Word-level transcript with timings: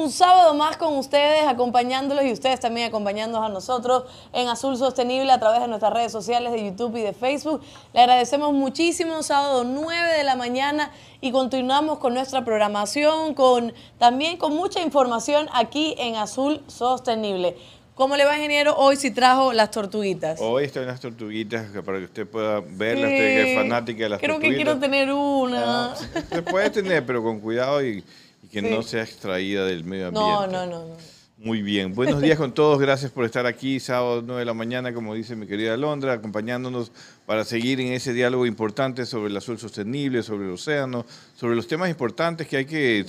Un 0.00 0.10
sábado 0.10 0.54
más 0.54 0.76
con 0.76 0.96
ustedes, 0.96 1.46
acompañándolos 1.46 2.24
y 2.24 2.32
ustedes 2.32 2.58
también 2.58 2.88
acompañándonos 2.88 3.48
a 3.48 3.52
nosotros 3.52 4.04
en 4.32 4.48
Azul 4.48 4.76
Sostenible 4.76 5.30
a 5.30 5.38
través 5.38 5.60
de 5.60 5.68
nuestras 5.68 5.92
redes 5.92 6.10
sociales 6.10 6.52
de 6.52 6.64
YouTube 6.64 6.96
y 6.96 7.02
de 7.02 7.12
Facebook. 7.12 7.60
Le 7.92 8.00
agradecemos 8.00 8.52
muchísimo, 8.52 9.22
sábado 9.22 9.64
9 9.64 10.12
de 10.16 10.24
la 10.24 10.36
mañana 10.36 10.90
y 11.20 11.32
continuamos 11.32 11.98
con 11.98 12.14
nuestra 12.14 12.44
programación, 12.44 13.34
con 13.34 13.74
también 13.98 14.38
con 14.38 14.56
mucha 14.56 14.80
información 14.80 15.48
aquí 15.52 15.94
en 15.98 16.16
Azul 16.16 16.62
Sostenible. 16.66 17.56
¿Cómo 17.94 18.16
le 18.16 18.24
va, 18.24 18.34
ingeniero? 18.36 18.74
Hoy 18.78 18.96
sí 18.96 19.10
trajo 19.10 19.52
las 19.52 19.70
tortuguitas. 19.70 20.40
Hoy 20.40 20.64
están 20.64 20.86
las 20.86 21.00
tortuguitas 21.00 21.66
para 21.84 21.98
que 21.98 22.04
usted 22.04 22.26
pueda 22.26 22.60
verlas, 22.60 23.10
usted 23.10 23.18
que 23.18 23.52
es 23.52 23.58
fanática 23.58 24.04
de 24.04 24.08
las 24.08 24.20
Creo 24.20 24.36
tortuguitas. 24.36 24.64
Creo 24.64 24.78
que 24.78 24.80
quiero 24.80 24.80
tener 24.80 25.12
una. 25.12 25.92
Ah, 25.92 25.94
se 26.30 26.40
puede 26.40 26.70
tener, 26.70 27.04
pero 27.04 27.22
con 27.22 27.40
cuidado 27.40 27.84
y 27.84 28.02
que 28.50 28.62
no 28.62 28.82
sea 28.82 29.02
extraída 29.02 29.64
del 29.64 29.84
medio 29.84 30.08
ambiente. 30.08 30.30
No, 30.30 30.46
no, 30.46 30.66
no, 30.66 30.96
Muy 31.38 31.62
bien. 31.62 31.94
Buenos 31.94 32.20
días 32.20 32.36
con 32.36 32.52
todos. 32.52 32.80
Gracias 32.80 33.12
por 33.12 33.24
estar 33.24 33.46
aquí 33.46 33.78
sábado 33.78 34.22
9 34.26 34.40
de 34.40 34.44
la 34.44 34.54
mañana, 34.54 34.92
como 34.92 35.14
dice 35.14 35.36
mi 35.36 35.46
querida 35.46 35.76
Londra, 35.76 36.14
acompañándonos 36.14 36.90
para 37.26 37.44
seguir 37.44 37.80
en 37.80 37.92
ese 37.92 38.12
diálogo 38.12 38.46
importante 38.46 39.06
sobre 39.06 39.30
el 39.30 39.36
azul 39.36 39.58
sostenible, 39.58 40.22
sobre 40.22 40.46
el 40.46 40.52
océano, 40.52 41.06
sobre 41.36 41.54
los 41.54 41.68
temas 41.68 41.90
importantes 41.90 42.48
que 42.48 42.56
hay 42.56 42.66
que 42.66 43.06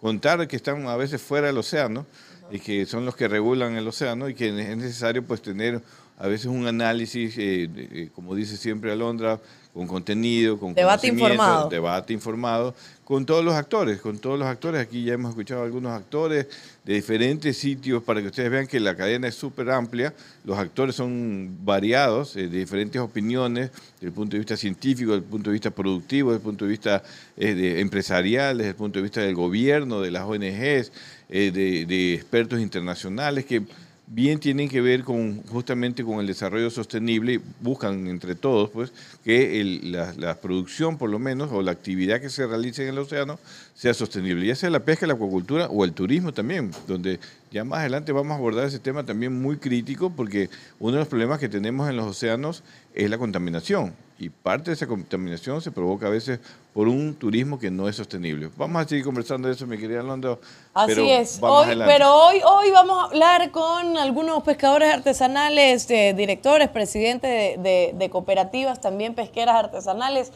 contar 0.00 0.46
que 0.46 0.56
están 0.56 0.86
a 0.86 0.96
veces 0.96 1.20
fuera 1.20 1.48
del 1.48 1.58
océano 1.58 2.06
y 2.52 2.60
que 2.60 2.86
son 2.86 3.04
los 3.04 3.16
que 3.16 3.26
regulan 3.26 3.76
el 3.76 3.88
océano 3.88 4.28
y 4.28 4.34
que 4.34 4.48
es 4.48 4.76
necesario 4.76 5.24
pues 5.24 5.42
tener 5.42 5.82
a 6.18 6.28
veces 6.28 6.46
un 6.46 6.66
análisis, 6.66 7.36
eh, 7.38 7.68
eh, 7.74 8.10
como 8.14 8.34
dice 8.34 8.56
siempre 8.56 8.92
Alondra, 8.92 9.40
con 9.74 9.88
contenido, 9.88 10.56
con 10.56 10.72
debate 10.72 11.08
informado. 11.08 11.68
debate 11.68 12.12
informado, 12.12 12.76
con 13.02 13.26
todos 13.26 13.44
los 13.44 13.54
actores, 13.54 14.00
con 14.00 14.18
todos 14.18 14.38
los 14.38 14.46
actores. 14.46 14.80
Aquí 14.80 15.02
ya 15.02 15.14
hemos 15.14 15.30
escuchado 15.30 15.64
algunos 15.64 15.90
actores 15.90 16.46
de 16.84 16.94
diferentes 16.94 17.58
sitios 17.58 18.00
para 18.04 18.20
que 18.22 18.28
ustedes 18.28 18.52
vean 18.52 18.68
que 18.68 18.78
la 18.78 18.94
cadena 18.94 19.26
es 19.26 19.34
súper 19.34 19.68
amplia. 19.70 20.14
Los 20.44 20.58
actores 20.58 20.94
son 20.94 21.58
variados, 21.64 22.36
eh, 22.36 22.46
de 22.46 22.58
diferentes 22.58 23.00
opiniones, 23.00 23.72
desde 23.94 24.06
el 24.06 24.12
punto 24.12 24.36
de 24.36 24.38
vista 24.38 24.56
científico, 24.56 25.10
desde 25.10 25.24
el 25.24 25.30
punto 25.30 25.50
de 25.50 25.54
vista 25.54 25.70
productivo, 25.72 26.30
desde 26.30 26.38
el 26.38 26.44
punto 26.44 26.64
de 26.66 26.70
vista 26.70 27.02
empresarial, 27.36 28.58
desde 28.58 28.70
el 28.70 28.76
punto 28.76 29.00
de 29.00 29.02
vista 29.02 29.22
del 29.22 29.34
gobierno, 29.34 30.00
de 30.00 30.12
las 30.12 30.22
ONGs, 30.22 30.92
de, 31.28 31.50
de 31.50 32.14
expertos 32.14 32.60
internacionales 32.60 33.44
que 33.44 33.62
bien 34.06 34.38
tienen 34.38 34.68
que 34.68 34.80
ver 34.80 35.02
con 35.02 35.42
justamente 35.44 36.04
con 36.04 36.20
el 36.20 36.26
desarrollo 36.26 36.70
sostenible, 36.70 37.40
buscan 37.60 38.06
entre 38.06 38.34
todos 38.34 38.70
pues 38.70 38.92
que 39.24 39.64
la, 39.82 40.34
producción 40.40 40.98
por 40.98 41.10
lo 41.10 41.18
menos 41.18 41.50
o 41.52 41.62
la 41.62 41.72
actividad 41.72 42.20
que 42.20 42.28
se 42.28 42.46
realice 42.46 42.82
en 42.82 42.90
el 42.90 42.98
océano 42.98 43.38
sea 43.74 43.94
sostenible, 43.94 44.46
ya 44.46 44.54
sea 44.54 44.70
la 44.70 44.80
pesca, 44.80 45.06
la 45.06 45.14
acuacultura 45.14 45.66
o 45.68 45.84
el 45.84 45.92
turismo 45.92 46.32
también, 46.32 46.70
donde 46.86 47.18
ya 47.50 47.64
más 47.64 47.80
adelante 47.80 48.12
vamos 48.12 48.32
a 48.32 48.36
abordar 48.36 48.66
ese 48.66 48.78
tema 48.78 49.04
también 49.04 49.40
muy 49.40 49.56
crítico 49.56 50.10
porque 50.10 50.50
uno 50.78 50.92
de 50.92 50.98
los 50.98 51.08
problemas 51.08 51.38
que 51.38 51.48
tenemos 51.48 51.88
en 51.88 51.96
los 51.96 52.06
océanos 52.06 52.62
es 52.94 53.08
la 53.08 53.18
contaminación 53.18 53.94
y 54.18 54.30
parte 54.30 54.70
de 54.70 54.74
esa 54.74 54.86
contaminación 54.86 55.60
se 55.60 55.72
provoca 55.72 56.06
a 56.06 56.10
veces 56.10 56.38
por 56.72 56.88
un 56.88 57.14
turismo 57.14 57.58
que 57.58 57.70
no 57.70 57.88
es 57.88 57.96
sostenible. 57.96 58.48
Vamos 58.56 58.84
a 58.84 58.88
seguir 58.88 59.04
conversando 59.04 59.48
de 59.48 59.54
eso, 59.54 59.66
mi 59.66 59.76
querida 59.76 60.02
Londo. 60.02 60.40
Así 60.72 61.10
es. 61.10 61.38
Hoy, 61.40 61.76
pero 61.84 62.14
hoy, 62.14 62.40
hoy 62.44 62.70
vamos 62.70 63.02
a 63.02 63.06
hablar 63.06 63.50
con 63.50 63.96
algunos 63.96 64.42
pescadores 64.44 64.92
artesanales, 64.92 65.88
directores, 65.88 66.68
presidentes 66.68 67.60
de, 67.62 68.08
cooperativas, 68.10 68.80
también 68.80 69.14
pesqueras 69.14 69.56
artesanales, 69.56 70.32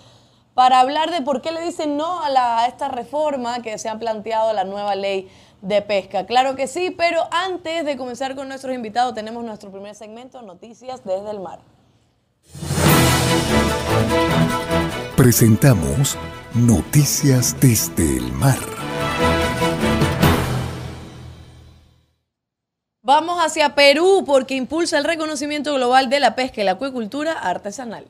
para 0.55 0.81
hablar 0.81 1.13
de 1.13 1.23
por 1.23 1.41
qué 1.41 1.53
le 1.53 1.61
dicen 1.61 1.97
no 1.97 2.21
a, 2.21 2.31
la, 2.31 2.61
a 2.61 2.67
esta 2.67 2.89
reforma 2.89 3.63
que 3.63 3.79
se 3.79 3.89
ha 3.89 3.97
planteado 3.97 4.53
la 4.53 4.65
nueva 4.65 4.97
ley 4.97 5.31
de 5.63 5.83
pesca. 5.83 6.27
Claro 6.27 6.57
que 6.57 6.67
sí, 6.67 6.91
pero 6.91 7.23
antes 7.31 7.85
de 7.85 7.97
comenzar 7.97 8.35
con 8.35 8.49
nuestros 8.49 8.75
invitados, 8.75 9.15
tenemos 9.15 9.45
nuestro 9.45 9.71
primer 9.71 9.95
segmento, 9.95 10.43
Noticias 10.43 11.05
desde 11.05 11.31
el 11.31 11.39
Mar. 11.39 11.61
Presentamos 15.17 16.17
Noticias 16.55 17.57
desde 17.61 18.17
el 18.17 18.33
mar. 18.33 18.59
Vamos 23.03 23.39
hacia 23.45 23.75
Perú 23.75 24.25
porque 24.27 24.55
impulsa 24.55 24.97
el 24.99 25.05
reconocimiento 25.05 25.75
global 25.75 26.09
de 26.09 26.21
la 26.21 26.35
pesca 26.35 26.61
y 26.61 26.65
la 26.65 26.73
acuicultura 26.73 27.33
artesanal. 27.33 28.07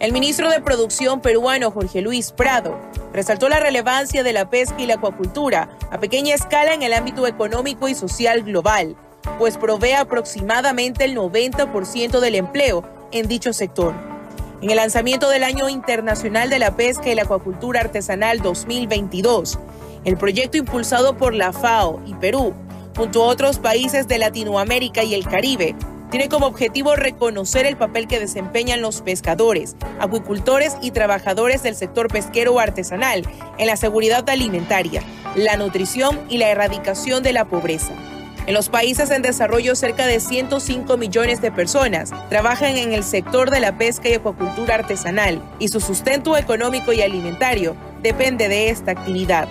El 0.00 0.12
ministro 0.12 0.50
de 0.50 0.60
Producción 0.60 1.20
peruano 1.20 1.70
Jorge 1.70 2.02
Luis 2.02 2.32
Prado 2.32 2.78
resaltó 3.12 3.48
la 3.48 3.58
relevancia 3.58 4.22
de 4.22 4.32
la 4.32 4.50
pesca 4.50 4.80
y 4.80 4.86
la 4.86 4.94
acuacultura 4.94 5.76
a 5.90 5.98
pequeña 5.98 6.34
escala 6.34 6.74
en 6.74 6.82
el 6.82 6.92
ámbito 6.92 7.26
económico 7.26 7.88
y 7.88 7.94
social 7.94 8.42
global 8.42 8.96
pues 9.38 9.58
provee 9.58 9.92
aproximadamente 9.92 11.04
el 11.04 11.16
90% 11.16 12.20
del 12.20 12.34
empleo 12.34 12.84
en 13.12 13.28
dicho 13.28 13.52
sector. 13.52 13.94
En 14.60 14.70
el 14.70 14.76
lanzamiento 14.76 15.28
del 15.28 15.44
Año 15.44 15.68
Internacional 15.68 16.50
de 16.50 16.58
la 16.58 16.74
Pesca 16.76 17.10
y 17.10 17.14
la 17.14 17.22
Acuacultura 17.22 17.80
Artesanal 17.80 18.40
2022, 18.40 19.58
el 20.04 20.16
proyecto 20.16 20.56
impulsado 20.56 21.16
por 21.16 21.34
la 21.34 21.52
FAO 21.52 22.00
y 22.06 22.14
Perú, 22.14 22.54
junto 22.96 23.22
a 23.22 23.26
otros 23.26 23.58
países 23.58 24.08
de 24.08 24.18
Latinoamérica 24.18 25.04
y 25.04 25.14
el 25.14 25.26
Caribe, 25.26 25.76
tiene 26.10 26.28
como 26.28 26.46
objetivo 26.46 26.96
reconocer 26.96 27.66
el 27.66 27.76
papel 27.76 28.08
que 28.08 28.18
desempeñan 28.18 28.80
los 28.80 29.02
pescadores, 29.02 29.76
acuicultores 30.00 30.76
y 30.80 30.90
trabajadores 30.90 31.62
del 31.62 31.76
sector 31.76 32.08
pesquero 32.08 32.58
artesanal 32.58 33.28
en 33.58 33.66
la 33.66 33.76
seguridad 33.76 34.28
alimentaria, 34.28 35.02
la 35.36 35.56
nutrición 35.56 36.18
y 36.28 36.38
la 36.38 36.48
erradicación 36.48 37.22
de 37.22 37.34
la 37.34 37.44
pobreza. 37.44 37.92
En 38.48 38.54
los 38.54 38.70
países 38.70 39.10
en 39.10 39.20
desarrollo, 39.20 39.76
cerca 39.76 40.06
de 40.06 40.20
105 40.20 40.96
millones 40.96 41.42
de 41.42 41.52
personas 41.52 42.12
trabajan 42.30 42.78
en 42.78 42.94
el 42.94 43.04
sector 43.04 43.50
de 43.50 43.60
la 43.60 43.76
pesca 43.76 44.08
y 44.08 44.14
acuacultura 44.14 44.76
artesanal 44.76 45.42
y 45.58 45.68
su 45.68 45.80
sustento 45.80 46.34
económico 46.34 46.94
y 46.94 47.02
alimentario 47.02 47.76
depende 48.02 48.48
de 48.48 48.70
esta 48.70 48.92
actividad. 48.92 49.48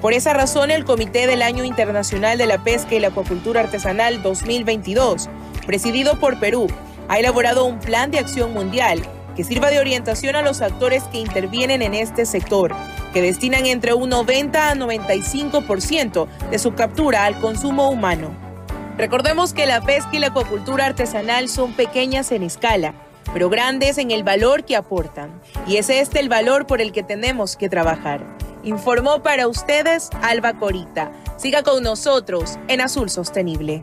Por 0.00 0.14
esa 0.14 0.32
razón, 0.32 0.72
el 0.72 0.84
Comité 0.84 1.28
del 1.28 1.42
Año 1.42 1.62
Internacional 1.62 2.38
de 2.38 2.46
la 2.46 2.64
Pesca 2.64 2.96
y 2.96 2.98
la 2.98 3.06
Acuacultura 3.08 3.60
Artesanal 3.60 4.20
2022, 4.20 5.28
presidido 5.64 6.18
por 6.18 6.40
Perú, 6.40 6.66
ha 7.06 7.20
elaborado 7.20 7.64
un 7.66 7.78
plan 7.78 8.10
de 8.10 8.18
acción 8.18 8.52
mundial 8.52 9.00
que 9.36 9.44
sirva 9.44 9.70
de 9.70 9.78
orientación 9.78 10.34
a 10.34 10.42
los 10.42 10.60
actores 10.60 11.04
que 11.04 11.18
intervienen 11.18 11.82
en 11.82 11.94
este 11.94 12.26
sector, 12.26 12.74
que 13.12 13.22
destinan 13.22 13.66
entre 13.66 13.94
un 13.94 14.10
90 14.10 14.70
a 14.70 14.74
95% 14.74 16.26
de 16.50 16.58
su 16.58 16.74
captura 16.74 17.24
al 17.24 17.38
consumo 17.40 17.90
humano. 17.90 18.30
Recordemos 18.96 19.54
que 19.54 19.66
la 19.66 19.80
pesca 19.80 20.10
y 20.12 20.18
la 20.18 20.28
acuacultura 20.28 20.86
artesanal 20.86 21.48
son 21.48 21.72
pequeñas 21.72 22.32
en 22.32 22.42
escala, 22.42 22.94
pero 23.32 23.48
grandes 23.48 23.98
en 23.98 24.10
el 24.10 24.24
valor 24.24 24.64
que 24.64 24.76
aportan. 24.76 25.40
Y 25.66 25.76
es 25.76 25.88
este 25.88 26.20
el 26.20 26.28
valor 26.28 26.66
por 26.66 26.80
el 26.80 26.92
que 26.92 27.02
tenemos 27.02 27.56
que 27.56 27.68
trabajar. 27.68 28.20
Informó 28.62 29.22
para 29.22 29.48
ustedes 29.48 30.10
Alba 30.20 30.54
Corita. 30.54 31.12
Siga 31.38 31.62
con 31.62 31.82
nosotros 31.82 32.58
en 32.68 32.82
Azul 32.82 33.08
Sostenible. 33.08 33.82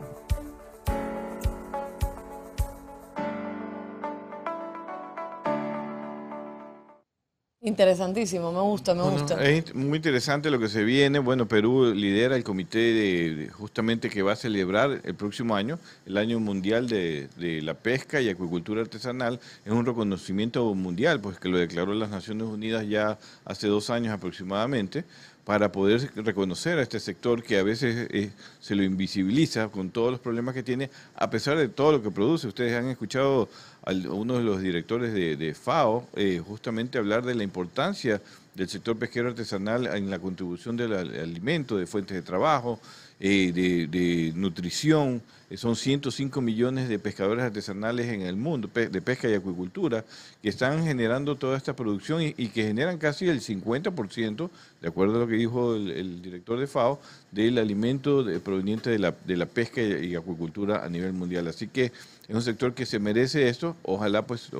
Interesantísimo, 7.68 8.50
me 8.50 8.60
gusta, 8.60 8.94
me 8.94 9.02
gusta. 9.02 9.44
Es 9.44 9.74
muy 9.74 9.96
interesante 9.96 10.50
lo 10.50 10.58
que 10.58 10.68
se 10.68 10.84
viene. 10.84 11.18
Bueno, 11.18 11.46
Perú 11.46 11.92
lidera 11.94 12.34
el 12.34 12.42
comité 12.42 12.78
de, 12.78 13.50
justamente 13.50 14.08
que 14.08 14.22
va 14.22 14.32
a 14.32 14.36
celebrar 14.36 15.02
el 15.04 15.14
próximo 15.14 15.54
año, 15.54 15.78
el 16.06 16.16
año 16.16 16.40
mundial 16.40 16.88
de, 16.88 17.28
de, 17.36 17.60
la 17.60 17.74
pesca 17.74 18.22
y 18.22 18.30
acuicultura 18.30 18.80
artesanal. 18.80 19.38
Es 19.66 19.72
un 19.72 19.84
reconocimiento 19.84 20.74
mundial, 20.74 21.20
pues 21.20 21.38
que 21.38 21.50
lo 21.50 21.58
declaró 21.58 21.92
las 21.92 22.08
Naciones 22.08 22.48
Unidas 22.48 22.88
ya 22.88 23.18
hace 23.44 23.66
dos 23.66 23.90
años 23.90 24.14
aproximadamente 24.14 25.04
para 25.48 25.72
poder 25.72 26.10
reconocer 26.14 26.78
a 26.78 26.82
este 26.82 27.00
sector 27.00 27.42
que 27.42 27.58
a 27.58 27.62
veces 27.62 28.06
eh, 28.10 28.30
se 28.60 28.74
lo 28.74 28.82
invisibiliza 28.82 29.68
con 29.68 29.88
todos 29.88 30.10
los 30.10 30.20
problemas 30.20 30.54
que 30.54 30.62
tiene, 30.62 30.90
a 31.16 31.30
pesar 31.30 31.56
de 31.56 31.68
todo 31.68 31.92
lo 31.92 32.02
que 32.02 32.10
produce. 32.10 32.48
Ustedes 32.48 32.74
han 32.76 32.88
escuchado 32.88 33.48
a 33.88 33.92
uno 34.12 34.36
de 34.36 34.44
los 34.44 34.60
directores 34.60 35.14
de, 35.14 35.54
FAO 35.54 36.06
eh, 36.14 36.42
justamente 36.46 36.98
hablar 36.98 37.24
de 37.24 37.34
la 37.34 37.42
importancia 37.42 38.20
del 38.54 38.68
sector 38.68 38.98
pesquero 38.98 39.28
artesanal 39.28 39.86
en 39.86 40.10
la 40.10 40.18
contribución 40.18 40.76
del 40.76 40.92
alimento, 40.92 41.76
de 41.78 41.86
fuentes 41.86 42.14
de 42.14 42.22
trabajo, 42.22 42.80
eh, 43.18 43.50
de, 43.52 44.32
nutrición. 44.34 45.22
son 45.56 45.74
105 45.74 46.40
millones 46.42 46.90
de 46.90 46.98
pescadores 46.98 47.44
artesanales 47.44 48.08
en 48.08 48.22
el 48.22 48.36
mundo, 48.36 48.68
de 48.74 49.00
pesca 49.00 49.28
y 49.28 49.34
acuicultura, 49.34 50.04
que 50.42 50.50
están 50.50 50.84
generando 50.84 51.36
toda 51.36 51.56
esta 51.56 51.74
producción 51.74 52.20
y, 52.20 52.32
que 52.48 52.64
generan 52.64 52.98
casi 52.98 53.28
el 53.28 53.40
50%, 53.40 54.50
de 54.82 54.88
acuerdo 54.88 55.16
a 55.16 55.20
lo 55.20 55.28
que 55.28 55.36
dijo 55.36 55.76
el, 55.76 56.20
director 56.20 56.60
de 56.60 56.66
FAO, 56.66 57.00
del 57.30 57.56
alimento 57.56 58.26
proveniente 58.44 58.90
de 58.90 58.98
la, 58.98 59.14
de 59.24 59.36
la 59.36 59.46
pesca 59.46 59.80
y 59.80 60.14
acuicultura 60.14 60.84
a 60.84 60.88
nivel 60.90 61.14
mundial. 61.14 61.48
Así 61.48 61.68
que 61.68 61.92
es 62.28 62.34
un 62.34 62.42
sector 62.42 62.74
que 62.74 62.84
se 62.84 62.98
merece 62.98 63.48
esto, 63.48 63.74
ojalá 63.82 64.26
pues 64.26 64.50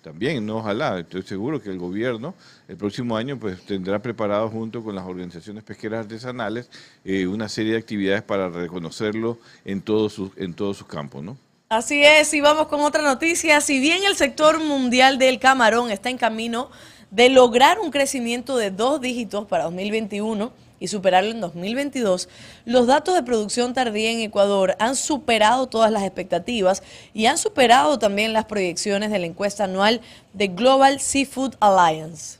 también, 0.00 0.46
no 0.46 0.58
ojalá, 0.58 1.00
estoy 1.00 1.22
seguro 1.22 1.60
que 1.60 1.70
el 1.70 1.78
gobierno 1.78 2.34
el 2.68 2.76
próximo 2.76 3.16
año 3.16 3.36
pues 3.36 3.60
tendrá 3.62 3.98
preparado 3.98 4.48
junto 4.48 4.84
con 4.84 4.94
las 4.94 5.04
organizaciones 5.04 5.64
pesqueras 5.64 6.04
artesanales 6.04 6.70
eh, 7.04 7.26
una 7.26 7.48
serie 7.48 7.72
de 7.72 7.78
actividades 7.78 8.22
para 8.22 8.48
reconocerlo 8.48 9.38
en 9.64 9.82
todos 9.82 10.12
sus, 10.12 10.30
en 10.36 10.54
todos 10.54 10.76
sus 10.76 10.86
campos, 10.86 11.24
¿no? 11.24 11.36
Así 11.68 12.04
es, 12.04 12.32
y 12.32 12.40
vamos 12.40 12.68
con 12.68 12.80
otra 12.82 13.02
noticia. 13.02 13.60
Si 13.60 13.80
bien 13.80 14.04
el 14.04 14.14
sector 14.14 14.62
mundial 14.62 15.18
del 15.18 15.40
camarón 15.40 15.90
está 15.90 16.10
en 16.10 16.18
camino 16.18 16.70
de 17.10 17.28
lograr 17.28 17.80
un 17.80 17.90
crecimiento 17.90 18.56
de 18.56 18.70
dos 18.70 19.00
dígitos 19.00 19.46
para 19.46 19.64
2021, 19.64 20.52
y 20.80 20.88
superarlo 20.88 21.30
en 21.30 21.40
2022, 21.40 22.28
los 22.64 22.86
datos 22.86 23.14
de 23.14 23.22
producción 23.22 23.74
tardía 23.74 24.10
en 24.10 24.20
Ecuador 24.20 24.76
han 24.78 24.96
superado 24.96 25.66
todas 25.66 25.90
las 25.90 26.02
expectativas 26.02 26.82
y 27.14 27.26
han 27.26 27.38
superado 27.38 27.98
también 27.98 28.32
las 28.32 28.44
proyecciones 28.44 29.10
de 29.10 29.18
la 29.18 29.26
encuesta 29.26 29.64
anual 29.64 30.00
de 30.32 30.48
Global 30.48 31.00
Seafood 31.00 31.54
Alliance. 31.60 32.38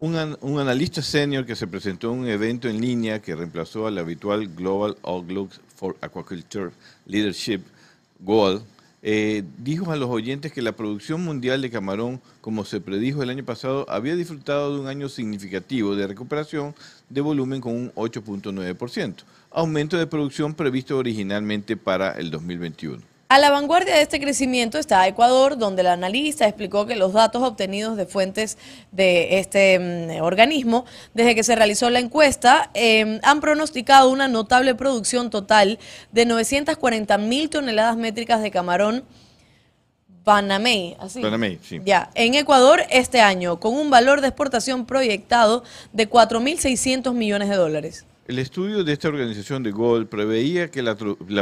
Un, 0.00 0.14
analista 0.60 1.02
senior 1.02 1.44
que 1.44 1.56
se 1.56 1.66
presentó 1.66 2.12
en 2.12 2.20
un 2.20 2.28
evento 2.28 2.68
en 2.68 2.80
línea 2.80 3.20
que 3.20 3.34
reemplazó 3.34 3.88
al 3.88 3.98
habitual 3.98 4.46
Global 4.46 4.96
Outlook 5.02 5.50
for 5.74 5.96
Aquaculture 6.00 6.70
Leadership, 7.06 7.62
GOAL, 8.20 8.62
eh, 9.02 9.44
dijo 9.58 9.92
a 9.92 9.96
los 9.96 10.10
oyentes 10.10 10.52
que 10.52 10.62
la 10.62 10.72
producción 10.72 11.24
mundial 11.24 11.62
de 11.62 11.70
camarón, 11.70 12.20
como 12.40 12.64
se 12.64 12.80
predijo 12.80 13.22
el 13.22 13.30
año 13.30 13.44
pasado, 13.44 13.86
había 13.88 14.16
disfrutado 14.16 14.74
de 14.74 14.80
un 14.80 14.88
año 14.88 15.08
significativo 15.08 15.94
de 15.94 16.06
recuperación 16.06 16.74
de 17.08 17.20
volumen 17.20 17.60
con 17.60 17.74
un 17.74 17.92
8.9%, 17.94 19.14
aumento 19.50 19.96
de 19.96 20.06
producción 20.06 20.54
previsto 20.54 20.98
originalmente 20.98 21.76
para 21.76 22.12
el 22.12 22.30
2021. 22.30 23.17
A 23.30 23.38
la 23.38 23.50
vanguardia 23.50 23.94
de 23.94 24.00
este 24.00 24.20
crecimiento 24.20 24.78
está 24.78 25.06
Ecuador, 25.06 25.58
donde 25.58 25.82
el 25.82 25.88
analista 25.88 26.46
explicó 26.46 26.86
que 26.86 26.96
los 26.96 27.12
datos 27.12 27.42
obtenidos 27.42 27.98
de 27.98 28.06
fuentes 28.06 28.56
de 28.90 29.38
este 29.38 29.78
mm, 29.78 30.22
organismo 30.22 30.86
desde 31.12 31.34
que 31.34 31.42
se 31.42 31.54
realizó 31.54 31.90
la 31.90 31.98
encuesta 31.98 32.70
em, 32.72 33.20
han 33.22 33.42
pronosticado 33.42 34.08
una 34.08 34.28
notable 34.28 34.74
producción 34.74 35.28
total 35.28 35.78
de 36.10 36.24
940 36.24 37.18
mil 37.18 37.50
toneladas 37.50 37.98
métricas 37.98 38.40
de 38.40 38.50
camarón 38.50 39.04
Panamey, 40.24 40.96
así. 40.98 41.20
Panamey, 41.20 41.58
sí. 41.62 41.80
Ya, 41.84 42.10
en 42.14 42.34
Ecuador 42.34 42.80
este 42.88 43.20
año, 43.20 43.60
con 43.60 43.74
un 43.74 43.90
valor 43.90 44.22
de 44.22 44.28
exportación 44.28 44.86
proyectado 44.86 45.64
de 45.92 46.08
4.600 46.08 47.12
millones 47.12 47.50
de 47.50 47.56
dólares. 47.56 48.06
El 48.28 48.38
estudio 48.38 48.84
de 48.84 48.92
esta 48.92 49.08
organización 49.08 49.62
de 49.62 49.70
Gold 49.70 50.06
preveía 50.06 50.70
que 50.70 50.82
la, 50.82 50.94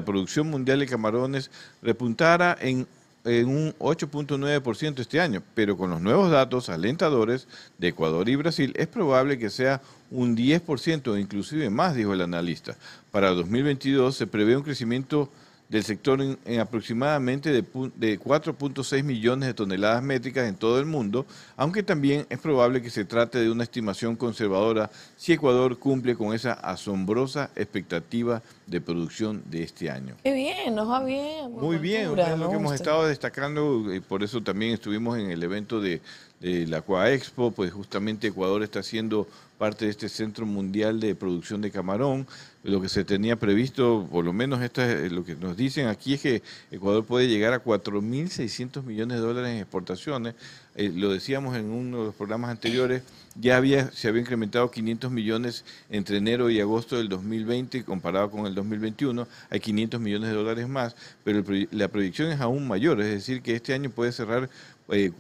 producción 0.05 0.49
mundial 0.49 0.79
de 0.79 0.87
camarones 0.87 1.51
repuntara 1.83 2.57
en, 2.61 2.87
en 3.25 3.49
un 3.49 3.75
8.9% 3.81 5.01
este 5.01 5.21
año, 5.21 5.43
pero 5.57 5.77
con 5.77 5.91
los 5.91 6.01
nuevos 6.01 6.31
datos 6.31 6.69
alentadores 6.69 7.49
de 7.79 7.89
Ecuador 7.89 8.29
y 8.29 8.37
Brasil 8.37 8.73
es 8.77 8.87
probable 8.87 9.37
que 9.37 9.51
sea 9.51 9.83
un 10.13 10.37
10% 10.37 11.09
o 11.09 11.19
inclusive 11.19 11.69
más, 11.71 11.97
dijo 11.97 12.13
el 12.13 12.21
analista. 12.21 12.77
Para 13.11 13.31
2022 13.31 14.15
se 14.17 14.29
prevé 14.29 14.57
un 14.57 14.63
crecimiento 14.63 15.29
del 15.69 15.83
sector 15.83 16.21
en, 16.21 16.61
aproximadamente 16.61 17.51
de, 17.51 17.63
de 17.97 18.21
4.6 18.21 19.03
millones 19.03 19.49
de 19.49 19.55
toneladas 19.55 20.03
métricas 20.03 20.49
en 20.49 20.55
todo 20.55 20.79
el 20.79 20.87
mundo, 20.87 21.27
aunque 21.57 21.83
también 21.83 22.27
es 22.31 22.39
probable 22.39 22.83
que 22.83 22.91
se 22.91 23.05
trate 23.05 23.39
de 23.39 23.51
una 23.51 23.65
estimación 23.65 24.17
conservadora 24.17 24.91
si 25.17 25.33
Ecuador 25.33 25.79
cumple 25.79 26.15
con 26.15 26.35
esa 26.35 26.53
asombrosa 26.53 27.51
expectativa 27.57 28.43
de 28.67 28.81
producción 28.81 29.43
de 29.47 29.63
este 29.63 29.91
año. 29.91 30.15
Qué 30.23 30.33
bien, 30.33 30.75
nos 30.75 30.89
va 30.89 31.03
bien. 31.03 31.53
Muy 31.53 31.79
bien, 31.79 32.19
es 32.19 32.39
lo 32.39 32.51
que 32.51 32.57
hemos 32.57 32.75
estado 32.75 33.07
destacando, 33.07 33.93
y 33.93 34.01
por 34.01 34.23
eso 34.23 34.43
también 34.43 34.73
estuvimos 34.73 35.19
en 35.19 35.31
el 35.31 35.43
evento 35.43 35.81
de, 35.81 36.01
de 36.41 36.67
la 36.67 36.85
Expo, 37.13 37.51
pues 37.51 37.73
justamente 37.73 38.29
Ecuador 38.29 38.63
está 38.63 38.81
haciendo 38.81 39.27
parte 39.59 39.87
de 39.87 39.91
este 39.91 40.09
Centro 40.09 40.47
Mundial 40.47 41.01
de 41.01 41.15
Producción 41.15 41.61
de 41.61 41.71
Camarón. 41.71 42.27
Lo 42.67 42.81
que 42.81 42.89
se 42.89 43.05
tenía 43.05 43.37
previsto, 43.37 44.09
por 44.11 44.25
lo 44.25 44.33
menos 44.33 44.61
esto 44.61 44.83
es 44.83 45.13
lo 45.13 45.25
que 45.25 45.37
nos 45.37 45.57
dicen 45.57 45.87
aquí, 45.87 46.15
es 46.15 46.21
que 46.21 46.43
Ecuador 46.73 47.05
puede 47.05 47.29
llegar 47.29 47.53
a 47.53 47.63
4.600 47.63 48.83
millones 48.83 49.19
de 49.19 49.23
dólares 49.25 49.53
en 49.53 49.59
exportaciones. 49.59 50.35
Eh, 50.75 50.91
lo 50.93 51.13
decíamos 51.13 51.57
en 51.57 51.71
uno 51.71 52.01
de 52.01 52.05
los 52.07 52.15
programas 52.17 52.51
anteriores, 52.51 53.03
ya 53.41 53.57
había, 53.57 53.93
se 53.93 54.09
había 54.09 54.23
incrementado 54.23 54.69
500 54.69 55.13
millones 55.13 55.65
entre 55.91 56.17
enero 56.17 56.51
y 56.51 56.61
agosto 56.61 56.97
del 56.97 57.09
2020 57.09 57.85
comparado 57.85 58.31
con 58.33 58.47
el 58.47 58.55
2021, 58.57 59.29
hay 59.49 59.61
500 59.61 60.01
millones 60.01 60.31
de 60.31 60.35
dólares 60.35 60.69
más, 60.69 60.97
pero 61.23 61.45
la 61.71 61.89
proyección 61.89 62.33
es 62.33 62.41
aún 62.41 62.67
mayor, 62.67 63.01
es 63.01 63.07
decir, 63.07 63.43
que 63.43 63.55
este 63.55 63.75
año 63.75 63.91
puede 63.91 64.11
cerrar 64.11 64.51
eh, 64.89 65.11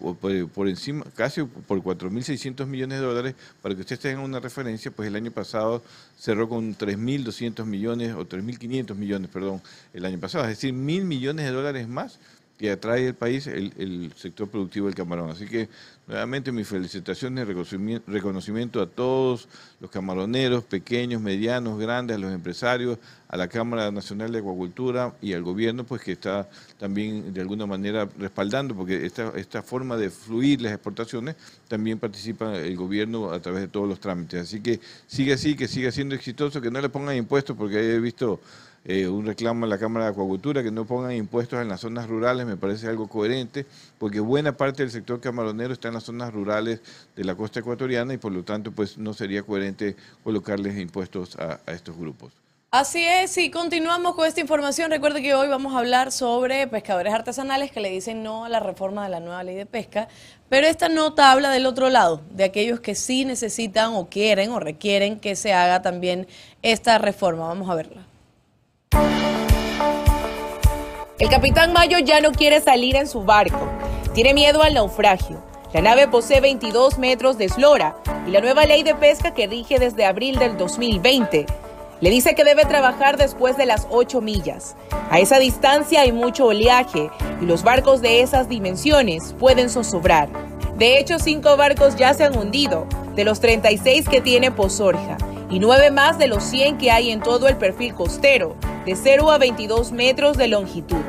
por, 0.55 0.69
encima, 0.69 1.05
casi 1.15 1.43
por 1.43 1.83
4.600 1.83 2.67
millones 2.67 3.01
de 3.01 3.07
dólares, 3.07 3.35
para 3.63 3.75
que 3.75 3.81
ustedes 3.81 4.01
tengan 4.01 4.23
una 4.25 4.41
referencia, 4.41 4.91
pues 4.91 5.09
el 5.09 5.17
año 5.17 5.31
pasado 5.31 5.83
cerró 6.19 6.49
con 6.49 6.77
3.200 6.77 7.65
millones 7.65 8.15
o 8.15 8.27
3.500 8.27 8.95
millones, 8.95 9.31
perdón, 9.31 9.61
el 9.93 10.05
año 10.05 10.19
pasado, 10.19 10.45
es 10.45 10.51
decir, 10.51 10.73
mil 10.73 11.05
millones 11.05 11.47
de 11.47 11.53
dólares 11.53 11.89
más 11.89 12.19
que 12.58 12.70
atrae 12.70 13.08
el 13.08 13.14
país 13.14 13.47
el, 13.47 14.12
sector 14.17 14.49
productivo 14.49 14.87
del 14.87 14.94
camarón. 14.94 15.31
Así 15.31 15.47
que 15.47 15.69
nuevamente 16.06 16.53
mis 16.53 16.67
felicitaciones 16.67 17.47
reconocimiento 18.06 18.81
a 18.81 18.87
todos 18.87 19.49
los 19.81 19.91
camaroneros, 19.91 20.64
pequeños, 20.64 21.21
medianos, 21.21 21.78
grandes, 21.78 22.16
a 22.16 22.19
los 22.19 22.33
empresarios, 22.33 22.99
a 23.28 23.37
la 23.37 23.49
Cámara 23.49 23.90
Nacional 23.90 24.33
de 24.33 24.38
Acuacultura 24.38 25.14
y 25.21 25.35
al 25.35 25.42
gobierno, 25.42 25.85
pues 25.85 26.00
que 26.00 26.12
está 26.12 26.49
también 26.78 27.35
de 27.35 27.40
alguna 27.40 27.66
manera 27.66 28.09
respaldando, 28.19 28.75
porque 28.75 29.04
esta, 29.04 29.33
esta 29.37 29.62
forma 29.62 29.97
de 29.97 30.11
fluir 30.11 30.62
las 30.62 30.73
exportaciones 30.73 31.37
también 31.69 31.99
participa 31.99 32.57
el 32.57 32.76
gobierno 32.76 33.33
a 33.33 33.40
través 33.40 33.62
de 33.62 33.69
todos 33.69 33.88
los 33.88 34.00
trámites. 34.00 34.42
Así 34.42 34.61
que 34.61 34.81
sigue 35.07 35.35
así, 35.35 35.57
que 35.57 35.69
siga 35.69 35.90
siendo 35.90 36.14
exitoso, 36.14 36.61
que 36.61 36.71
no 36.71 36.81
le 36.81 36.88
pongan 36.88 37.16
impuestos, 37.16 37.57
porque 37.57 37.97
he 37.97 38.00
visto 38.00 38.40
eh, 38.88 39.09
un 39.09 39.26
reclamo 39.26 39.66
a 39.66 39.69
la 39.69 39.78
Cámara 39.78 40.05
de 40.05 40.12
Acuacultura 40.12 40.62
que 40.62 40.71
no 40.71 40.85
pongan 40.85 41.11
impuestos 41.12 41.61
en 41.61 41.69
las 41.69 41.81
zonas 41.81 42.07
rurales, 42.07 42.47
me 42.47 42.57
parece 42.57 42.87
algo 42.87 43.09
coherente, 43.09 43.66
porque 43.99 44.21
buena 44.21 44.57
parte 44.57 44.85
del 44.85 44.93
sector 44.93 45.21
camaronero 45.21 45.73
está 45.73 45.88
en 45.88 45.95
las 45.95 46.05
zonas 46.05 46.33
rurales 46.33 46.81
de 47.16 47.25
la 47.25 47.35
costa 47.35 47.59
ecuatoriana 47.59 48.14
y 48.14 48.19
por 48.19 48.31
lo 48.31 48.45
tanto 48.45 48.71
pues 48.71 48.97
no 48.97 49.12
sería 49.12 49.43
coherente 49.43 49.97
colocarles 50.23 50.78
impuestos 50.78 51.37
a, 51.37 51.59
estos 51.66 51.99
grupos. 51.99 52.33
Así 52.71 53.02
es, 53.02 53.37
y 53.38 53.50
continuamos 53.50 54.14
con 54.14 54.25
esta 54.26 54.40
información. 54.40 54.90
Recuerde 54.90 55.21
que 55.21 55.35
hoy 55.35 55.49
vamos 55.49 55.75
a 55.75 55.78
hablar 55.78 56.12
sobre 56.12 56.69
pescadores 56.69 57.12
artesanales 57.12 57.73
que 57.73 57.81
le 57.81 57.90
dicen 57.90 58.23
no 58.23 58.45
a 58.45 58.49
la 58.49 58.61
reforma 58.61 59.02
de 59.02 59.11
la 59.11 59.19
nueva 59.19 59.43
ley 59.43 59.57
de 59.57 59.66
pesca, 59.66 60.07
pero 60.49 60.69
esta 60.69 60.88
nota 60.88 61.33
habla 61.33 61.50
del 61.50 61.66
otro 61.66 61.90
lado, 61.90 62.21
de 62.31 62.45
aquellos 62.45 62.78
que 62.78 62.95
sí 62.95 63.25
necesitan 63.25 63.95
o 63.95 64.09
quieren 64.09 64.52
o 64.52 64.61
requieren 64.61 65.19
que 65.19 65.35
se 65.35 65.52
haga 65.52 65.83
también 65.83 66.28
esta 66.62 66.99
reforma. 66.99 67.49
Vamos 67.49 67.69
a 67.69 67.75
verla. 67.75 68.06
El 71.19 71.29
capitán 71.31 71.73
Mayo 71.73 71.99
ya 71.99 72.21
no 72.21 72.33
quiere 72.33 72.61
salir 72.61 72.95
en 72.97 73.07
su 73.09 73.25
barco. 73.25 73.69
Tiene 74.15 74.35
miedo 74.35 74.62
al 74.62 74.75
naufragio. 74.75 75.43
La 75.73 75.81
nave 75.81 76.09
posee 76.09 76.41
22 76.41 76.99
metros 76.99 77.38
de 77.38 77.47
eslora 77.47 77.97
y 78.26 78.31
la 78.31 78.41
nueva 78.41 78.65
ley 78.65 78.83
de 78.83 78.95
pesca 78.95 79.35
que 79.35 79.47
rige 79.47 79.79
desde 79.79 80.05
abril 80.05 80.38
del 80.38 80.57
2020 80.57 81.47
le 82.00 82.11
dice 82.11 82.35
que 82.35 82.45
debe 82.45 82.65
trabajar 82.67 83.17
después 83.17 83.57
de 83.57 83.67
las 83.67 83.87
8 83.91 84.21
millas. 84.21 84.76
A 85.11 85.19
esa 85.19 85.38
distancia 85.38 86.03
hay 86.03 86.12
mucho 86.12 86.47
oleaje 86.47 87.11
y 87.41 87.47
los 87.47 87.62
barcos 87.62 88.03
de 88.03 88.21
esas 88.21 88.49
dimensiones 88.49 89.35
pueden 89.38 89.71
zozobrar. 89.71 90.29
De 90.78 90.99
hecho, 90.99 91.18
cinco 91.18 91.56
barcos 91.56 91.97
ya 91.97 92.12
se 92.12 92.25
han 92.25 92.37
hundido, 92.37 92.87
de 93.14 93.25
los 93.25 93.40
36 93.40 94.06
que 94.09 94.21
tiene 94.21 94.50
Pozorja, 94.50 95.16
y 95.49 95.59
nueve 95.59 95.90
más 95.90 96.18
de 96.18 96.28
los 96.28 96.45
100 96.45 96.76
que 96.76 96.90
hay 96.90 97.11
en 97.11 97.21
todo 97.21 97.49
el 97.49 97.56
perfil 97.56 97.95
costero, 97.95 98.56
de 98.85 98.95
0 98.95 99.30
a 99.30 99.38
22 99.38 99.92
metros 99.92 100.37
de 100.37 100.49
longitud. 100.49 101.00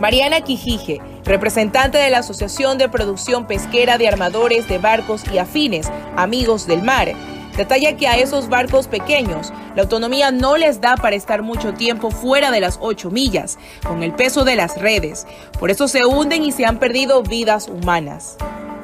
Mariana 0.00 0.40
Quijije, 0.40 1.00
representante 1.24 1.96
de 1.98 2.10
la 2.10 2.18
Asociación 2.18 2.76
de 2.76 2.88
Producción 2.88 3.46
Pesquera 3.46 3.98
de 3.98 4.08
Armadores 4.08 4.66
de 4.68 4.78
Barcos 4.78 5.22
y 5.32 5.38
Afines, 5.38 5.88
Amigos 6.16 6.66
del 6.66 6.82
Mar, 6.82 7.12
detalla 7.56 7.96
que 7.96 8.08
a 8.08 8.16
esos 8.16 8.48
barcos 8.48 8.88
pequeños 8.88 9.52
la 9.76 9.82
autonomía 9.82 10.32
no 10.32 10.56
les 10.56 10.80
da 10.80 10.96
para 10.96 11.14
estar 11.14 11.42
mucho 11.42 11.72
tiempo 11.74 12.10
fuera 12.10 12.50
de 12.50 12.60
las 12.60 12.78
8 12.80 13.12
millas, 13.12 13.58
con 13.86 14.02
el 14.02 14.12
peso 14.12 14.44
de 14.44 14.56
las 14.56 14.76
redes. 14.80 15.24
Por 15.60 15.70
eso 15.70 15.86
se 15.86 16.04
hunden 16.04 16.42
y 16.42 16.50
se 16.50 16.66
han 16.66 16.80
perdido 16.80 17.22
vidas 17.22 17.68
humanas. 17.68 18.38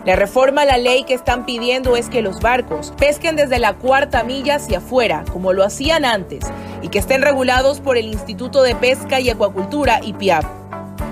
La 0.09 0.17
reforma 0.17 0.63
a 0.63 0.65
la 0.65 0.79
ley 0.79 1.05
que 1.05 1.13
están 1.13 1.45
pidiendo 1.45 1.95
es 1.95 2.09
que 2.09 2.23
los 2.23 2.41
barcos 2.41 2.95
pesquen 2.97 3.37
desde 3.37 3.59
la 3.59 3.75
cuarta 3.75 4.25
milla 4.25 4.55
hacia 4.55 4.79
afuera, 4.79 5.23
como 5.31 5.53
lo 5.53 5.63
hacían 5.63 6.07
antes, 6.07 6.47
y 6.81 6.89
que 6.89 6.99
estén 6.99 7.21
regulados 7.21 7.81
por 7.81 7.99
el 7.99 8.07
Instituto 8.07 8.63
de 8.63 8.75
Pesca 8.75 9.21
y 9.21 9.29
Acuacultura, 9.29 10.01
IPIAP. 10.03 10.47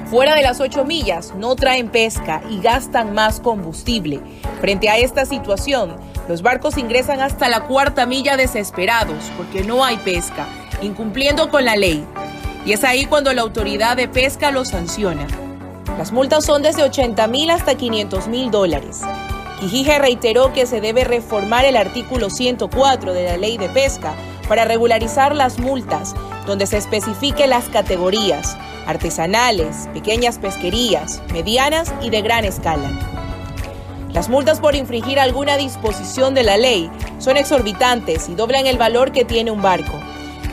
Fuera 0.07 0.35
de 0.35 0.41
las 0.41 0.61
8 0.61 0.87
millas 0.87 1.35
no 1.37 1.57
traen 1.57 1.91
pesca 1.91 2.41
y 2.49 2.63
gastan 2.63 3.13
más 3.13 3.39
combustible. 3.39 4.19
Frente 4.63 4.89
a 4.89 4.97
esta 4.97 5.27
situación, 5.27 5.99
los 6.27 6.41
barcos 6.41 6.79
ingresan 6.79 7.21
hasta 7.21 7.51
la 7.51 7.65
cuarta 7.65 8.07
milla 8.07 8.39
desesperados 8.39 9.31
porque 9.37 9.63
no 9.63 9.85
hay 9.85 9.99
pesca, 9.99 10.47
incumpliendo 10.81 11.51
con 11.51 11.67
la 11.67 11.77
ley. 11.77 12.03
Y 12.65 12.73
es 12.73 12.83
ahí 12.83 13.05
cuando 13.05 13.35
la 13.35 13.43
autoridad 13.43 13.95
de 13.95 14.09
pesca 14.09 14.51
los 14.51 14.69
sanciona. 14.69 15.27
Las 15.99 16.13
multas 16.13 16.45
son 16.45 16.63
desde 16.63 16.83
80 16.83 17.27
mil 17.29 17.51
hasta 17.51 17.75
500 17.77 18.29
mil 18.29 18.51
dólares. 18.51 19.01
Quijije 19.61 19.99
reiteró 19.99 20.53
que 20.53 20.67
se 20.67 20.83
debe 20.83 21.05
reformar 21.05 21.65
el 21.65 21.77
artículo 21.77 22.29
104 22.29 23.15
de 23.15 23.25
la 23.25 23.37
ley 23.39 23.57
de 23.57 23.71
pesca 23.71 24.15
para 24.47 24.67
regularizar 24.67 25.35
las 25.35 25.59
multas, 25.59 26.15
donde 26.47 26.67
se 26.67 26.77
especifique 26.77 27.47
las 27.47 27.65
categorías, 27.71 28.57
artesanales, 28.87 29.89
pequeñas 29.95 30.39
pesquerías, 30.39 31.23
medianas 31.33 31.95
y 32.03 32.11
de 32.11 32.21
gran 32.21 32.45
escala. 32.45 32.91
Las 34.13 34.29
multas 34.29 34.61
por 34.61 34.75
infringir 34.75 35.19
alguna 35.19 35.57
disposición 35.57 36.35
de 36.35 36.43
la 36.43 36.59
ley 36.59 36.91
son 37.19 37.37
exorbitantes 37.37 38.29
y 38.29 38.35
doblan 38.35 38.67
el 38.67 38.79
valor 38.79 39.13
que 39.13 39.25
tiene 39.25 39.51
un 39.51 39.63
barco. 39.63 39.99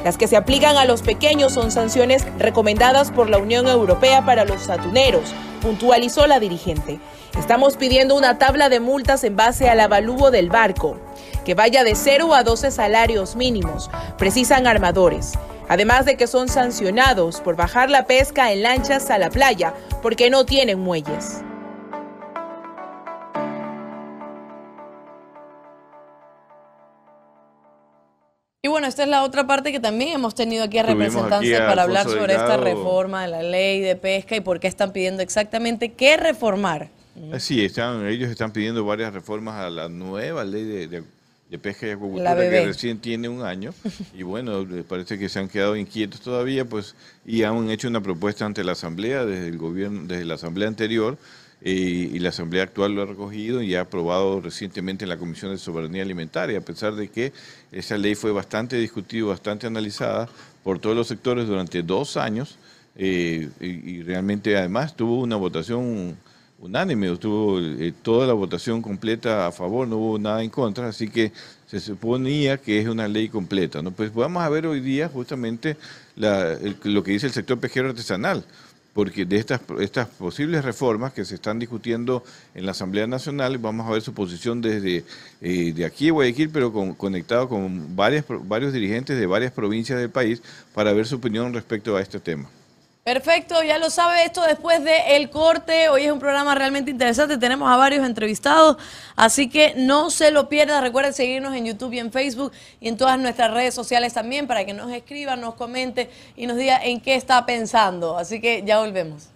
Las 0.03 0.17
que 0.17 0.27
se 0.27 0.35
aplican 0.35 0.75
a 0.77 0.85
los 0.85 1.01
pequeños 1.01 1.53
son 1.53 1.71
sanciones 1.71 2.25
recomendadas 2.37 3.11
por 3.11 3.29
la 3.29 3.37
Unión 3.37 3.67
Europea 3.67 4.25
para 4.25 4.43
los 4.43 4.69
atuneros, 4.69 5.33
puntualizó 5.61 6.27
la 6.27 6.39
dirigente. 6.39 6.99
Estamos 7.39 7.77
pidiendo 7.77 8.15
una 8.15 8.37
tabla 8.37 8.69
de 8.69 8.79
multas 8.79 9.23
en 9.23 9.35
base 9.35 9.69
al 9.69 9.79
avalúo 9.79 10.29
del 10.29 10.49
barco, 10.49 10.97
que 11.45 11.55
vaya 11.55 11.83
de 11.83 11.95
0 11.95 12.33
a 12.33 12.43
12 12.43 12.69
salarios 12.69 13.35
mínimos, 13.35 13.89
precisan 14.17 14.67
armadores. 14.67 15.33
Además 15.69 16.05
de 16.05 16.17
que 16.17 16.27
son 16.27 16.49
sancionados 16.49 17.39
por 17.39 17.55
bajar 17.55 17.89
la 17.89 18.05
pesca 18.05 18.51
en 18.51 18.63
lanchas 18.63 19.09
a 19.09 19.17
la 19.17 19.29
playa 19.29 19.73
porque 20.01 20.29
no 20.29 20.45
tienen 20.45 20.79
muelles. 20.79 21.41
Y 28.65 28.69
bueno, 28.69 28.87
esta 28.87 29.03
es 29.03 29.09
la 29.09 29.23
otra 29.23 29.45
parte 29.45 29.73
que 29.73 29.81
también 29.81 30.13
hemos 30.13 30.35
tenido 30.35 30.63
aquí 30.63 30.77
a 30.77 30.83
representantes 30.83 31.59
para 31.59 31.83
hablar 31.83 32.05
sobre 32.07 32.31
esta 32.31 32.55
reforma 32.55 33.23
de 33.23 33.27
la 33.27 33.43
ley 33.43 33.81
de 33.81 33.97
pesca 33.97 34.37
y 34.37 34.39
por 34.39 34.61
qué 34.61 34.69
están 34.69 34.93
pidiendo 34.93 35.21
exactamente 35.21 35.91
qué 35.91 36.15
reformar. 36.15 36.89
Sí, 37.39 37.65
están, 37.65 38.07
ellos 38.07 38.31
están 38.31 38.53
pidiendo 38.53 38.85
varias 38.85 39.13
reformas 39.13 39.55
a 39.55 39.69
la 39.69 39.89
nueva 39.89 40.45
ley 40.45 40.63
de, 40.87 41.03
pesca 41.59 41.87
y 41.87 41.89
acuacultura 41.89 42.37
que 42.37 42.65
recién 42.67 42.99
tiene 42.99 43.27
un 43.27 43.41
año. 43.41 43.73
Y 44.15 44.23
bueno, 44.23 44.65
parece 44.87 45.19
que 45.19 45.27
se 45.27 45.39
han 45.39 45.49
quedado 45.49 45.75
inquietos 45.75 46.21
todavía 46.21 46.63
pues 46.63 46.95
y 47.25 47.43
han 47.43 47.69
hecho 47.69 47.89
una 47.89 47.99
propuesta 47.99 48.45
ante 48.45 48.63
la 48.63 48.71
asamblea 48.71 49.25
desde 49.25 49.49
el 49.49 49.57
gobierno, 49.57 50.03
desde 50.07 50.23
la 50.23 50.35
asamblea 50.35 50.69
anterior 50.69 51.17
y 51.65 52.19
la 52.19 52.29
Asamblea 52.29 52.63
actual 52.63 52.93
lo 52.93 53.03
ha 53.03 53.05
recogido 53.05 53.61
y 53.61 53.73
ha 53.75 53.81
aprobado 53.81 54.41
recientemente 54.41 55.05
en 55.05 55.09
la 55.09 55.17
Comisión 55.17 55.51
de 55.51 55.57
Soberanía 55.57 56.03
Alimentaria, 56.03 56.57
a 56.57 56.61
pesar 56.61 56.93
de 56.95 57.07
que 57.07 57.31
esa 57.73 57.97
ley 57.97 58.15
fue 58.15 58.31
bastante 58.31 58.77
discutida, 58.77 59.25
bastante 59.25 59.67
analizada 59.67 60.29
por 60.63 60.79
todos 60.79 60.95
los 60.95 61.07
sectores 61.07 61.47
durante 61.47 61.81
dos 61.83 62.17
años 62.17 62.57
eh, 62.95 63.49
y, 63.59 64.03
realmente 64.03 64.55
además 64.55 64.95
tuvo 64.95 65.21
una 65.21 65.35
votación 65.35 66.15
unánime, 66.59 67.15
tuvo 67.17 67.59
eh, 67.59 67.93
toda 68.01 68.27
la 68.27 68.33
votación 68.33 68.81
completa 68.81 69.47
a 69.47 69.51
favor, 69.51 69.87
no 69.87 69.97
hubo 69.97 70.19
nada 70.19 70.43
en 70.43 70.49
contra, 70.49 70.87
así 70.87 71.09
que 71.09 71.31
se 71.67 71.79
suponía 71.79 72.57
que 72.57 72.79
es 72.79 72.87
una 72.87 73.07
ley 73.07 73.27
completa. 73.29 73.81
¿no? 73.81 73.91
Pues 73.91 74.13
vamos 74.13 74.43
a 74.43 74.49
ver 74.49 74.67
hoy 74.67 74.79
día 74.79 75.09
justamente 75.09 75.75
lo 76.15 77.03
que 77.03 77.11
dice 77.11 77.25
el 77.25 77.33
sector 77.33 77.59
pesquero 77.59 77.89
artesanal 77.89 78.45
porque 78.93 79.25
de 79.25 79.37
estas, 79.37 79.61
estas 79.79 80.07
posibles 80.07 80.63
reformas 80.63 81.13
que 81.13 81.25
se 81.25 81.35
están 81.35 81.59
discutiendo 81.59 82.23
en 82.53 82.65
la 82.65 82.71
Asamblea 82.71 83.07
Nacional, 83.07 83.57
vamos 83.57 83.87
a 83.87 83.91
ver 83.91 84.01
su 84.01 84.13
posición 84.13 84.61
desde 84.61 85.03
eh, 85.41 85.73
de 85.73 85.85
aquí 85.85 86.05
de 86.05 86.11
Guayaquil, 86.11 86.49
pero 86.49 86.71
conectado 86.95 87.49
con 87.49 87.95
varias, 87.95 88.25
varios 88.43 88.71
dirigentes 88.71 89.17
de 89.19 89.25
varias 89.25 89.51
provincias 89.51 89.99
del 89.99 90.09
país 90.09 90.41
para 90.73 90.93
ver 90.93 91.07
su 91.07 91.15
opinión 91.15 91.53
respecto 91.53 91.95
a 91.97 92.01
este 92.01 92.19
tema. 92.19 92.49
Perfecto, 93.03 93.61
ya 93.63 93.79
lo 93.79 93.89
sabe 93.89 94.23
esto 94.23 94.41
después 94.43 94.81
del 94.81 95.01
el 95.09 95.29
corte. 95.29 95.89
Hoy 95.89 96.05
es 96.05 96.11
un 96.11 96.19
programa 96.19 96.55
realmente 96.55 96.89
interesante, 96.89 97.37
tenemos 97.37 97.69
a 97.69 97.75
varios 97.75 98.05
entrevistados, 98.05 98.77
así 99.17 99.49
que 99.49 99.73
no 99.75 100.09
se 100.09 100.31
lo 100.31 100.47
pierda. 100.47 100.79
Recuerden 100.79 101.13
seguirnos 101.13 101.53
en 101.53 101.65
YouTube 101.65 101.91
y 101.91 101.99
en 101.99 102.13
Facebook 102.13 102.53
y 102.79 102.87
en 102.87 102.95
todas 102.95 103.19
nuestras 103.19 103.51
redes 103.51 103.73
sociales 103.73 104.13
también 104.13 104.47
para 104.47 104.65
que 104.65 104.73
nos 104.73 104.89
escriban, 104.89 105.41
nos 105.41 105.55
comente 105.55 106.09
y 106.37 106.47
nos 106.47 106.55
diga 106.55 106.81
en 106.81 107.01
qué 107.01 107.15
está 107.15 107.45
pensando. 107.45 108.17
Así 108.17 108.39
que 108.39 108.63
ya 108.65 108.79
volvemos. 108.79 109.27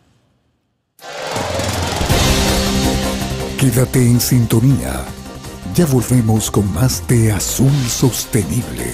Quédate 3.60 4.00
en 4.00 4.22
sintonía. 4.22 5.04
Ya 5.76 5.86
volvemos 5.88 6.50
con 6.50 6.74
más 6.74 7.06
de 7.10 7.34
Azul 7.34 7.74
Sostenible. 7.90 8.94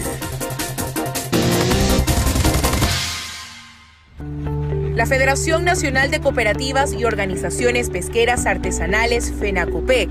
La 4.96 5.08
Federación 5.08 5.66
Nacional 5.66 6.12
de 6.12 6.22
Cooperativas 6.22 6.94
y 6.94 7.04
Organizaciones 7.04 7.90
Pesqueras 7.90 8.46
Artesanales, 8.46 9.34
FENACOPEC, 9.40 10.10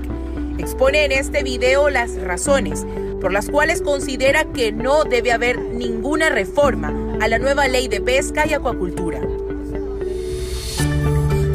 expone 0.57 1.05
en 1.05 1.13
este 1.13 1.41
video 1.41 1.89
las 1.89 2.19
razones 2.21 2.85
por 3.21 3.31
las 3.31 3.49
cuales 3.49 3.81
considera 3.81 4.43
que 4.43 4.73
no 4.73 5.05
debe 5.05 5.31
haber 5.31 5.57
ninguna 5.57 6.29
reforma 6.29 6.93
a 7.21 7.29
la 7.29 7.39
nueva 7.39 7.69
ley 7.69 7.87
de 7.87 8.01
pesca 8.01 8.45
y 8.45 8.51
acuacultura. 8.51 9.21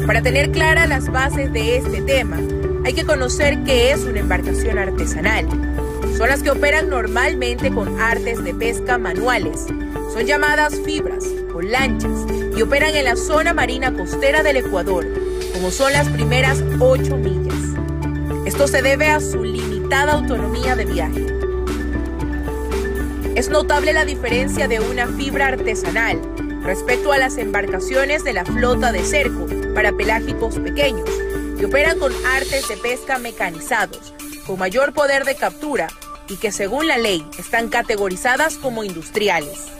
Para 0.07 0.23
tener 0.23 0.49
claras 0.49 0.89
las 0.89 1.11
bases 1.11 1.53
de 1.53 1.77
este 1.77 2.01
tema, 2.01 2.39
hay 2.83 2.93
que 2.93 3.05
conocer 3.05 3.63
qué 3.63 3.91
es 3.91 4.05
una 4.05 4.21
embarcación 4.21 4.79
artesanal. 4.79 5.47
Son 6.17 6.29
las 6.29 6.41
que 6.41 6.49
operan 6.49 6.89
normalmente 6.89 7.69
con 7.69 8.01
artes 8.01 8.43
de 8.43 8.55
pesca 8.55 8.97
manuales. 8.97 9.67
Son 10.13 10.25
llamadas 10.25 10.81
fibras 10.83 11.23
o 11.53 11.61
lanchas 11.61 12.38
operan 12.61 12.95
en 12.95 13.05
la 13.05 13.15
zona 13.15 13.53
marina 13.53 13.93
costera 13.93 14.43
del 14.43 14.57
Ecuador, 14.57 15.05
como 15.53 15.71
son 15.71 15.93
las 15.93 16.09
primeras 16.09 16.61
8 16.79 17.17
millas. 17.17 17.55
Esto 18.45 18.67
se 18.67 18.81
debe 18.81 19.07
a 19.07 19.19
su 19.19 19.43
limitada 19.43 20.13
autonomía 20.13 20.75
de 20.75 20.85
viaje. 20.85 21.25
Es 23.35 23.49
notable 23.49 23.93
la 23.93 24.03
diferencia 24.03 24.67
de 24.67 24.79
una 24.79 25.07
fibra 25.07 25.47
artesanal 25.47 26.19
respecto 26.63 27.13
a 27.13 27.17
las 27.17 27.37
embarcaciones 27.37 28.23
de 28.23 28.33
la 28.33 28.43
flota 28.43 28.91
de 28.91 29.03
cerco 29.05 29.47
para 29.73 29.93
pelágicos 29.93 30.59
pequeños, 30.59 31.09
que 31.57 31.65
operan 31.65 31.99
con 31.99 32.11
artes 32.25 32.67
de 32.67 32.77
pesca 32.77 33.19
mecanizados, 33.19 34.13
con 34.45 34.59
mayor 34.59 34.93
poder 34.93 35.23
de 35.23 35.35
captura 35.35 35.87
y 36.27 36.37
que 36.37 36.51
según 36.51 36.87
la 36.87 36.97
ley 36.97 37.25
están 37.37 37.69
categorizadas 37.69 38.57
como 38.57 38.83
industriales. 38.83 39.78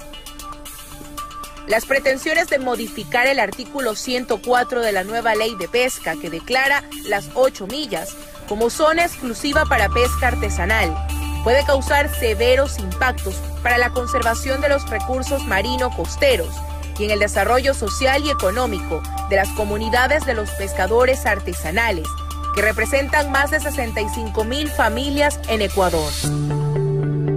Las 1.69 1.85
pretensiones 1.85 2.47
de 2.47 2.57
modificar 2.57 3.27
el 3.27 3.39
artículo 3.39 3.93
104 3.93 4.81
de 4.81 4.91
la 4.91 5.03
nueva 5.03 5.35
ley 5.35 5.53
de 5.53 5.67
pesca 5.67 6.15
que 6.19 6.31
declara 6.31 6.83
las 7.05 7.29
8 7.35 7.67
millas 7.67 8.17
como 8.47 8.71
zona 8.71 9.05
exclusiva 9.05 9.65
para 9.65 9.87
pesca 9.87 10.29
artesanal 10.29 10.97
puede 11.43 11.63
causar 11.63 12.09
severos 12.09 12.79
impactos 12.79 13.35
para 13.61 13.77
la 13.77 13.91
conservación 13.91 14.61
de 14.61 14.69
los 14.69 14.89
recursos 14.89 15.45
marino 15.45 15.95
costeros 15.95 16.55
y 16.97 17.05
en 17.05 17.11
el 17.11 17.19
desarrollo 17.19 17.75
social 17.75 18.25
y 18.25 18.31
económico 18.31 19.03
de 19.29 19.35
las 19.35 19.49
comunidades 19.49 20.25
de 20.25 20.33
los 20.33 20.49
pescadores 20.51 21.27
artesanales, 21.27 22.07
que 22.55 22.63
representan 22.63 23.31
más 23.31 23.51
de 23.51 23.59
65 23.59 24.43
mil 24.43 24.69
familias 24.69 25.39
en 25.47 25.61
Ecuador. 25.61 26.11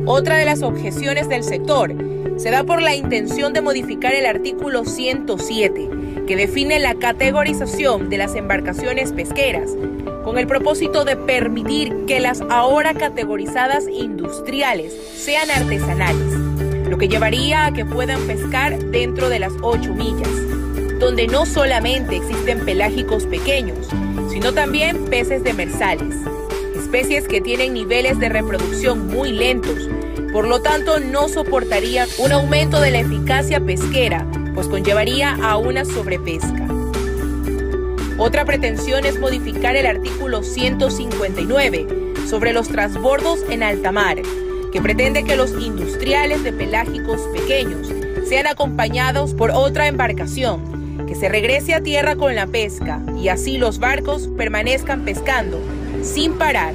Otra 0.07 0.39
de 0.39 0.47
las 0.47 0.62
objeciones 0.62 1.29
del 1.29 1.45
sector 1.45 1.95
se 2.43 2.51
da 2.51 2.65
por 2.65 2.83
la 2.83 2.97
intención 2.97 3.53
de 3.53 3.61
modificar 3.61 4.13
el 4.15 4.27
artículo 4.27 4.85
107, 4.85 5.89
que 6.27 6.35
define 6.35 6.81
la 6.81 6.97
categorización 6.97 8.11
de 8.11 8.19
las 8.19 8.35
embarcaciones 8.35 9.13
pesqueras, 9.13 9.71
con 10.25 10.39
el 10.39 10.49
propósito 10.49 11.05
de 11.05 11.15
permitir 11.15 11.95
que 12.09 12.19
las 12.19 12.41
ahora 12.51 12.95
categorizadas 12.95 13.87
industriales 13.89 14.93
sean 15.15 15.53
artesanales, 15.53 16.33
lo 16.91 16.99
que 16.99 17.07
llevaría 17.07 17.67
a 17.67 17.73
que 17.73 17.85
puedan 17.85 18.21
pescar 18.27 18.77
dentro 18.87 19.29
de 19.29 19.39
las 19.39 19.53
8 19.63 19.95
millas, 19.95 20.99
donde 20.99 21.29
no 21.29 21.47
solamente 21.47 22.17
existen 22.17 22.65
pelágicos 22.65 23.25
pequeños, 23.27 23.89
sino 24.33 24.53
también 24.53 25.05
peces 25.05 25.45
demersales, 25.45 26.17
especies 26.75 27.29
que 27.29 27.41
tienen 27.41 27.73
niveles 27.73 28.19
de 28.19 28.29
reproducción 28.31 29.07
muy 29.07 29.31
lentos, 29.31 29.89
por 30.33 30.49
lo 30.49 30.62
tanto 30.62 30.99
no 30.99 31.29
soportarían 31.29 32.09
un 32.19 32.33
aumento 32.33 32.81
de 32.81 32.91
la 32.91 33.01
eficacia 33.01 33.61
pesquera, 33.61 34.27
pues 34.55 34.67
conllevaría 34.67 35.37
a 35.43 35.59
una 35.59 35.85
sobrepesca. 35.85 36.67
Otra 38.19 38.45
pretensión 38.45 39.05
es 39.05 39.19
modificar 39.19 39.77
el 39.77 39.87
artículo 39.87 40.43
159 40.43 42.15
sobre 42.27 42.53
los 42.53 42.69
transbordos 42.69 43.41
en 43.51 43.62
alta 43.62 43.93
mar, 43.93 44.19
que 44.73 44.81
pretende 44.81 45.25
que 45.25 45.37
los 45.37 45.51
industriales 45.53 46.43
de 46.43 46.53
pelágicos 46.53 47.21
pequeños 47.35 47.91
sean 48.27 48.47
acompañados 48.47 49.35
por 49.35 49.51
otra 49.51 49.87
embarcación, 49.87 51.07
que 51.07 51.15
se 51.15 51.29
regrese 51.29 51.75
a 51.75 51.83
tierra 51.83 52.17
con 52.17 52.35
la 52.35 52.47
pesca 52.47 53.03
y 53.21 53.29
así 53.29 53.59
los 53.59 53.79
barcos 53.79 54.29
permanezcan 54.39 55.05
pescando 55.05 55.61
sin 56.03 56.33
parar 56.35 56.73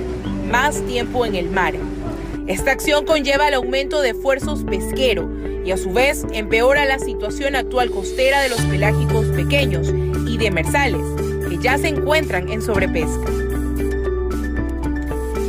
más 0.51 0.85
tiempo 0.85 1.25
en 1.25 1.35
el 1.35 1.49
mar. 1.49 1.73
Esta 2.47 2.71
acción 2.71 3.05
conlleva 3.05 3.49
el 3.49 3.55
aumento 3.55 4.01
de 4.01 4.11
esfuerzos 4.11 4.63
pesqueros 4.63 5.27
y 5.65 5.71
a 5.71 5.77
su 5.77 5.91
vez 5.91 6.25
empeora 6.31 6.85
la 6.85 6.97
situación 6.97 7.57
actual 7.57 7.91
costera 7.91 8.41
de 8.41 8.47
los 8.47 8.61
pelágicos 8.61 9.25
pequeños 9.27 9.89
y 10.25 10.37
demersales 10.37 11.01
que 11.49 11.57
ya 11.57 11.77
se 11.77 11.89
encuentran 11.89 12.47
en 12.47 12.61
sobrepesca. 12.61 13.29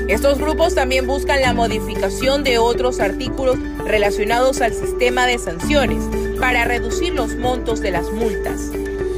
Estos 0.09 0.38
grupos 0.38 0.75
también 0.75 1.07
buscan 1.07 1.40
la 1.40 1.52
modificación 1.52 2.43
de 2.43 2.59
otros 2.59 2.99
artículos 2.99 3.59
relacionados 3.85 4.61
al 4.61 4.75
sistema 4.75 5.26
de 5.26 5.38
sanciones 5.38 6.02
para 6.40 6.64
reducir 6.64 7.14
los 7.14 7.37
montos 7.37 7.81
de 7.81 7.93
las 7.93 8.11
multas, 8.11 8.73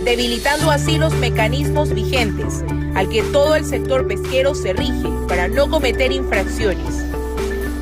debilitando 0.04 0.70
así 0.70 0.98
los 0.98 1.14
mecanismos 1.14 1.94
vigentes 1.94 2.62
al 2.94 3.08
que 3.08 3.22
todo 3.22 3.54
el 3.54 3.64
sector 3.64 4.06
pesquero 4.06 4.54
se 4.54 4.74
rige 4.74 5.08
para 5.28 5.48
no 5.48 5.70
cometer 5.70 6.12
infracciones. 6.12 7.09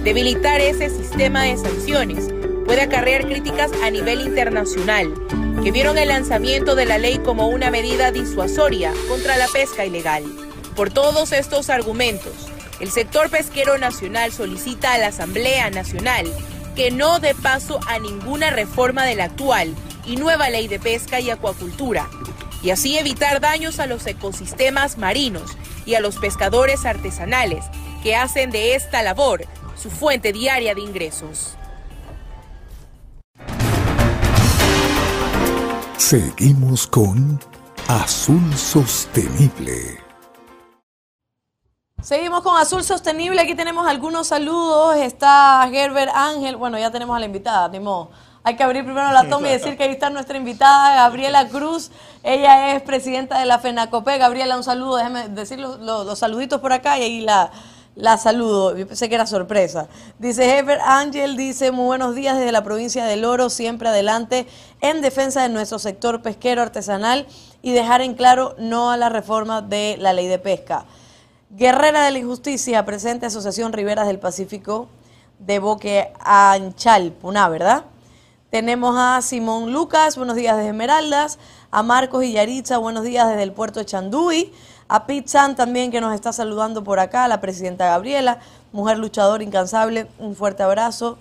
Debilitar 0.04 0.60
ese 0.60 0.90
sistema 0.90 1.42
de 1.42 1.56
sanciones 1.56 2.28
puede 2.64 2.82
acarrear 2.82 3.26
críticas 3.26 3.70
a 3.82 3.90
nivel 3.90 4.20
internacional, 4.20 5.12
que 5.62 5.72
vieron 5.72 5.98
el 5.98 6.08
lanzamiento 6.08 6.74
de 6.76 6.86
la 6.86 6.98
ley 6.98 7.18
como 7.18 7.48
una 7.48 7.70
medida 7.70 8.12
disuasoria 8.12 8.92
contra 9.08 9.36
la 9.36 9.48
pesca 9.48 9.84
ilegal. 9.84 10.24
Por 10.76 10.90
todos 10.90 11.32
estos 11.32 11.68
argumentos, 11.68 12.32
el 12.78 12.90
sector 12.92 13.28
pesquero 13.28 13.76
nacional 13.76 14.32
solicita 14.32 14.94
a 14.94 14.98
la 14.98 15.08
Asamblea 15.08 15.68
Nacional 15.70 16.26
que 16.76 16.92
no 16.92 17.18
dé 17.18 17.34
paso 17.34 17.80
a 17.88 17.98
ninguna 17.98 18.50
reforma 18.50 19.04
de 19.04 19.16
la 19.16 19.24
actual 19.24 19.74
y 20.06 20.16
nueva 20.16 20.48
ley 20.48 20.68
de 20.68 20.78
pesca 20.78 21.18
y 21.18 21.28
acuacultura, 21.28 22.08
y 22.62 22.70
así 22.70 22.96
evitar 22.96 23.40
daños 23.40 23.80
a 23.80 23.86
los 23.86 24.06
ecosistemas 24.06 24.96
marinos 24.96 25.56
y 25.86 25.96
a 25.96 26.00
los 26.00 26.16
pescadores 26.18 26.86
artesanales 26.86 27.64
que 28.02 28.14
hacen 28.14 28.50
de 28.50 28.76
esta 28.76 29.02
labor 29.02 29.44
su 29.80 29.90
fuente 29.90 30.32
diaria 30.32 30.74
de 30.74 30.80
ingresos. 30.80 31.54
Seguimos 35.96 36.86
con 36.86 37.38
Azul 37.86 38.54
Sostenible. 38.56 39.98
Seguimos 42.00 42.42
con 42.42 42.56
Azul 42.56 42.82
Sostenible. 42.82 43.40
Aquí 43.40 43.54
tenemos 43.54 43.86
algunos 43.86 44.28
saludos. 44.28 44.96
Está 44.96 45.68
Gerber 45.70 46.08
Ángel. 46.14 46.56
Bueno, 46.56 46.78
ya 46.78 46.90
tenemos 46.90 47.16
a 47.16 47.20
la 47.20 47.26
invitada, 47.26 47.70
Timo. 47.70 48.10
Hay 48.44 48.56
que 48.56 48.62
abrir 48.62 48.84
primero 48.84 49.12
la 49.12 49.28
toma 49.28 49.48
y 49.48 49.52
decir 49.52 49.76
que 49.76 49.82
ahí 49.82 49.90
está 49.90 50.08
nuestra 50.08 50.38
invitada, 50.38 50.94
Gabriela 50.94 51.48
Cruz. 51.48 51.90
Ella 52.22 52.74
es 52.74 52.82
presidenta 52.82 53.38
de 53.38 53.44
la 53.44 53.58
FENACOPE. 53.58 54.16
Gabriela, 54.16 54.56
un 54.56 54.64
saludo. 54.64 54.96
Déjame 54.96 55.28
decir 55.28 55.58
los, 55.58 55.78
los 55.80 56.18
saluditos 56.18 56.60
por 56.60 56.72
acá 56.72 56.98
y 56.98 57.02
ahí 57.02 57.20
la, 57.20 57.50
la 57.98 58.16
saludo, 58.16 58.74
pensé 58.86 59.08
que 59.08 59.16
era 59.16 59.26
sorpresa. 59.26 59.88
Dice 60.20 60.56
Heber 60.56 60.78
Ángel, 60.80 61.36
dice 61.36 61.72
muy 61.72 61.86
buenos 61.86 62.14
días 62.14 62.38
desde 62.38 62.52
la 62.52 62.62
provincia 62.62 63.04
del 63.04 63.24
Oro, 63.24 63.50
siempre 63.50 63.88
adelante 63.88 64.46
en 64.80 65.00
defensa 65.00 65.42
de 65.42 65.48
nuestro 65.48 65.80
sector 65.80 66.22
pesquero 66.22 66.62
artesanal 66.62 67.26
y 67.60 67.72
dejar 67.72 68.00
en 68.00 68.14
claro 68.14 68.54
no 68.56 68.92
a 68.92 68.96
la 68.96 69.08
reforma 69.08 69.62
de 69.62 69.96
la 69.98 70.12
ley 70.12 70.28
de 70.28 70.38
pesca. 70.38 70.86
Guerrera 71.50 72.04
de 72.04 72.12
la 72.12 72.18
Injusticia, 72.20 72.84
presente 72.84 73.26
Asociación 73.26 73.72
Riberas 73.72 74.06
del 74.06 74.20
Pacífico 74.20 74.88
de 75.40 75.58
Boque 75.58 76.12
Anchal, 76.20 77.10
Puná, 77.10 77.48
¿verdad? 77.48 77.82
Tenemos 78.50 78.94
a 78.96 79.20
Simón 79.22 79.72
Lucas, 79.72 80.16
buenos 80.16 80.36
días 80.36 80.56
desde 80.56 80.70
Esmeraldas, 80.70 81.40
a 81.72 81.82
Marcos 81.82 82.22
y 82.22 82.30
Yaritza, 82.30 82.78
buenos 82.78 83.02
días 83.02 83.28
desde 83.28 83.42
el 83.42 83.52
puerto 83.52 83.80
de 83.80 83.86
Chanduy, 83.86 84.52
a 84.88 85.06
Pete 85.06 85.28
San 85.28 85.54
también 85.54 85.90
que 85.90 86.00
nos 86.00 86.14
está 86.14 86.32
saludando 86.32 86.82
por 86.82 86.98
acá, 86.98 87.28
la 87.28 87.40
presidenta 87.40 87.86
Gabriela, 87.86 88.38
mujer 88.72 88.98
luchadora 88.98 89.44
incansable, 89.44 90.08
un 90.18 90.34
fuerte 90.34 90.62
abrazo. 90.62 91.18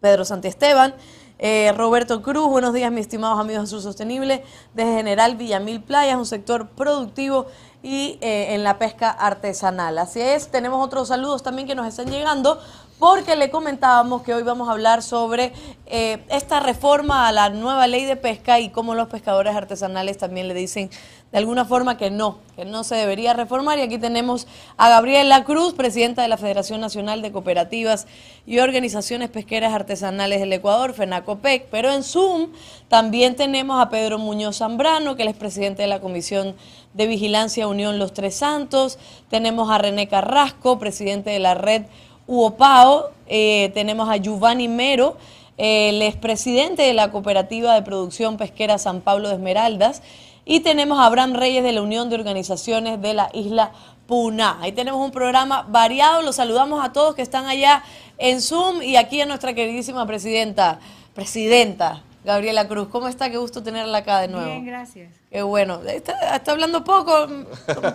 Pedro 0.00 0.24
Santiesteban, 0.24 0.94
eh, 1.38 1.72
Roberto 1.76 2.22
Cruz, 2.22 2.48
buenos 2.48 2.72
días 2.72 2.90
mis 2.90 3.02
estimados 3.02 3.38
amigos 3.38 3.64
de 3.64 3.68
Sur 3.68 3.82
Sostenible, 3.82 4.42
desde 4.72 4.94
General 4.94 5.36
Villamil 5.36 5.82
Playas, 5.82 6.16
un 6.16 6.24
sector 6.24 6.68
productivo 6.70 7.46
y 7.82 8.18
eh, 8.22 8.54
en 8.54 8.64
la 8.64 8.78
pesca 8.78 9.10
artesanal. 9.10 9.98
Así 9.98 10.20
es, 10.22 10.48
tenemos 10.48 10.82
otros 10.82 11.08
saludos 11.08 11.42
también 11.42 11.68
que 11.68 11.74
nos 11.74 11.86
están 11.86 12.10
llegando 12.10 12.58
porque 13.00 13.34
le 13.34 13.50
comentábamos 13.50 14.20
que 14.20 14.34
hoy 14.34 14.42
vamos 14.42 14.68
a 14.68 14.72
hablar 14.72 15.02
sobre 15.02 15.54
eh, 15.86 16.22
esta 16.28 16.60
reforma 16.60 17.26
a 17.26 17.32
la 17.32 17.48
nueva 17.48 17.86
ley 17.86 18.04
de 18.04 18.14
pesca 18.14 18.60
y 18.60 18.68
cómo 18.68 18.94
los 18.94 19.08
pescadores 19.08 19.56
artesanales 19.56 20.18
también 20.18 20.48
le 20.48 20.54
dicen 20.54 20.90
de 21.32 21.38
alguna 21.38 21.64
forma 21.64 21.96
que 21.96 22.10
no, 22.10 22.38
que 22.56 22.66
no 22.66 22.84
se 22.84 22.96
debería 22.96 23.32
reformar. 23.32 23.78
Y 23.78 23.82
aquí 23.82 23.96
tenemos 23.96 24.46
a 24.76 24.90
Gabriela 24.90 25.44
Cruz, 25.44 25.72
presidenta 25.72 26.20
de 26.20 26.28
la 26.28 26.36
Federación 26.36 26.82
Nacional 26.82 27.22
de 27.22 27.32
Cooperativas 27.32 28.06
y 28.46 28.58
Organizaciones 28.58 29.30
Pesqueras 29.30 29.72
Artesanales 29.72 30.40
del 30.40 30.52
Ecuador, 30.52 30.92
FENACOPEC. 30.92 31.68
Pero 31.70 31.90
en 31.92 32.02
Zoom 32.02 32.50
también 32.88 33.34
tenemos 33.34 33.80
a 33.80 33.88
Pedro 33.88 34.18
Muñoz 34.18 34.58
Zambrano, 34.58 35.16
que 35.16 35.22
él 35.22 35.28
es 35.28 35.36
presidente 35.36 35.82
de 35.82 35.88
la 35.88 36.00
Comisión 36.00 36.54
de 36.92 37.06
Vigilancia 37.06 37.66
Unión 37.66 37.98
Los 37.98 38.12
Tres 38.12 38.34
Santos. 38.34 38.98
Tenemos 39.30 39.70
a 39.70 39.78
René 39.78 40.06
Carrasco, 40.06 40.78
presidente 40.78 41.30
de 41.30 41.38
la 41.38 41.54
red 41.54 41.84
UOPAO, 42.30 43.10
eh, 43.26 43.72
tenemos 43.74 44.08
a 44.08 44.16
Giovanni 44.16 44.68
Mero, 44.68 45.16
el 45.58 46.00
expresidente 46.00 46.82
de 46.82 46.94
la 46.94 47.10
Cooperativa 47.10 47.74
de 47.74 47.82
Producción 47.82 48.36
Pesquera 48.36 48.78
San 48.78 49.00
Pablo 49.00 49.28
de 49.28 49.34
Esmeraldas, 49.34 50.00
y 50.44 50.60
tenemos 50.60 51.00
a 51.00 51.06
Abraham 51.06 51.34
Reyes 51.34 51.64
de 51.64 51.72
la 51.72 51.82
Unión 51.82 52.08
de 52.08 52.14
Organizaciones 52.14 53.02
de 53.02 53.14
la 53.14 53.30
Isla 53.34 53.72
Puna. 54.06 54.58
Ahí 54.60 54.70
tenemos 54.70 55.04
un 55.04 55.10
programa 55.10 55.66
variado, 55.68 56.22
los 56.22 56.36
saludamos 56.36 56.84
a 56.84 56.92
todos 56.92 57.16
que 57.16 57.22
están 57.22 57.46
allá 57.46 57.82
en 58.16 58.40
Zoom 58.40 58.80
y 58.80 58.94
aquí 58.94 59.20
a 59.20 59.26
nuestra 59.26 59.52
queridísima 59.52 60.06
presidenta, 60.06 60.78
presidenta 61.14 62.04
Gabriela 62.24 62.68
Cruz. 62.68 62.88
¿Cómo 62.88 63.08
está? 63.08 63.30
Qué 63.30 63.38
gusto 63.38 63.62
tenerla 63.62 63.98
acá 63.98 64.20
de 64.20 64.28
nuevo. 64.28 64.46
Bien, 64.46 64.66
gracias. 64.66 65.12
Qué 65.30 65.42
bueno. 65.42 65.80
Está, 65.86 66.40
hablando 66.46 66.84
poco. 66.84 67.12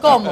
¿Cómo? 0.01 0.31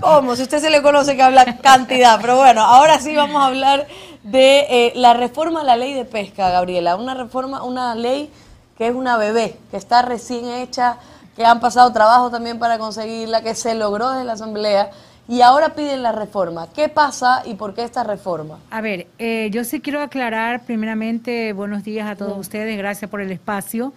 ¿Cómo? 0.00 0.36
Si 0.36 0.42
usted 0.42 0.60
se 0.60 0.70
le 0.70 0.82
conoce 0.82 1.16
que 1.16 1.22
habla 1.22 1.56
cantidad. 1.58 2.20
Pero 2.20 2.36
bueno, 2.36 2.62
ahora 2.62 2.98
sí 3.00 3.14
vamos 3.14 3.42
a 3.42 3.46
hablar 3.46 3.86
de 4.22 4.66
eh, 4.68 4.92
la 4.96 5.14
reforma 5.14 5.62
a 5.62 5.64
la 5.64 5.76
ley 5.76 5.94
de 5.94 6.04
pesca, 6.04 6.50
Gabriela. 6.50 6.96
Una 6.96 7.14
reforma, 7.14 7.62
una 7.62 7.94
ley 7.94 8.30
que 8.76 8.88
es 8.88 8.94
una 8.94 9.16
bebé, 9.16 9.58
que 9.70 9.76
está 9.78 10.02
recién 10.02 10.50
hecha, 10.50 10.98
que 11.34 11.44
han 11.44 11.60
pasado 11.60 11.92
trabajo 11.92 12.30
también 12.30 12.58
para 12.58 12.78
conseguirla, 12.78 13.42
que 13.42 13.54
se 13.54 13.74
logró 13.74 14.10
desde 14.10 14.24
la 14.24 14.34
Asamblea 14.34 14.90
y 15.28 15.40
ahora 15.40 15.74
piden 15.74 16.02
la 16.02 16.12
reforma. 16.12 16.68
¿Qué 16.72 16.88
pasa 16.88 17.42
y 17.44 17.54
por 17.54 17.74
qué 17.74 17.82
esta 17.82 18.04
reforma? 18.04 18.58
A 18.70 18.80
ver, 18.80 19.06
eh, 19.18 19.48
yo 19.50 19.64
sí 19.64 19.80
quiero 19.80 20.00
aclarar 20.00 20.64
primeramente, 20.64 21.52
buenos 21.52 21.82
días 21.84 22.08
a 22.08 22.16
todos 22.16 22.38
ustedes, 22.38 22.78
gracias 22.78 23.10
por 23.10 23.20
el 23.20 23.32
espacio. 23.32 23.92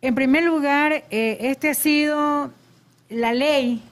En 0.00 0.14
primer 0.14 0.42
lugar, 0.44 1.04
eh, 1.10 1.38
este 1.40 1.70
ha 1.70 1.74
sido 1.74 2.50
la 3.08 3.32
ley, 3.32 3.82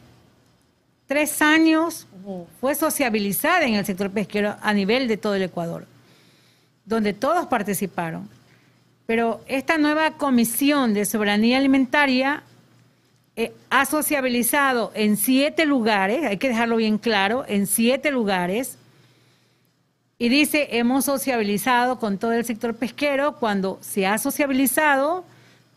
tres 1.06 1.40
años 1.40 2.06
fue 2.60 2.74
sociabilizada 2.74 3.64
en 3.64 3.74
el 3.74 3.86
sector 3.86 4.10
pesquero 4.10 4.56
a 4.60 4.72
nivel 4.74 5.08
de 5.08 5.16
todo 5.16 5.34
el 5.36 5.42
Ecuador, 5.42 5.86
donde 6.84 7.12
todos 7.12 7.46
participaron. 7.46 8.28
Pero 9.06 9.40
esta 9.46 9.78
nueva 9.78 10.12
comisión 10.12 10.94
de 10.94 11.04
soberanía 11.04 11.58
alimentaria 11.58 12.42
eh, 13.42 13.53
ha 13.70 13.87
sociabilizado 13.87 14.92
en 14.94 15.16
siete 15.16 15.64
lugares, 15.64 16.26
hay 16.26 16.37
que 16.37 16.48
dejarlo 16.48 16.76
bien 16.76 16.98
claro, 16.98 17.46
en 17.48 17.66
siete 17.66 18.11
lugares, 18.11 18.76
y 20.18 20.29
dice, 20.29 20.68
hemos 20.72 21.07
sociabilizado 21.07 21.98
con 21.98 22.18
todo 22.18 22.33
el 22.33 22.44
sector 22.44 22.76
pesquero 22.76 23.37
cuando 23.37 23.79
se 23.81 24.07
ha 24.07 24.18
sociabilizado 24.18 25.24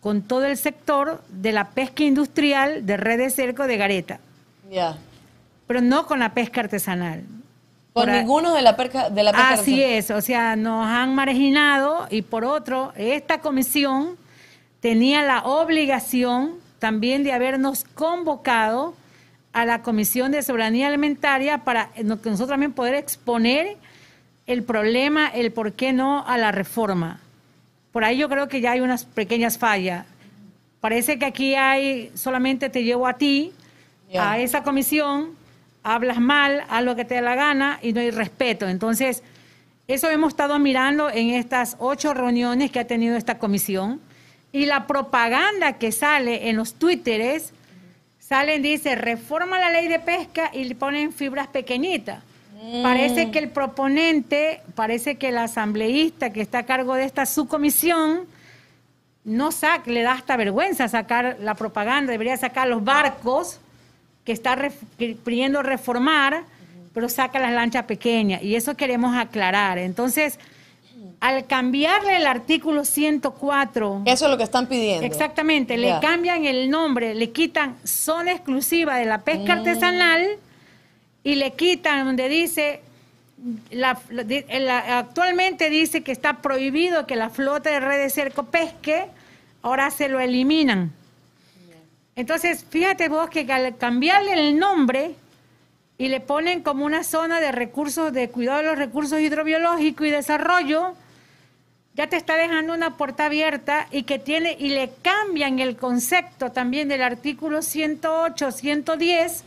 con 0.01 0.23
todo 0.23 0.43
el 0.43 0.57
sector 0.57 1.23
de 1.29 1.53
la 1.53 1.69
pesca 1.69 2.03
industrial 2.03 2.85
de 2.85 2.97
red 2.97 3.19
de 3.19 3.29
cerco 3.29 3.65
de 3.65 3.77
Gareta. 3.77 4.19
Ya. 4.69 4.97
pero 5.65 5.79
no 5.79 6.05
con 6.05 6.19
la 6.19 6.33
pesca 6.33 6.59
artesanal. 6.59 7.23
Con 7.93 8.11
ninguno 8.11 8.53
de 8.55 8.61
la 8.61 8.75
pesca, 8.75 9.09
de 9.09 9.23
la 9.23 9.31
pesca 9.31 9.49
Así 9.51 9.81
es, 9.81 10.11
o 10.11 10.19
sea, 10.19 10.57
nos 10.57 10.85
han 10.85 11.15
marginado 11.15 12.07
y 12.09 12.23
por 12.23 12.43
otro, 12.43 12.91
esta 12.97 13.39
comisión 13.39 14.17
tenía 14.81 15.23
la 15.23 15.43
obligación 15.43 16.61
también 16.83 17.23
de 17.23 17.31
habernos 17.31 17.85
convocado 17.95 18.93
a 19.53 19.63
la 19.63 19.81
Comisión 19.83 20.33
de 20.33 20.43
Soberanía 20.43 20.87
Alimentaria 20.87 21.59
para 21.59 21.93
que 21.93 22.03
nosotros 22.03 22.49
también 22.49 22.73
poder 22.73 22.93
exponer 22.95 23.77
el 24.47 24.63
problema, 24.63 25.29
el 25.29 25.53
por 25.53 25.71
qué 25.71 25.93
no 25.93 26.27
a 26.27 26.37
la 26.37 26.51
reforma. 26.51 27.21
Por 27.93 28.03
ahí 28.03 28.17
yo 28.17 28.27
creo 28.27 28.49
que 28.49 28.59
ya 28.59 28.71
hay 28.71 28.81
unas 28.81 29.05
pequeñas 29.05 29.57
fallas. 29.57 30.05
Parece 30.81 31.17
que 31.17 31.23
aquí 31.23 31.55
hay, 31.55 32.11
solamente 32.15 32.69
te 32.69 32.83
llevo 32.83 33.07
a 33.07 33.13
ti, 33.13 33.53
a 34.19 34.39
esa 34.39 34.63
comisión, 34.63 35.29
hablas 35.83 36.19
mal, 36.19 36.65
haz 36.69 36.83
lo 36.83 36.97
que 36.97 37.05
te 37.05 37.15
dé 37.15 37.21
la 37.21 37.35
gana 37.35 37.79
y 37.81 37.93
no 37.93 38.01
hay 38.01 38.11
respeto. 38.11 38.67
Entonces, 38.67 39.23
eso 39.87 40.09
hemos 40.09 40.33
estado 40.33 40.59
mirando 40.59 41.09
en 41.09 41.29
estas 41.29 41.77
ocho 41.79 42.13
reuniones 42.13 42.71
que 42.71 42.81
ha 42.81 42.87
tenido 42.87 43.15
esta 43.15 43.39
comisión. 43.39 44.01
Y 44.53 44.67
la 44.67 44.87
propaganda 44.87 45.73
que 45.73 45.91
sale 45.91 46.49
en 46.49 46.55
los 46.55 46.75
twitteres, 46.75 47.51
salen, 48.19 48.61
dice, 48.61 48.95
reforma 48.95 49.59
la 49.59 49.71
ley 49.71 49.89
de 49.89 49.99
pesca 49.99 50.51
y 50.53 50.63
le 50.63 50.75
ponen 50.75 51.11
fibras 51.11 51.47
pequeñitas. 51.47 52.23
Parece 52.81 53.29
que 53.29 53.39
el 53.39 53.49
proponente, 53.49 54.61
parece 54.73 55.15
que 55.15 55.29
el 55.29 55.37
asambleísta 55.37 56.31
que 56.31 56.39
está 56.39 56.59
a 56.59 56.65
cargo 56.65 56.93
de 56.95 57.03
esta 57.03 57.25
subcomisión, 57.25 58.25
no 59.25 59.51
saca, 59.51 59.89
le 59.89 60.01
da 60.01 60.13
hasta 60.13 60.37
vergüenza 60.37 60.87
sacar 60.87 61.37
la 61.41 61.55
propaganda, 61.55 62.11
debería 62.11 62.37
sacar 62.37 62.67
los 62.67 62.83
barcos 62.83 63.59
que 64.23 64.31
está 64.31 64.57
pidiendo 65.25 65.61
reformar, 65.63 66.43
pero 66.93 67.09
saca 67.09 67.39
las 67.39 67.51
lanchas 67.53 67.85
pequeñas. 67.85 68.41
Y 68.43 68.55
eso 68.55 68.77
queremos 68.77 69.15
aclarar. 69.15 69.77
Entonces, 69.77 70.39
al 71.23 71.47
cambiarle 71.47 72.17
el 72.17 72.27
artículo 72.27 72.83
104... 72.83 74.01
Eso 74.03 74.25
es 74.25 74.31
lo 74.31 74.35
que 74.35 74.43
están 74.43 74.67
pidiendo. 74.67 75.05
Exactamente, 75.05 75.77
le 75.77 75.97
cambian 76.01 76.43
el 76.43 76.69
nombre, 76.69 77.15
le 77.15 77.31
quitan 77.31 77.77
zona 77.85 78.33
exclusiva 78.33 78.97
de 78.97 79.05
la 79.05 79.19
pesca 79.19 79.55
mm. 79.55 79.59
artesanal 79.59 80.27
y 81.23 81.35
le 81.35 81.53
quitan 81.53 82.05
donde 82.05 82.27
dice... 82.27 82.81
La, 83.71 83.97
actualmente 84.97 85.69
dice 85.69 86.03
que 86.03 86.11
está 86.11 86.41
prohibido 86.41 87.07
que 87.07 87.15
la 87.15 87.29
flota 87.29 87.69
de 87.69 87.79
red 87.79 88.01
de 88.01 88.09
cerco 88.09 88.43
pesque, 88.43 89.05
ahora 89.61 89.91
se 89.91 90.09
lo 90.09 90.19
eliminan. 90.19 90.91
Entonces, 92.17 92.65
fíjate 92.69 93.07
vos 93.07 93.29
que 93.29 93.49
al 93.51 93.77
cambiarle 93.77 94.33
el 94.33 94.59
nombre 94.59 95.15
y 95.97 96.09
le 96.09 96.19
ponen 96.19 96.63
como 96.63 96.83
una 96.85 97.05
zona 97.05 97.39
de 97.39 97.53
recursos, 97.53 98.11
de 98.11 98.29
cuidado 98.29 98.57
de 98.57 98.65
los 98.65 98.77
recursos 98.77 99.21
hidrobiológicos 99.21 100.07
y 100.07 100.09
desarrollo, 100.09 100.95
ya 101.95 102.07
te 102.07 102.17
está 102.17 102.35
dejando 102.35 102.73
una 102.73 102.97
puerta 102.97 103.25
abierta 103.25 103.87
y 103.91 104.03
que 104.03 104.19
tiene, 104.19 104.55
y 104.59 104.69
le 104.69 104.91
cambian 105.01 105.59
el 105.59 105.75
concepto 105.75 106.51
también 106.51 106.87
del 106.87 107.01
artículo 107.01 107.61
108, 107.61 108.51
110. 108.51 109.43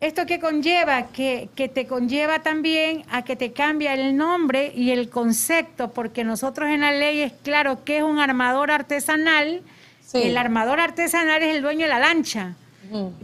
¿Esto 0.00 0.26
que 0.26 0.38
conlleva? 0.38 1.08
Que, 1.08 1.48
que, 1.54 1.68
te 1.68 1.86
conlleva 1.86 2.42
también 2.42 3.04
a 3.10 3.22
que 3.22 3.36
te 3.36 3.52
cambia 3.52 3.94
el 3.94 4.16
nombre 4.16 4.72
y 4.74 4.90
el 4.90 5.08
concepto, 5.08 5.92
porque 5.92 6.24
nosotros 6.24 6.68
en 6.68 6.82
la 6.82 6.92
ley 6.92 7.20
es 7.20 7.32
claro 7.42 7.84
que 7.84 7.98
es 7.98 8.02
un 8.02 8.18
armador 8.18 8.70
artesanal 8.70 9.62
el 10.22 10.36
armador 10.36 10.80
artesanal 10.80 11.42
es 11.42 11.56
el 11.56 11.62
dueño 11.62 11.82
de 11.82 11.88
la 11.88 11.98
lancha. 11.98 12.54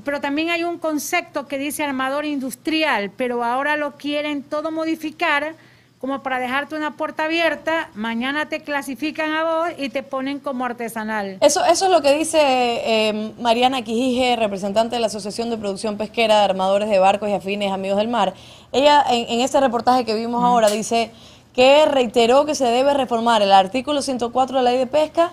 Pero 0.05 0.21
también 0.21 0.51
hay 0.51 0.65
un 0.65 0.79
concepto 0.79 1.47
que 1.47 1.59
dice 1.59 1.85
armador 1.85 2.25
industrial, 2.25 3.13
pero 3.17 3.45
ahora 3.45 3.77
lo 3.77 3.93
quieren 3.97 4.43
todo 4.43 4.73
modificar 4.73 5.55
como 6.01 6.23
para 6.23 6.39
dejarte 6.39 6.75
una 6.77 6.97
puerta 6.97 7.25
abierta, 7.25 7.91
mañana 7.95 8.49
te 8.49 8.63
clasifican 8.63 9.33
a 9.33 9.45
vos 9.45 9.69
y 9.77 9.91
te 9.91 10.03
ponen 10.03 10.39
como 10.39 10.65
artesanal. 10.65 11.37
Eso, 11.43 11.63
eso 11.67 11.85
es 11.85 11.91
lo 11.91 12.01
que 12.01 12.17
dice 12.17 12.39
eh, 12.41 13.35
Mariana 13.39 13.83
Quijije, 13.83 14.35
representante 14.37 14.97
de 14.97 15.01
la 15.01 15.09
Asociación 15.09 15.51
de 15.51 15.59
Producción 15.59 15.99
Pesquera 15.99 16.39
de 16.39 16.45
Armadores 16.45 16.89
de 16.89 16.99
Barcos 16.99 17.29
y 17.29 17.35
Afines 17.35 17.71
Amigos 17.71 17.99
del 17.99 18.09
Mar. 18.09 18.33
Ella 18.73 19.05
en, 19.11 19.29
en 19.29 19.41
ese 19.41 19.61
reportaje 19.61 20.07
que 20.07 20.15
vimos 20.15 20.43
ahora 20.43 20.71
dice 20.71 21.11
que 21.55 21.85
reiteró 21.85 22.47
que 22.47 22.55
se 22.55 22.65
debe 22.65 22.95
reformar 22.95 23.43
el 23.43 23.53
artículo 23.53 24.01
104 24.01 24.57
de 24.57 24.63
la 24.65 24.71
ley 24.71 24.79
de 24.79 24.87
pesca 24.87 25.33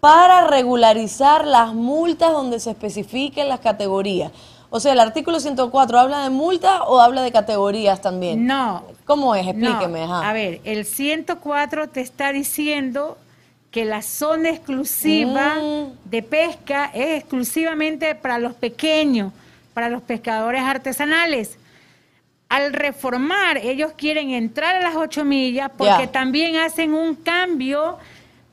para 0.00 0.46
regularizar 0.46 1.46
las 1.46 1.74
multas 1.74 2.32
donde 2.32 2.60
se 2.60 2.70
especifiquen 2.70 3.48
las 3.48 3.60
categorías. 3.60 4.32
O 4.70 4.80
sea, 4.80 4.92
¿el 4.92 5.00
artículo 5.00 5.40
104 5.40 5.98
habla 5.98 6.24
de 6.24 6.30
multas 6.30 6.80
o 6.86 7.00
habla 7.00 7.22
de 7.22 7.32
categorías 7.32 8.02
también? 8.02 8.46
No. 8.46 8.84
¿Cómo 9.06 9.34
es? 9.34 9.46
Explíqueme. 9.46 10.04
A 10.04 10.32
ver, 10.32 10.60
el 10.64 10.84
104 10.84 11.88
te 11.88 12.02
está 12.02 12.32
diciendo 12.32 13.16
que 13.70 13.84
la 13.84 14.02
zona 14.02 14.50
exclusiva 14.50 15.56
mm. 15.56 16.10
de 16.10 16.22
pesca 16.22 16.90
es 16.92 17.20
exclusivamente 17.20 18.14
para 18.14 18.38
los 18.38 18.54
pequeños, 18.54 19.32
para 19.72 19.88
los 19.88 20.02
pescadores 20.02 20.62
artesanales. 20.62 21.58
Al 22.50 22.72
reformar, 22.72 23.58
ellos 23.58 23.92
quieren 23.96 24.30
entrar 24.30 24.76
a 24.76 24.80
las 24.80 24.96
8 24.96 25.24
millas 25.24 25.70
porque 25.76 26.06
también 26.06 26.56
hacen 26.56 26.94
un 26.94 27.14
cambio 27.14 27.98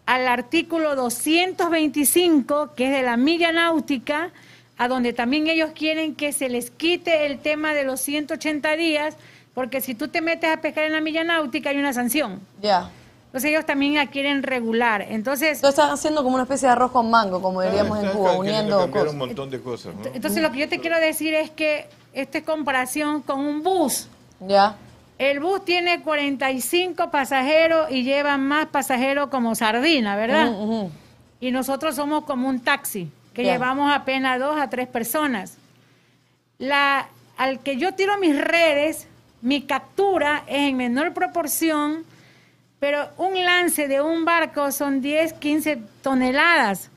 al 0.06 0.28
artículo 0.28 0.96
225, 0.96 2.74
que 2.76 2.86
es 2.86 2.92
de 2.92 3.04
la 3.04 3.18
milla 3.18 3.52
náutica, 3.52 4.32
a 4.78 4.88
donde 4.88 5.14
también 5.14 5.48
ellos 5.48 5.72
quieren 5.74 6.16
que 6.16 6.34
se 6.34 6.50
les 6.50 6.70
quite 6.72 7.26
el 7.26 7.40
tema 7.40 7.74
de 7.74 7.84
los 7.84 8.02
180 8.02 8.76
días, 8.76 9.16
porque 9.54 9.82
si 9.82 9.96
tú 9.96 10.10
te 10.10 10.22
metes 10.22 10.52
a 10.52 10.62
pescar 10.62 10.86
en 10.86 10.94
la 10.94 11.02
milla 11.02 11.24
náutica 11.24 11.70
hay 11.70 11.78
una 11.78 11.94
sanción. 11.94 12.42
Ya. 12.62 12.90
Entonces 13.28 13.52
ellos 13.52 13.66
también 13.66 13.96
la 13.96 14.08
quieren 14.08 14.44
regular. 14.44 15.06
Entonces... 15.10 15.60
Tú 15.60 15.68
estás 15.68 15.92
haciendo 15.92 16.24
como 16.24 16.36
una 16.36 16.44
especie 16.44 16.68
de 16.68 16.74
arroz 16.74 16.92
con 16.92 17.10
mango, 17.10 17.42
como 17.42 17.62
diríamos 17.62 18.02
en 18.02 18.12
Cuba, 18.12 18.38
uniendo 18.38 18.90
cosas. 18.90 19.12
un 19.12 19.18
montón 19.18 19.50
de 19.50 19.60
cosas. 19.60 19.94
Entonces 20.14 20.42
lo 20.42 20.52
que 20.54 20.60
yo 20.60 20.70
te 20.70 20.80
quiero 20.80 20.98
decir 21.00 21.34
es 21.34 21.50
que 21.50 21.88
esta 22.14 22.38
es 22.38 22.44
comparación 22.46 23.22
con 23.22 23.42
un 23.42 23.62
bus. 23.62 24.08
Ya. 24.40 24.78
El 25.18 25.42
bus 25.42 25.64
tiene 25.66 26.02
45 26.02 27.10
pasajeros 27.12 27.90
y 27.92 28.04
lleva 28.04 28.38
más 28.38 28.68
pasajeros 28.68 29.30
como 29.30 29.56
sardina, 29.56 30.16
¿verdad? 30.16 30.54
Y 31.40 31.52
nosotros 31.52 31.96
somos 31.96 32.24
como 32.24 32.48
un 32.48 32.62
taxi, 32.62 33.10
que 33.36 33.44
llevamos 33.44 33.94
apenas 33.94 34.40
dos 34.40 34.60
a 34.60 34.70
tres 34.70 34.88
personas. 34.88 35.58
La, 36.58 37.10
al 37.38 37.60
que 37.60 37.76
yo 37.76 37.94
tiro 37.94 38.18
mis 38.18 38.40
redes, 38.40 39.08
mi 39.42 39.62
captura 39.64 40.44
es 40.48 40.70
en 40.70 40.78
menor 40.78 41.14
proporción, 41.14 42.06
pero 42.80 43.10
un 43.18 43.36
lance 43.44 43.88
de 43.88 44.02
un 44.02 44.26
barco 44.26 44.72
son 44.72 45.02
10, 45.02 45.34
15 45.34 45.80
toneladas. 46.02 46.90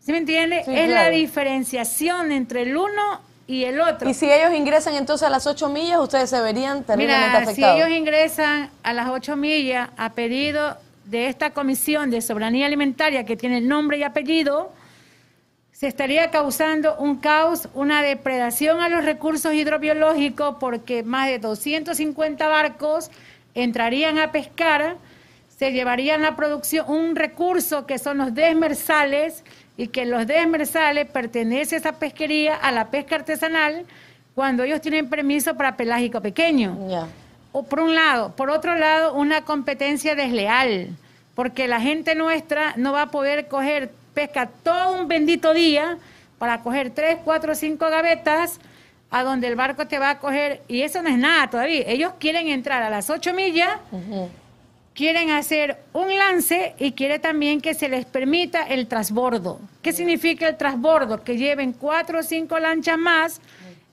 ¿Sí 0.00 0.10
me 0.10 0.18
entiende? 0.18 0.64
es 0.66 0.88
la 0.88 1.10
diferenciación 1.10 2.32
entre 2.32 2.62
el 2.62 2.76
uno 2.76 3.20
y 3.46 3.64
el 3.64 3.80
otro. 3.80 4.08
Y 4.08 4.14
si 4.14 4.30
ellos 4.30 4.54
ingresan 4.54 4.94
entonces 4.94 5.26
a 5.26 5.30
las 5.30 5.46
8 5.46 5.68
millas, 5.68 6.00
ustedes 6.00 6.30
se 6.30 6.40
verían 6.40 6.82
terriblemente 6.84 7.40
Mira, 7.40 7.54
si 7.54 7.62
ellos 7.62 7.90
ingresan 7.90 8.70
a 8.82 8.92
las 8.94 9.10
8 9.10 9.36
millas 9.36 9.90
a 9.98 10.12
pedido 10.12 10.78
de 11.04 11.28
esta 11.28 11.50
comisión 11.50 12.10
de 12.10 12.22
soberanía 12.22 12.64
alimentaria 12.66 13.24
que 13.24 13.36
tiene 13.36 13.60
nombre 13.60 13.98
y 13.98 14.02
apellido, 14.02 14.72
se 15.84 15.88
estaría 15.88 16.30
causando 16.30 16.96
un 16.96 17.16
caos, 17.16 17.68
una 17.74 18.02
depredación 18.02 18.80
a 18.80 18.88
los 18.88 19.04
recursos 19.04 19.52
hidrobiológicos 19.52 20.56
porque 20.58 21.02
más 21.02 21.26
de 21.26 21.38
250 21.38 22.48
barcos 22.48 23.10
entrarían 23.54 24.18
a 24.18 24.32
pescar, 24.32 24.96
se 25.58 25.72
llevarían 25.72 26.22
la 26.22 26.36
producción, 26.36 26.88
un 26.88 27.14
recurso 27.16 27.84
que 27.84 27.98
son 27.98 28.16
los 28.16 28.34
desmersales, 28.34 29.44
y 29.76 29.88
que 29.88 30.06
los 30.06 30.26
desmersales 30.26 31.06
pertenece 31.06 31.76
esa 31.76 31.98
pesquería 31.98 32.56
a 32.56 32.72
la 32.72 32.88
pesca 32.88 33.16
artesanal 33.16 33.84
cuando 34.34 34.62
ellos 34.62 34.80
tienen 34.80 35.10
permiso 35.10 35.54
para 35.54 35.76
pelágico 35.76 36.22
pequeño. 36.22 36.78
O 37.52 37.62
por 37.64 37.80
un 37.80 37.94
lado. 37.94 38.34
Por 38.34 38.48
otro 38.48 38.74
lado, 38.74 39.12
una 39.12 39.42
competencia 39.42 40.14
desleal, 40.14 40.96
porque 41.34 41.68
la 41.68 41.82
gente 41.82 42.14
nuestra 42.14 42.72
no 42.78 42.94
va 42.94 43.02
a 43.02 43.10
poder 43.10 43.48
coger 43.48 43.90
pesca 44.14 44.48
todo 44.62 44.94
un 44.94 45.08
bendito 45.08 45.52
día 45.52 45.98
para 46.38 46.62
coger 46.62 46.90
tres, 46.90 47.18
cuatro, 47.24 47.54
cinco 47.54 47.90
gavetas 47.90 48.60
a 49.10 49.22
donde 49.22 49.48
el 49.48 49.56
barco 49.56 49.86
te 49.86 49.98
va 49.98 50.10
a 50.10 50.18
coger, 50.18 50.62
y 50.66 50.82
eso 50.82 51.02
no 51.02 51.08
es 51.08 51.18
nada 51.18 51.48
todavía. 51.48 51.84
Ellos 51.86 52.14
quieren 52.18 52.48
entrar 52.48 52.82
a 52.82 52.90
las 52.90 53.10
ocho 53.10 53.32
millas 53.32 53.78
quieren 54.94 55.30
hacer 55.30 55.78
un 55.92 56.16
lance 56.16 56.74
y 56.78 56.92
quiere 56.92 57.18
también 57.18 57.60
que 57.60 57.74
se 57.74 57.88
les 57.88 58.06
permita 58.06 58.62
el 58.62 58.86
transbordo. 58.86 59.60
¿Qué 59.82 59.92
significa 59.92 60.48
el 60.48 60.56
transbordo? 60.56 61.22
Que 61.22 61.36
lleven 61.36 61.72
cuatro 61.72 62.20
o 62.20 62.22
cinco 62.22 62.58
lanchas 62.58 62.96
más 62.96 63.40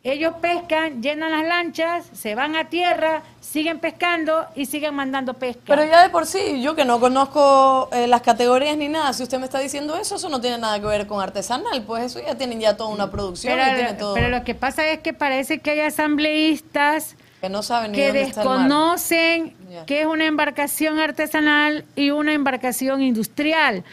Ellos 0.04 0.34
pescan, 0.42 1.04
llenan 1.04 1.30
las 1.30 1.46
lanchas, 1.46 2.06
se 2.12 2.34
van 2.34 2.56
a 2.56 2.70
tierra, 2.70 3.22
siguen 3.40 3.78
pescando 3.78 4.48
y 4.56 4.66
siguen 4.66 4.96
mandando 4.96 5.36
pesca. 5.36 5.62
Pero 5.68 5.86
ya 5.86 6.02
de 6.02 6.10
por 6.10 6.26
sí, 6.26 6.60
yo 6.64 6.76
que 6.76 6.86
no 6.86 7.00
conozco 7.00 7.88
eh, 7.92 8.08
las 8.08 8.22
categorías 8.22 8.76
ni 8.78 8.88
nada, 8.88 9.14
si 9.14 9.22
usted 9.22 9.38
me 9.38 9.46
está 9.46 9.60
diciendo 9.60 9.96
eso, 9.96 10.16
eso 10.16 10.28
no 10.30 10.42
tiene 10.42 10.58
nada 10.58 10.80
que 10.80 10.88
ver 10.88 11.06
con 11.06 11.22
artesanal, 11.22 11.84
pues 11.84 12.06
eso 12.06 12.20
ya 12.20 12.34
tienen 12.34 12.60
ya 12.60 12.76
toda 12.76 12.90
una 12.90 13.12
producción 13.12 13.54
pero, 13.56 13.72
y 13.72 13.76
tiene 13.76 13.94
todo. 13.94 14.16
pero 14.16 14.30
lo 14.30 14.44
que 14.44 14.56
pasa 14.56 14.88
es 14.88 15.02
que 15.02 15.14
parece 15.14 15.60
que 15.60 15.70
hay 15.70 15.82
asambleístas 15.82 17.16
que 17.40 17.50
no 17.50 17.62
saben 17.62 17.92
ni 17.92 17.98
que 17.98 18.08
dónde 18.08 18.22
está 18.24 18.42
el 18.42 18.48
mar. 18.48 18.58
desconocen 18.58 19.56
que 19.86 20.02
es 20.02 20.08
una 20.08 20.26
embarcación 20.26 21.00
artesanal 21.00 21.86
y 21.96 22.10
una 22.10 22.34
embarcación 22.34 23.04
industrial. 23.04 23.84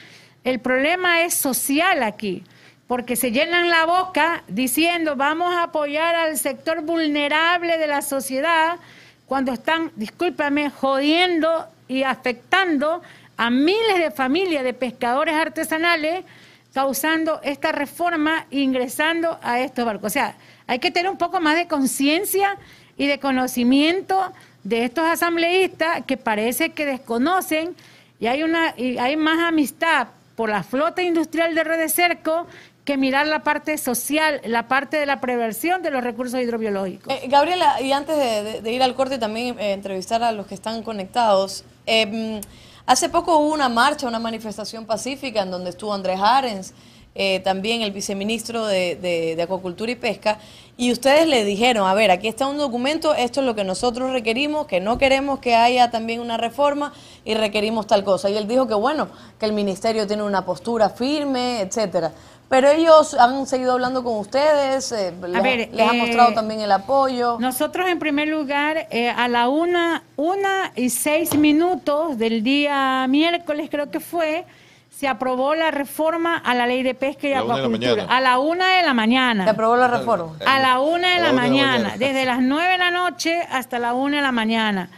El 0.44 0.60
problema 0.60 1.22
es 1.22 1.34
social 1.34 2.02
aquí, 2.02 2.44
porque 2.88 3.16
se 3.16 3.30
llenan 3.30 3.68
la 3.68 3.84
boca 3.84 4.42
diciendo 4.48 5.14
vamos 5.14 5.54
a 5.54 5.64
apoyar 5.64 6.16
al 6.16 6.38
sector 6.38 6.80
vulnerable 6.80 7.76
de 7.78 7.86
la 7.86 8.02
sociedad 8.02 8.78
cuando 9.26 9.52
están, 9.52 9.92
discúlpame, 9.94 10.70
jodiendo 10.70 11.66
y 11.86 12.02
afectando 12.02 13.02
a 13.36 13.50
miles 13.50 13.98
de 13.98 14.10
familias 14.10 14.64
de 14.64 14.72
pescadores 14.72 15.34
artesanales 15.34 16.24
causando 16.72 17.40
esta 17.42 17.72
reforma 17.72 18.46
ingresando 18.50 19.38
a 19.42 19.60
estos 19.60 19.84
barcos. 19.84 20.06
O 20.06 20.14
sea, 20.14 20.36
hay 20.66 20.78
que 20.78 20.90
tener 20.90 21.10
un 21.10 21.18
poco 21.18 21.40
más 21.40 21.56
de 21.56 21.66
conciencia 21.66 22.56
y 22.96 23.06
de 23.06 23.20
conocimiento 23.20 24.32
de 24.64 24.84
estos 24.84 25.04
asambleístas 25.04 26.04
que 26.06 26.16
parece 26.16 26.70
que 26.70 26.86
desconocen 26.86 27.76
y 28.18 28.26
hay 28.26 28.42
una 28.42 28.74
y 28.76 28.98
hay 28.98 29.16
más 29.16 29.40
amistad 29.40 30.08
por 30.36 30.48
la 30.48 30.62
flota 30.62 31.02
industrial 31.02 31.54
de 31.54 31.64
Red 31.64 31.78
de 31.78 31.88
Cerco 31.88 32.46
que 32.88 32.96
mirar 32.96 33.26
la 33.26 33.42
parte 33.42 33.76
social, 33.76 34.40
la 34.46 34.66
parte 34.66 34.96
de 34.96 35.04
la 35.04 35.20
prevención 35.20 35.82
de 35.82 35.90
los 35.90 36.02
recursos 36.02 36.40
hidrobiológicos. 36.40 37.12
Eh, 37.12 37.28
Gabriela, 37.28 37.82
y 37.82 37.92
antes 37.92 38.16
de, 38.16 38.72
ir 38.72 38.82
al 38.82 38.94
corte 38.94 39.18
también 39.18 39.58
eh, 39.58 39.72
entrevistar 39.72 40.22
a 40.22 40.32
los 40.32 40.46
que 40.46 40.54
están 40.54 40.82
conectados, 40.82 41.64
mm, 41.86 42.38
hace 42.86 43.10
poco 43.10 43.36
hubo 43.40 43.52
una 43.52 43.68
marcha, 43.68 44.08
una 44.08 44.18
manifestación 44.18 44.86
pacífica 44.86 45.42
en 45.42 45.50
donde 45.50 45.68
estuvo 45.68 45.92
Andrés 45.92 46.18
Arens, 46.18 46.72
eh, 47.14 47.40
también 47.40 47.82
el 47.82 47.90
viceministro 47.92 48.64
de- 48.64 48.96
de 49.36 49.42
Acuacultura 49.42 49.92
y 49.92 49.96
Pesca, 49.96 50.38
y 50.78 50.90
ustedes 50.90 51.26
le 51.26 51.44
dijeron, 51.44 51.86
a 51.88 51.92
ver, 51.92 52.10
aquí 52.10 52.28
está 52.28 52.46
un 52.46 52.56
documento, 52.56 53.12
esto 53.14 53.40
es 53.40 53.46
lo 53.46 53.54
que 53.54 53.64
nosotros 53.64 54.12
requerimos, 54.12 54.66
que 54.66 54.80
no 54.80 54.96
queremos 54.96 55.40
que 55.40 55.56
haya 55.56 55.90
también 55.90 56.20
una 56.20 56.38
reforma 56.38 56.94
y 57.24 57.34
requerimos 57.34 57.86
tal 57.86 58.02
cosa. 58.04 58.30
Y 58.30 58.36
él 58.36 58.46
dijo 58.48 58.66
que 58.66 58.74
bueno, 58.74 59.08
que 59.38 59.44
el 59.44 59.52
ministerio 59.52 60.06
tiene 60.06 60.22
una 60.22 60.46
postura 60.46 60.88
firme, 60.88 61.60
etcétera. 61.60 62.12
Pero 62.48 62.68
ellos 62.70 63.12
han 63.14 63.46
seguido 63.46 63.72
hablando 63.72 64.02
con 64.02 64.16
ustedes, 64.16 64.90
eh, 64.92 65.12
les, 65.28 65.42
ver, 65.42 65.68
les 65.70 65.86
han 65.86 65.96
eh, 65.96 65.98
mostrado 66.00 66.32
también 66.32 66.60
el 66.62 66.72
apoyo. 66.72 67.36
Nosotros, 67.38 67.88
en 67.88 67.98
primer 67.98 68.28
lugar, 68.28 68.86
eh, 68.90 69.10
a 69.10 69.28
la 69.28 69.48
una, 69.50 70.02
una 70.16 70.72
y 70.74 70.88
seis 70.88 71.36
minutos 71.36 72.16
del 72.16 72.42
día 72.42 73.06
miércoles, 73.06 73.68
creo 73.70 73.90
que 73.90 74.00
fue, 74.00 74.46
se 74.90 75.06
aprobó 75.06 75.54
la 75.54 75.70
reforma 75.70 76.38
a 76.38 76.54
la 76.54 76.66
ley 76.66 76.82
de 76.82 76.94
pesca 76.94 77.28
y 77.28 77.32
A 77.34 77.36
la 77.40 77.44
una 77.44 77.54
de 77.56 77.60
la 77.60 77.66
acuacultura. 77.66 77.94
mañana. 78.06 78.16
A 78.16 78.20
la 78.22 78.38
una 78.38 78.76
de 78.78 78.82
la 78.82 78.94
mañana. 78.94 79.44
Se 79.44 79.50
aprobó 79.50 79.76
la 79.76 79.88
reforma. 79.88 80.32
A 80.46 80.58
la 80.58 80.80
una 80.80 81.14
de 81.16 81.20
la, 81.20 81.32
la 81.32 81.32
una 81.32 81.42
de 81.42 81.48
la 81.48 81.48
mañana, 81.50 81.72
mañana. 81.72 81.96
desde 81.98 82.24
las 82.24 82.40
nueve 82.40 82.72
de 82.72 82.78
la 82.78 82.90
noche 82.90 83.42
hasta 83.52 83.78
la 83.78 83.92
una 83.92 84.16
de 84.16 84.22
la 84.22 84.32
mañana. 84.32 84.88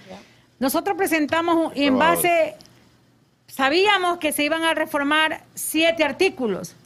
Nosotros 0.61 0.97
presentamos 0.97 1.57
un- 1.57 1.73
y 1.75 1.87
en 1.87 1.99
base, 1.99 2.55
sabíamos 3.49 4.19
que 4.19 4.31
se 4.33 4.45
iban 4.45 4.63
a 4.63 4.73
reformar 4.75 5.43
siete 5.55 6.05
artículos, 6.05 6.77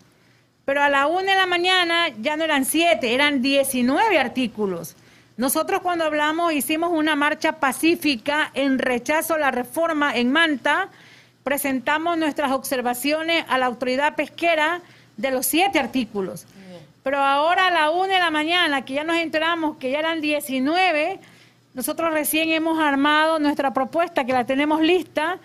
pero 0.64 0.82
a 0.82 0.88
la 0.88 1.06
una 1.06 1.32
de 1.32 1.38
la 1.38 1.46
mañana 1.46 2.08
ya 2.20 2.36
no 2.36 2.44
eran 2.44 2.64
siete, 2.64 3.14
eran 3.14 3.42
19 3.42 4.18
artículos. 4.18 4.96
Nosotros 5.36 5.80
cuando 5.80 6.04
hablamos 6.04 6.52
hicimos 6.52 6.90
una 6.92 7.16
marcha 7.16 7.58
pacífica 7.58 8.50
en 8.54 8.78
rechazo 8.78 9.34
a 9.34 9.38
la 9.38 9.50
reforma 9.50 10.14
en 10.14 10.30
Manta, 10.30 10.88
presentamos 11.42 12.16
nuestras 12.16 12.52
observaciones 12.52 13.44
a 13.48 13.58
la 13.58 13.66
autoridad 13.66 14.14
pesquera 14.14 14.80
de 15.16 15.30
los 15.30 15.46
siete 15.46 15.78
artículos. 15.78 16.46
Pero 17.02 17.18
ahora 17.18 17.66
a 17.66 17.70
la 17.70 17.90
una 17.90 18.14
de 18.14 18.18
la 18.18 18.30
mañana, 18.30 18.84
que 18.84 18.94
ya 18.94 19.04
nos 19.04 19.16
enteramos 19.16 19.76
que 19.76 19.90
ya 19.90 19.98
eran 19.98 20.22
19, 20.22 21.18
nosotros 21.74 22.12
recién 22.12 22.50
hemos 22.50 22.78
armado 22.78 23.38
nuestra 23.38 23.74
propuesta, 23.74 24.24
que 24.24 24.32
la 24.32 24.46
tenemos 24.46 24.80
lista, 24.80 25.38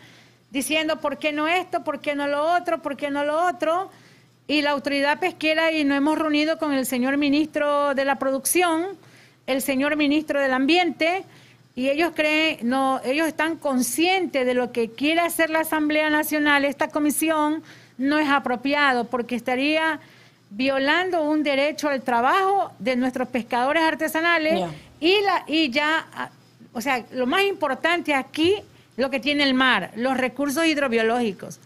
diciendo 0.51 1.01
por 1.01 1.17
qué 1.17 1.34
no 1.34 1.47
esto, 1.47 1.84
por 1.84 1.99
qué 1.99 2.15
no 2.15 2.27
lo 2.27 2.55
otro, 2.55 2.82
por 2.82 2.95
qué 2.95 3.10
no 3.10 3.25
lo 3.25 3.47
otro. 3.47 3.89
Y 4.49 4.63
la 4.63 4.71
autoridad 4.71 5.19
pesquera, 5.19 5.71
y 5.71 5.83
nos 5.83 5.95
hemos 5.95 6.17
reunido 6.17 6.57
con 6.57 6.73
el 6.73 6.88
señor 6.88 7.17
ministro 7.17 7.93
de 7.93 8.03
la 8.03 8.17
Producción, 8.17 8.97
el 9.45 9.62
señor 9.62 9.95
ministro 9.95 10.41
del 10.41 10.53
Ambiente, 10.53 11.23
y 11.75 11.88
ellos 11.88 12.13
creen, 12.15 12.57
no, 12.63 12.99
ellos 13.05 13.27
están 13.27 13.57
conscientes 13.57 14.47
de 14.47 14.55
lo 14.55 14.71
que 14.71 14.89
quiere 14.89 15.21
hacer 15.21 15.51
la 15.51 15.59
Asamblea 15.59 16.09
Nacional, 16.09 16.65
esta 16.65 16.88
comisión 16.88 17.62
no 17.99 18.17
es 18.17 18.27
apropiado, 18.27 19.03
porque 19.03 19.35
estaría 19.35 19.99
violando 20.49 21.21
un 21.21 21.43
derecho 21.43 21.88
al 21.88 22.01
trabajo 22.01 22.71
de 22.79 22.95
nuestros 22.95 23.27
pescadores 23.27 23.83
artesanales 23.83 24.65
y 24.99 25.21
la 25.21 25.43
y 25.45 25.69
ya 25.69 26.31
o 26.73 26.81
sea 26.81 27.05
lo 27.12 27.27
más 27.27 27.43
importante 27.43 28.15
aquí 28.15 28.55
lo 28.99 29.09
que 29.09 29.19
tiene 29.19 29.43
el 29.43 29.53
mar 29.53 29.91
los 29.95 30.17
recursos 30.17 30.65
hidrobiológicos 30.65 31.59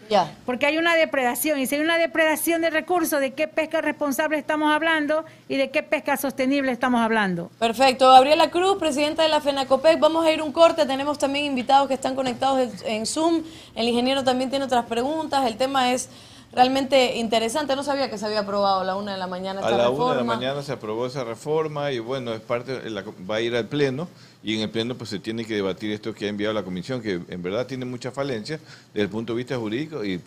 porque 0.45 0.65
hay 0.67 0.77
una 0.77 0.95
depredación 0.95 1.59
y 1.59 1.65
si 1.65 1.75
hay 1.75 1.81
una 1.81 1.97
depredación 1.97 2.61
de 2.61 2.69
recursos 2.69 3.19
de 3.19 3.33
qué 3.33 3.47
pesca 3.47 3.81
responsable 3.81 4.37
estamos 4.37 4.71
hablando 4.73 5.25
y 5.49 5.57
de 5.57 5.69
qué 5.71 5.83
pesca 5.83 6.15
sostenible 6.15 6.71
estamos 6.71 7.01
hablando 7.01 7.49
Perfecto. 7.59 8.09
Gabriela 8.11 8.49
Cruz, 8.51 8.77
presidenta 8.77 9.23
de 9.23 9.29
la 9.29 9.41
FENACOPEC. 9.41 9.99
Vamos 9.99 10.25
a 10.25 10.31
ir 10.31 10.41
un 10.41 10.51
corte. 10.51 10.85
Tenemos 10.85 11.17
también 11.17 11.45
invitados 11.45 11.87
que 11.87 11.93
están 11.95 12.15
conectados 12.15 12.83
en- 12.85 13.05
Zoom. 13.05 13.43
El 13.75 13.87
ingeniero 13.87 14.23
también 14.23 14.49
tiene 14.49 14.65
otras 14.65 14.85
preguntas. 14.85 15.45
El 15.45 15.57
tema 15.57 15.91
es 15.91 16.09
realmente 16.53 17.15
interesante. 17.17 17.75
No 17.75 17.83
sabía 17.83 18.09
que 18.09 18.17
se 18.17 18.25
había 18.25 18.39
aprobado 18.41 18.81
a 18.81 18.83
la 18.83 18.95
una 18.95 19.13
de 19.13 19.17
la 19.17 19.27
mañana 19.27 19.61
A 19.61 19.63
esta 19.63 19.77
la 19.77 19.83
reforma. 19.89 20.05
una 20.05 20.13
de 20.13 20.19
la 20.19 20.35
mañana 20.35 20.61
se 20.61 20.71
aprobó 20.71 21.05
esa 21.07 21.23
reforma 21.23 21.91
y 21.91 21.99
bueno, 21.99 22.33
es 22.33 22.41
parte, 22.41 22.89
la- 22.89 23.03
va 23.29 23.35
a 23.35 23.41
ir 23.41 23.55
al 23.55 23.65
Pleno 23.67 24.07
y 24.43 24.55
en 24.55 24.61
el 24.61 24.69
Pleno 24.69 24.95
pues 24.95 25.09
se 25.09 25.19
tiene 25.19 25.45
que 25.45 25.55
debatir 25.55 25.91
esto 25.91 26.13
que 26.13 26.25
ha 26.25 26.29
enviado 26.29 26.53
la 26.53 26.63
Comisión, 26.63 27.01
que 27.01 27.21
en 27.27 27.41
verdad 27.41 27.65
tiene 27.65 27.85
muchas 27.85 28.13
falencias 28.13 28.59
desde 28.93 29.03
el 29.03 29.09
punto 29.09 29.33
de 29.33 29.37
vista 29.37 29.57
jurídico 29.57 30.03
y 30.03 30.19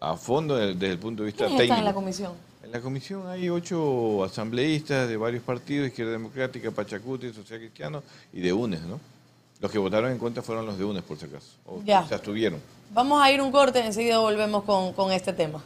a 0.00 0.16
fondo 0.16 0.54
de- 0.56 0.74
desde 0.74 0.90
el 0.92 0.98
punto 0.98 1.22
de 1.22 1.26
vista 1.28 1.46
¿Quiénes 1.46 1.58
técnico. 1.58 1.72
están 1.74 1.78
en 1.78 1.84
la 1.86 1.94
comisión? 1.94 2.32
En 2.62 2.72
la 2.72 2.80
comisión 2.80 3.26
hay 3.28 3.48
ocho 3.48 4.22
asambleístas 4.24 5.08
de 5.08 5.16
varios 5.16 5.42
partidos, 5.42 5.88
Izquierda 5.88 6.12
Democrática, 6.12 6.70
Pachacuti, 6.70 7.32
Social 7.32 7.58
Cristiano 7.60 8.02
y 8.32 8.40
de 8.40 8.52
UNES, 8.52 8.82
¿no? 8.82 9.00
Los 9.60 9.70
que 9.70 9.78
votaron 9.78 10.10
en 10.10 10.18
contra 10.18 10.42
fueron 10.42 10.66
los 10.66 10.76
de 10.78 10.84
UNES, 10.84 11.02
por 11.04 11.16
si 11.18 11.24
acaso. 11.26 11.46
O 11.66 11.82
Ya. 11.84 12.06
se 12.06 12.14
abstuvieron. 12.14 12.60
Vamos 12.92 13.22
a 13.22 13.30
ir 13.30 13.40
un 13.40 13.50
corte. 13.50 13.80
Enseguida 13.84 14.18
volvemos 14.18 14.64
con, 14.64 14.92
con 14.92 15.10
este 15.12 15.32
tema. 15.32 15.62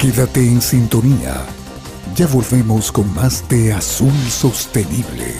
Quédate 0.00 0.40
en 0.40 0.60
sintonía. 0.62 1.44
Ya 2.20 2.26
volvemos 2.26 2.92
con 2.92 3.14
más 3.14 3.48
de 3.48 3.72
Azul 3.72 4.12
Sostenible. 4.28 5.32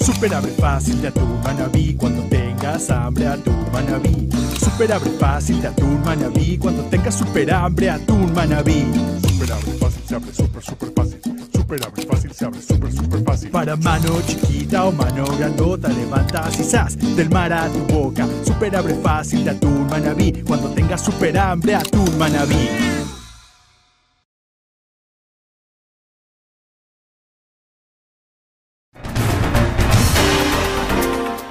Super 0.00 0.34
abre 0.34 0.50
fácil 0.58 1.00
de 1.00 1.06
atún 1.06 1.40
manabí 1.44 1.94
cuando 1.94 2.24
tengas 2.24 2.90
hambre 2.90 3.28
atún 3.28 3.64
manabí. 3.72 4.28
Super 4.58 4.94
abre 4.94 5.10
fácil 5.10 5.62
de 5.62 5.68
atún 5.68 6.02
manabí 6.04 6.58
cuando 6.58 6.82
tengas 6.86 7.14
super 7.14 7.52
hambre 7.52 7.88
atún 7.88 8.34
manabí. 8.34 8.84
Super 9.28 9.52
abre 9.52 9.72
fácil 9.78 10.02
se 10.08 10.14
abre 10.16 10.34
super 10.34 10.64
super 10.64 10.92
fácil. 10.96 11.31
Super 11.72 11.86
abre 11.86 12.02
fácil 12.04 12.32
se 12.34 12.44
abre 12.44 12.60
super 12.60 12.92
super 12.92 13.24
fácil. 13.24 13.50
Para 13.50 13.76
mano 13.76 14.20
chiquita 14.26 14.84
o 14.84 14.92
mano 14.92 15.24
grandota 15.38 15.88
levantas 15.88 16.58
y 16.60 17.14
del 17.14 17.30
mar 17.30 17.50
a 17.50 17.66
tu 17.68 17.78
boca. 17.86 18.28
Super 18.44 18.76
abre 18.76 18.94
fácil 18.96 19.44
de 19.44 19.50
atún 19.50 19.86
manabí 19.86 20.42
cuando 20.42 20.68
tengas 20.74 21.02
super 21.02 21.38
hambre 21.38 21.74
atún 21.74 22.18
manabí. 22.18 22.68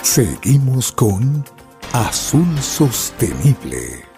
Seguimos 0.03 0.91
con 0.91 1.43
Azul 1.93 2.59
Sostenible. 2.59 4.10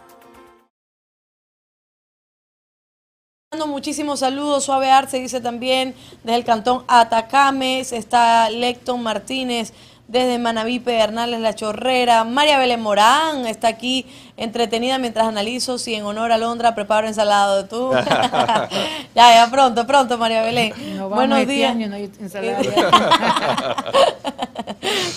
Muchísimos 3.67 4.19
saludos. 4.19 4.63
Suave 4.65 4.89
Arce 4.91 5.19
dice 5.19 5.41
también 5.41 5.93
desde 6.23 6.37
el 6.37 6.43
cantón 6.45 6.83
Atacames. 6.87 7.91
Está 7.93 8.49
Lecton 8.49 9.01
Martínez. 9.01 9.73
desde 10.07 10.37
Manaví, 10.37 10.79
Pedernales, 10.79 11.39
La 11.39 11.55
Chorrera. 11.55 12.23
María 12.23 12.59
Belén 12.59 12.81
Morán 12.81 13.47
está 13.47 13.69
aquí 13.69 14.05
entretenida 14.37 14.97
mientras 14.99 15.25
analizo 15.27 15.77
si 15.79 15.95
en 15.95 16.05
honor 16.05 16.31
a 16.31 16.37
Londra 16.37 16.75
preparo 16.75 17.07
ensalada 17.07 17.63
de 17.63 17.67
tú. 17.67 17.91
ya, 19.15 19.33
ya, 19.33 19.47
pronto, 19.49 19.87
pronto, 19.87 20.17
María 20.17 20.43
Belén. 20.43 20.73
Buenos 21.09 21.39
este 21.39 21.53
días. 21.53 21.71
año, 21.71 21.87
no 21.87 21.95
hay 21.95 22.11
ensalada. 22.19 22.59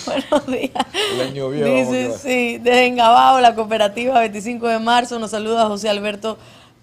Buenos 0.05 0.47
días. 0.47 0.85
El 1.13 1.21
año 1.21 1.49
viejo, 1.49 1.67
¿cómo 1.69 1.91
que 1.91 1.97
Dice, 1.99 2.07
va? 2.09 2.17
sí, 2.17 2.57
desde 2.57 2.85
Engabao, 2.87 3.39
la 3.39 3.53
cooperativa 3.55 4.19
25 4.19 4.67
de 4.67 4.79
marzo, 4.79 5.19
nos 5.19 5.31
saluda 5.31 5.67
José 5.67 5.89
Alberto 5.89 6.37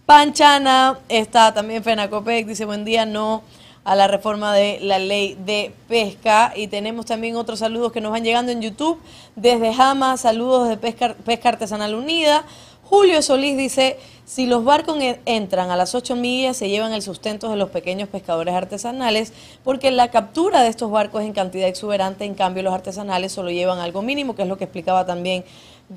Panchana, 0.07 0.99
está 1.09 1.55
también 1.55 1.83
Fenacopec, 1.83 2.47
dice 2.47 2.67
buen 2.67 2.85
día, 2.85 3.07
no 3.07 3.43
a 3.85 3.95
la 3.97 4.07
reforma 4.07 4.53
de 4.55 4.79
la 4.81 4.99
ley 4.99 5.35
de 5.47 5.73
pesca. 5.89 6.53
Y 6.55 6.67
tenemos 6.67 7.07
también 7.07 7.37
otros 7.37 7.61
saludos 7.61 7.91
que 7.91 8.03
nos 8.03 8.13
van 8.13 8.23
llegando 8.23 8.53
en 8.53 8.61
YouTube, 8.61 9.01
desde 9.35 9.73
Jama, 9.73 10.17
saludos 10.19 10.69
de 10.69 10.77
Pesca, 10.77 11.15
Artesanal 11.49 11.95
Unida. 11.95 12.45
Julio 12.83 13.23
Solís 13.23 13.57
dice, 13.57 13.99
si 14.27 14.45
los 14.45 14.63
barcos 14.63 14.99
en- 15.01 15.19
entran 15.25 15.71
a 15.71 15.77
las 15.77 15.95
8 15.95 16.17
millas, 16.17 16.59
se 16.59 16.69
llevan 16.69 16.93
el 16.93 17.01
sustento 17.01 17.49
de 17.49 17.57
los 17.57 17.71
pequeños 17.71 18.11
pescadores 18.11 18.55
artesanales, 18.55 19.33
porque 19.65 19.91
la 19.91 20.11
captura 20.11 20.63
de 20.63 20.69
estos 20.69 20.91
barcos 20.91 21.23
es 21.23 21.29
en 21.29 21.33
cantidad 21.33 21.67
exuberante, 21.67 22.27
en 22.27 22.35
cambio 22.35 22.63
los 22.63 22.75
artesanales 22.75 23.33
solo 23.33 23.51
llevan 23.51 23.79
algo 23.79 24.03
mínimo, 24.03 24.37
que 24.37 24.43
es 24.43 24.49
lo 24.49 24.59
que 24.59 24.65
explicaba 24.65 25.07
también 25.07 25.45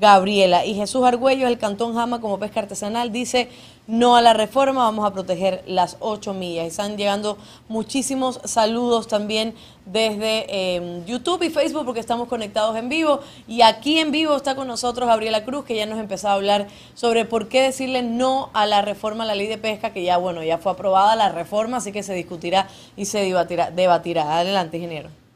Gabriela. 0.00 0.64
Y 0.64 0.74
Jesús 0.74 1.04
Argüello, 1.04 1.46
del 1.46 1.58
Cantón 1.58 1.94
Jama, 1.94 2.20
como 2.20 2.38
pesca 2.38 2.60
artesanal, 2.60 3.12
dice, 3.12 3.48
no 3.86 4.16
a 4.16 4.22
la 4.22 4.34
reforma, 4.34 4.82
vamos 4.82 5.06
a 5.06 5.12
proteger 5.12 5.62
las 5.66 5.96
8 6.00 6.34
millas. 6.34 6.66
Están 6.66 6.96
llegando 6.96 7.38
muchísimos 7.68 8.40
saludos 8.44 9.08
también 9.08 9.54
desde 9.86 10.46
eh, 10.48 11.02
YouTube 11.06 11.42
y 11.42 11.50
Facebook, 11.50 11.84
porque 11.84 12.00
estamos 12.00 12.28
conectados 12.28 12.76
en 12.76 12.88
vivo. 12.88 13.20
Y 13.46 13.62
aquí 13.62 13.98
en 13.98 14.10
vivo 14.10 14.36
está 14.36 14.54
con 14.54 14.68
nosotros 14.68 15.08
Gabriela 15.08 15.44
Cruz, 15.44 15.64
que 15.64 15.74
ya 15.74 15.86
nos 15.86 15.98
empezó 15.98 16.28
a 16.28 16.34
hablar 16.34 16.68
sobre 16.94 17.24
por 17.24 17.48
qué 17.48 17.62
decirle 17.62 18.02
no 18.02 18.50
a 18.52 18.66
la 18.66 18.82
reforma 18.82 19.24
a 19.24 19.26
la 19.26 19.34
ley 19.34 19.46
de 19.46 19.58
pesca, 19.58 19.92
que 19.92 20.02
ya, 20.02 20.18
bueno, 20.18 20.42
ya 20.42 20.58
fue 20.58 20.72
aprobada 20.72 21.16
la 21.16 21.30
reforma, 21.30 21.78
así 21.78 21.92
que 21.92 22.02
se 22.02 22.14
discutirá 22.14 22.68
y 22.96 23.06
se 23.06 23.20
debatirá. 23.20 23.70
debatirá. 23.70 24.38
Adelante, 24.38 24.76
ingeniero. 24.76 25.27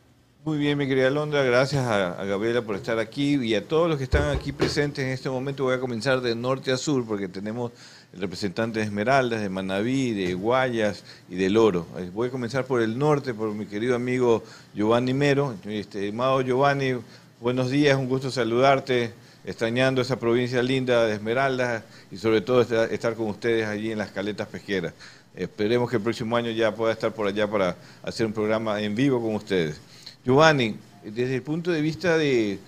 Muy 0.45 0.59
bien, 0.59 0.77
mi 0.77 0.89
querida 0.89 1.09
Londra, 1.09 1.45
gracias 1.45 1.87
a, 1.87 2.25
Gabriela 2.25 2.63
por 2.63 2.75
estar 2.75 2.99
aquí 2.99 3.37
y 3.37 3.55
a 3.55 3.65
todos 3.65 3.89
los 3.89 3.97
que 3.97 4.03
están 4.03 4.37
aquí 4.37 4.51
presentes 4.51 5.05
en 5.05 5.13
este 5.13 5.31
momento. 5.31 5.63
Voy 5.63 5.75
a 5.75 5.79
comenzar 5.79 6.21
de 6.21 6.35
norte 6.35 6.73
a 6.73 6.77
sur 6.77 7.07
porque 7.07 7.29
tenemos 7.29 7.71
el 8.13 8.23
representante 8.23 8.81
de 8.81 8.87
Esmeraldas, 8.87 9.41
de 9.41 9.49
Manabí, 9.49 10.11
de 10.11 10.35
Guayas 10.35 11.05
y 11.31 11.37
del 11.37 11.57
Oro. 11.57 11.87
Eh, 11.97 12.11
Voy 12.13 12.27
a 12.27 12.33
comenzar 12.33 12.65
por 12.65 12.83
el 12.83 12.99
norte, 12.99 13.35
por 13.35 13.55
mi 13.55 13.67
querido 13.67 13.95
amigo 13.95 14.43
Giovanni 14.75 15.15
Mero. 15.15 15.55
Este, 15.65 16.09
amado 16.09 16.41
Giovanni, 16.41 16.97
buenos 17.41 17.71
días, 17.71 17.97
un 17.97 18.09
gusto 18.09 18.33
saludarte, 18.33 19.15
extrañando 19.45 20.03
esa 20.03 20.19
provincia 20.19 20.61
linda 20.61 21.07
de 21.07 21.15
Esmeraldas 21.15 21.85
y 22.11 22.17
sobre 22.17 22.41
todo 22.41 22.63
estar 22.63 23.15
con 23.15 23.29
ustedes 23.29 23.69
allí 23.69 23.93
en 23.93 23.99
las 23.99 24.11
caletas 24.11 24.49
pesqueras. 24.49 24.93
Esperemos 25.37 25.89
que 25.89 25.99
el 25.99 26.03
próximo 26.03 26.37
año 26.37 26.51
ya 26.51 26.75
pueda 26.75 26.93
estar 26.93 27.13
por 27.13 27.29
allá 27.29 27.49
para 27.49 27.77
hacer 28.03 28.27
un 28.27 28.33
programa 28.33 28.81
en 28.81 28.97
vivo 28.97 29.23
con 29.23 29.37
ustedes. 29.37 29.92
Giovanni, 30.25 30.77
desde 31.05 31.35
el 31.37 31.43
punto 31.43 31.73
de 31.73 31.81
vista 31.81 32.17
de, 32.17 32.59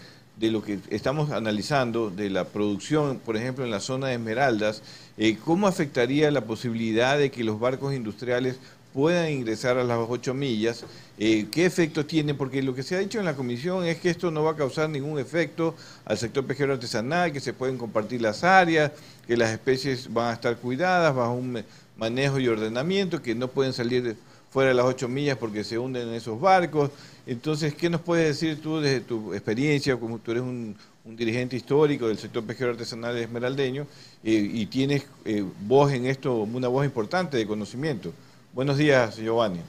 lo 0.40 0.62
que 0.62 0.80
estamos 0.90 1.30
analizando, 1.30 2.10
de 2.10 2.28
la 2.28 2.44
producción, 2.44 3.20
por 3.24 3.36
ejemplo, 3.36 3.64
en 3.64 3.70
la 3.70 3.80
zona 3.80 4.08
de 4.08 4.14
Esmeraldas, 4.14 4.82
eh, 5.16 5.36
¿cómo 5.44 5.68
afectaría 5.68 6.30
la 6.32 6.40
posibilidad 6.42 7.16
de 7.16 7.30
que 7.30 7.44
los 7.44 7.60
barcos 7.60 7.94
industriales 7.94 8.56
puedan 8.92 9.30
ingresar 9.30 9.78
a 9.78 9.84
las 9.84 9.98
ocho 10.08 10.34
millas? 10.34 10.84
Eh, 11.16 11.46
¿Qué 11.52 11.64
efecto 11.64 12.04
tiene? 12.04 12.34
Porque 12.34 12.60
lo 12.60 12.74
que 12.74 12.82
se 12.82 12.96
ha 12.96 12.98
dicho 12.98 13.20
en 13.20 13.24
la 13.24 13.36
comisión 13.36 13.84
es 13.84 13.98
que 13.98 14.10
esto 14.10 14.32
no 14.32 14.42
va 14.42 14.52
a 14.52 14.56
causar 14.56 14.90
ningún 14.90 15.20
efecto 15.20 15.76
al 16.04 16.18
sector 16.18 16.44
pesquero 16.44 16.72
artesanal, 16.72 17.32
que 17.32 17.38
se 17.40 17.52
pueden 17.52 17.78
compartir 17.78 18.20
las 18.20 18.42
áreas, 18.42 18.90
que 19.28 19.36
las 19.36 19.50
especies 19.50 20.12
van 20.12 20.30
a 20.30 20.32
estar 20.32 20.56
cuidadas 20.56 21.14
bajo 21.14 21.34
un 21.34 21.62
manejo 21.96 22.40
y 22.40 22.48
ordenamiento, 22.48 23.22
que 23.22 23.36
no 23.36 23.46
pueden 23.46 23.72
salir 23.72 24.02
de- 24.02 24.16
fuera 24.54 24.68
de 24.68 24.74
las 24.76 24.86
ocho 24.86 25.08
millas 25.08 25.36
porque 25.36 25.64
se 25.64 25.76
hunden 25.76 26.06
en 26.06 26.14
esos 26.14 26.40
barcos. 26.40 26.92
Entonces, 27.26 27.74
¿qué 27.74 27.90
nos 27.90 28.00
puedes 28.00 28.28
decir 28.28 28.62
tú 28.62 28.78
desde 28.80 29.00
tu 29.00 29.34
experiencia, 29.34 29.96
como 29.96 30.20
tú 30.20 30.30
eres 30.30 30.44
un, 30.44 30.76
un 31.04 31.16
dirigente 31.16 31.56
histórico 31.56 32.06
del 32.06 32.18
sector 32.18 32.44
pesquero 32.44 32.70
artesanal 32.70 33.18
esmeraldeño 33.18 33.82
eh, 34.22 34.30
y 34.30 34.66
tienes 34.66 35.08
eh, 35.24 35.44
voz 35.62 35.92
en 35.92 36.06
esto, 36.06 36.36
una 36.36 36.68
voz 36.68 36.84
importante 36.84 37.36
de 37.36 37.44
conocimiento? 37.48 38.12
Buenos 38.52 38.78
días, 38.78 39.16
Giovanni. 39.16 39.60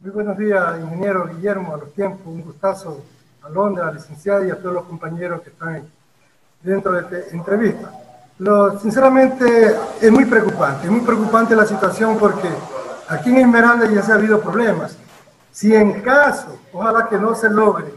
Muy 0.00 0.10
buenos 0.10 0.36
días, 0.36 0.80
ingeniero 0.82 1.28
Guillermo, 1.32 1.76
a 1.76 1.78
los 1.78 1.92
tiempos, 1.92 2.26
un 2.26 2.42
gustazo 2.42 3.04
a 3.42 3.48
Londra, 3.48 3.92
licenciada 3.92 4.44
y 4.44 4.50
a 4.50 4.56
todos 4.56 4.74
los 4.74 4.84
compañeros 4.86 5.40
que 5.40 5.50
están 5.50 5.84
dentro 6.64 6.90
de 6.90 7.18
esta 7.20 7.36
entrevista. 7.36 7.92
Lo, 8.40 8.80
sinceramente, 8.80 9.76
es 10.00 10.10
muy 10.10 10.24
preocupante, 10.24 10.86
es 10.86 10.90
muy 10.90 11.02
preocupante 11.02 11.54
la 11.54 11.64
situación 11.64 12.18
porque 12.18 12.48
aquí 13.08 13.30
en 13.30 13.38
Esmeralda 13.38 13.86
ya 13.86 14.02
se 14.02 14.12
ha 14.12 14.16
habido 14.16 14.40
problemas. 14.40 14.96
Si 15.50 15.74
en 15.74 16.00
caso, 16.00 16.58
ojalá 16.72 17.08
que 17.08 17.18
no 17.18 17.34
se 17.34 17.50
logre, 17.50 17.92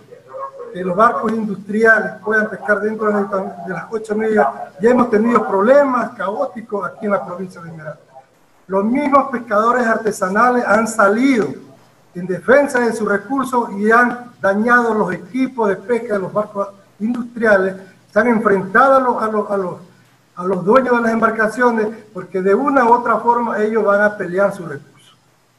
que 0.74 0.84
los 0.84 0.96
barcos 0.96 1.32
industriales 1.32 2.14
puedan 2.24 2.50
pescar 2.50 2.82
dentro 2.82 3.08
de, 3.08 3.74
las 3.74 3.86
ocho 3.90 4.14
millas, 4.14 4.48
ya 4.82 4.90
hemos 4.90 5.10
tenido 5.10 5.48
problemas 5.48 6.12
caóticos 6.16 6.86
aquí 6.86 7.06
en 7.06 7.12
la 7.12 7.26
provincia 7.26 7.62
de 7.62 7.70
Esmeralda. 7.70 8.00
Los 8.68 8.84
mismos 8.84 9.30
pescadores 9.32 9.88
artesanales 9.88 10.66
han 10.66 10.88
salido 10.88 11.48
en 12.16 12.28
defensa 12.28 12.80
de 12.80 12.94
sus 12.94 13.08
recursos 13.08 13.70
y 13.78 13.92
han 13.92 14.32
dañado 14.42 14.94
los 14.94 15.14
equipos 15.14 15.70
de 15.70 15.76
pesca 15.76 16.16
de 16.16 16.20
los 16.20 16.34
barcos 16.34 16.70
industriales, 17.00 17.76
se 18.12 18.20
han 18.20 18.28
enfrentado 18.28 18.96
a 18.96 19.00
los, 19.00 19.22
a 19.52 19.58
los, 19.58 19.78
a 20.36 20.44
los, 20.44 20.66
dueños 20.66 20.96
de 20.96 21.02
las 21.02 21.12
embarcaciones 21.12 21.88
porque 22.14 22.42
de 22.42 22.56
una 22.56 22.86
u 22.86 22.94
otra 22.94 23.18
forma 23.18 23.60
ellos 23.60 23.84
van 23.84 24.02
a 24.02 24.18
pelear 24.18 24.54
sus 24.54 24.68
recursos. 24.68 24.95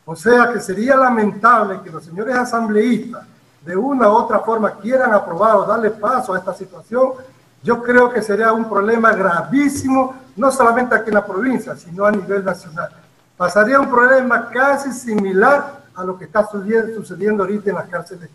O 0.08 0.14
sea 0.14 0.52
que 0.52 0.60
sería 0.60 0.96
lamentable 0.96 1.80
que 1.82 1.90
los 1.90 2.04
señores 2.04 2.36
asambleístas 2.36 3.24
de 3.64 3.76
una 3.76 4.08
u 4.08 4.12
otra 4.12 4.38
forma 4.38 4.70
quieran 4.76 5.12
aprobar 5.12 5.56
o 5.56 5.64
darle 5.66 5.90
paso 5.90 6.32
a 6.32 6.38
esta 6.38 6.54
situación. 6.54 7.10
Yo 7.60 7.82
creo 7.82 8.08
que 8.10 8.22
sería 8.22 8.52
un 8.52 8.68
problema 8.68 9.12
gravísimo, 9.12 10.14
no 10.36 10.52
solamente 10.52 10.94
aquí 10.94 11.08
en 11.08 11.14
la 11.14 11.26
provincia, 11.26 11.74
sino 11.74 12.04
a 12.04 12.12
nivel 12.12 12.44
nacional. 12.44 12.90
Pasaría 13.36 13.80
un 13.80 13.90
problema 13.90 14.48
casi 14.48 14.92
similar 14.92 15.82
a 15.96 16.04
lo 16.04 16.16
que 16.16 16.26
está 16.26 16.46
sucediendo, 16.46 17.42
ahorita 17.42 17.70
en 17.70 17.76
las 17.76 17.88
cárceles 17.88 18.30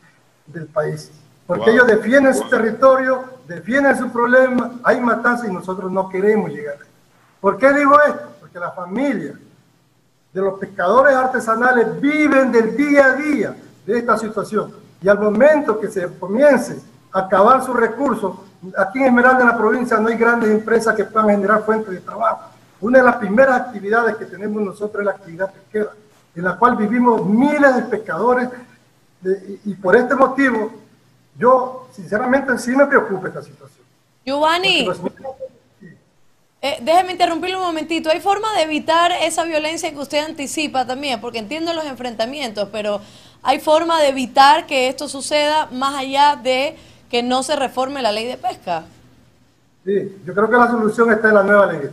del 0.48 0.66
país. 0.68 1.10
Porque 1.48 1.66
Wow. 1.66 1.74
ellos 1.74 1.88
defienden 1.88 2.34
su 2.34 2.50
territorio, 2.50 3.24
defienden 3.48 3.98
su 3.98 4.10
problema, 4.10 4.72
hay 4.84 5.00
matanzas 5.00 5.48
y 5.48 5.54
nosotros 5.54 5.90
no 5.90 6.10
queremos 6.10 6.52
llegar. 6.52 6.80
¿Por 7.40 7.58
qué 7.58 7.72
digo 7.72 7.98
esto? 8.06 8.30
Porque 8.42 8.60
la 8.60 8.72
familia 8.72 9.34
de 10.34 10.42
los 10.42 10.60
pescadores 10.60 11.16
artesanales 11.16 12.00
viven 12.00 12.52
del 12.52 12.76
día 12.78 13.06
a 13.08 13.14
día 13.14 13.56
de 13.86 13.98
esta 13.98 14.18
situación. 14.18 14.74
Y 15.02 15.10
al 15.10 15.20
momento 15.20 15.80
que 15.80 15.90
se 15.90 16.08
comience 16.20 16.80
a 17.12 17.20
acabar 17.20 17.64
sus 17.66 17.76
recursos, 17.76 18.36
aquí 18.78 19.00
en 19.00 19.06
Esmeralda, 19.08 19.42
en 19.42 19.48
la 19.48 19.58
provincia, 19.58 19.98
no 19.98 20.08
hay 20.08 20.16
grandes 20.18 20.50
empresas 20.50 20.96
que 20.96 21.04
puedan 21.06 21.30
generar 21.30 21.64
fuentes 21.66 21.90
de 21.92 22.00
trabajo. 22.00 22.50
Una 22.80 23.00
de 23.00 23.06
las 23.06 23.16
primeras 23.18 23.62
actividades 23.62 24.16
que 24.16 24.26
tenemos 24.26 24.62
nosotros 24.62 25.02
es 25.02 25.06
la 25.06 25.12
actividad 25.12 25.52
pesquera, 25.52 25.92
en 26.36 26.44
la 26.44 26.58
cual 26.58 26.76
vivimos 26.78 27.26
miles 27.26 27.76
de 27.76 27.82
pescadores. 27.84 28.50
de- 29.22 29.60
y, 29.66 29.76
por 29.76 29.96
este 29.96 30.16
motivo, 30.16 30.72
yo 31.38 31.88
sinceramente 31.92 32.58
sí 32.58 32.76
me 32.76 32.88
preocupa 32.88 33.28
esta 33.28 33.44
situación. 33.44 33.86
Giovanni, 34.26 34.84
eh, 36.62 36.78
déjeme 36.82 37.14
interrumpirle 37.14 37.58
un 37.58 37.64
momentito. 37.64 38.10
¿Hay 38.10 38.20
forma 38.22 38.54
de 38.56 38.64
evitar 38.64 39.12
esa 39.12 39.44
violencia 39.44 39.92
que 39.92 39.98
usted 39.98 40.20
anticipa 40.24 40.86
también? 40.86 41.20
Porque 41.20 41.40
entiendo 41.40 41.74
los 41.74 41.86
enfrentamientos, 41.86 42.70
pero 42.72 43.02
¿hay 43.42 43.60
forma 43.60 44.00
de 44.00 44.10
evitar 44.10 44.68
que 44.68 44.88
esto 44.88 45.08
suceda 45.08 45.68
más 45.72 45.96
allá 45.96 46.36
de 46.36 46.78
que 47.10 47.24
no 47.24 47.44
se 47.44 47.56
reforme 47.56 48.02
la 48.02 48.12
ley 48.12 48.28
de 48.28 48.38
pesca? 48.38 48.84
Sí, 49.84 50.18
yo 50.26 50.34
creo 50.34 50.50
que 50.50 50.58
la 50.58 50.70
solución 50.70 51.12
está 51.12 51.30
en 51.30 51.34
la 51.36 51.44
nueva 51.44 51.66
ley 51.72 51.90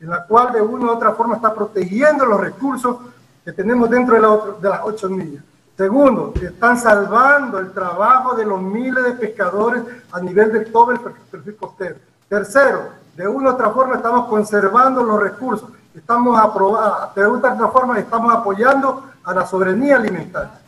en 0.00 0.10
la 0.10 0.24
cual 0.26 0.52
de 0.52 0.60
una 0.60 0.86
u 0.86 0.90
otra 0.96 1.12
forma 1.12 1.36
está 1.36 1.54
protegiendo 1.54 2.24
los 2.26 2.40
recursos 2.40 2.96
que 3.44 3.52
tenemos 3.52 3.88
dentro 3.88 4.16
de, 4.16 4.20
la 4.20 4.30
otra- 4.30 4.54
de 4.60 4.68
las 4.68 4.80
ocho 4.82 5.08
millas. 5.08 5.44
Segundo, 5.76 6.32
que 6.32 6.46
están 6.46 6.76
salvando 6.78 7.58
el 7.58 7.72
trabajo 7.72 8.34
de 8.34 8.44
los 8.44 8.60
miles 8.60 9.04
de 9.04 9.12
pescadores 9.12 9.82
a 10.10 10.18
nivel 10.20 10.50
de 10.52 10.60
todo 10.66 10.90
el 10.90 10.98
per- 10.98 11.12
perfil 11.30 11.56
costero. 11.56 11.96
Tercero, 12.28 12.88
de 13.14 13.28
una 13.28 13.50
u 13.50 13.54
otra 13.54 13.70
forma 13.70 13.96
estamos 13.96 14.26
conservando 14.28 15.02
los 15.02 15.20
recursos, 15.20 15.70
estamos 15.94 16.38
aprobando, 16.38 17.12
de 17.14 17.26
una 17.26 17.48
u 17.48 17.54
otra 17.54 17.68
forma 17.68 17.98
estamos 17.98 18.34
apoyando 18.34 19.10
a 19.24 19.34
la 19.34 19.46
soberanía 19.46 19.96
alimentaria. 19.96 20.60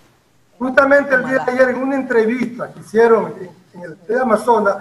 Justamente 0.59 1.15
el 1.15 1.25
día 1.27 1.45
de 1.45 1.53
ayer 1.53 1.69
en 1.71 1.83
una 1.83 1.97
entrevista 1.97 2.73
que 2.73 2.81
hicieron 2.81 3.35
en, 3.73 3.83
el 3.83 3.99
de 4.07 4.21
Amazonas, 4.21 4.77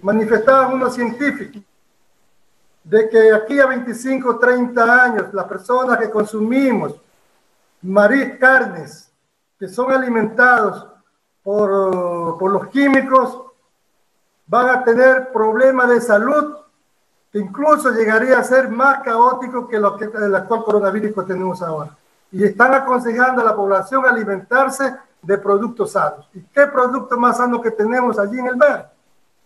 manifestaban 0.00 0.72
unos 0.72 0.94
científicos 0.94 1.62
de 2.82 3.08
que 3.10 3.32
aquí 3.34 3.60
a 3.60 3.66
25, 3.66 4.38
30 4.38 5.04
años, 5.04 5.34
las 5.34 5.44
personas 5.44 5.98
que 5.98 6.10
consumimos 6.10 6.94
marisc, 7.82 8.38
carnes, 8.38 9.10
que 9.58 9.68
son 9.68 9.92
alimentados 9.92 10.86
por, 11.42 12.38
por 12.38 12.50
los 12.50 12.68
químicos, 12.68 13.42
van 14.46 14.70
a 14.70 14.82
tener 14.82 15.30
problemas 15.32 15.90
de 15.90 16.00
salud 16.00 16.56
que 17.32 17.38
incluso 17.38 17.90
llegaría 17.90 18.38
a 18.38 18.44
ser 18.44 18.68
más 18.68 19.02
caótico 19.02 19.68
que 19.68 19.78
lo 19.78 19.96
que 19.96 20.04
el 20.04 20.34
actual 20.34 20.64
coronavirus 20.64 21.14
que 21.14 21.32
tenemos 21.32 21.62
ahora. 21.62 21.96
Y 22.32 22.44
están 22.44 22.74
aconsejando 22.74 23.42
a 23.42 23.44
la 23.44 23.54
población 23.54 24.04
alimentarse 24.04 24.96
de 25.22 25.38
productos 25.38 25.92
sanos. 25.92 26.28
¿Y 26.34 26.40
qué 26.42 26.66
producto 26.66 27.16
más 27.16 27.36
sano 27.36 27.60
que 27.60 27.70
tenemos 27.70 28.18
allí 28.18 28.38
en 28.38 28.48
el 28.48 28.56
mar? 28.56 28.92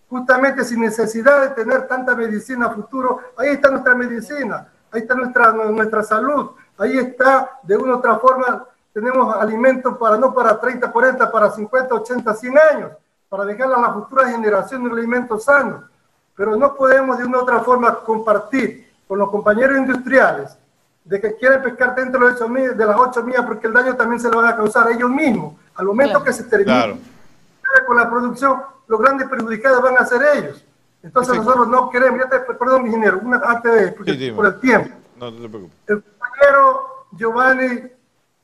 Justamente 0.08 0.64
sin 0.64 0.80
necesidad 0.80 1.42
de 1.42 1.48
tener 1.50 1.86
tanta 1.86 2.14
medicina 2.14 2.66
a 2.66 2.70
futuro, 2.70 3.20
ahí 3.36 3.50
está 3.50 3.70
nuestra 3.70 3.94
medicina, 3.94 4.68
ahí 4.90 5.00
está 5.00 5.14
nuestra, 5.14 5.52
nuestra 5.52 6.02
salud, 6.02 6.50
ahí 6.78 6.98
está 6.98 7.58
de 7.62 7.76
una 7.76 7.94
u 7.94 7.98
otra 7.98 8.18
forma, 8.18 8.64
tenemos 8.92 9.34
alimentos 9.34 9.96
para 9.98 10.16
no 10.16 10.32
para 10.32 10.60
30, 10.60 10.92
40, 10.92 11.32
para 11.32 11.50
50, 11.50 11.94
80, 11.94 12.34
100 12.34 12.58
años, 12.72 12.92
para 13.28 13.44
dejarle 13.44 13.74
a 13.74 13.80
la 13.80 13.92
futura 13.92 14.28
generación 14.28 14.82
un 14.82 14.92
alimento 14.92 15.38
sano 15.38 15.93
pero 16.36 16.56
no 16.56 16.74
podemos 16.74 17.18
de 17.18 17.24
una 17.24 17.38
u 17.38 17.40
otra 17.42 17.60
forma 17.60 17.94
compartir 18.00 18.92
con 19.06 19.18
los 19.18 19.30
compañeros 19.30 19.78
industriales 19.78 20.56
de 21.04 21.20
que 21.20 21.36
quieren 21.36 21.62
pescar 21.62 21.94
dentro 21.94 22.26
de, 22.26 22.74
de 22.74 22.86
las 22.86 22.96
ocho 22.96 23.22
millas 23.22 23.44
porque 23.46 23.66
el 23.66 23.74
daño 23.74 23.94
también 23.94 24.20
se 24.20 24.30
lo 24.30 24.38
van 24.38 24.46
a 24.46 24.56
causar 24.56 24.88
a 24.88 24.90
ellos 24.92 25.10
mismos. 25.10 25.54
Al 25.74 25.86
momento 25.86 26.22
que 26.24 26.32
se 26.32 26.44
termine 26.44 26.98
con 27.86 27.96
la 27.96 28.08
producción, 28.08 28.62
los 28.86 29.00
grandes 29.00 29.28
perjudicados 29.28 29.82
van 29.82 29.98
a 29.98 30.06
ser 30.06 30.22
ellos. 30.36 30.64
Entonces 31.02 31.36
nosotros 31.36 31.68
no 31.68 31.90
queremos, 31.90 32.18
ya 32.20 32.30
te, 32.30 32.40
perdón 32.54 32.86
ingeniero, 32.86 33.20
una, 33.22 33.36
antes 33.44 33.72
de, 33.72 34.32
por 34.32 34.46
el 34.46 34.60
tiempo. 34.60 34.90
No, 35.18 35.30
no 35.30 35.42
te 35.42 35.48
preocupes. 35.48 35.76
El 35.86 36.02
compañero 36.02 37.06
Giovanni 37.12 37.82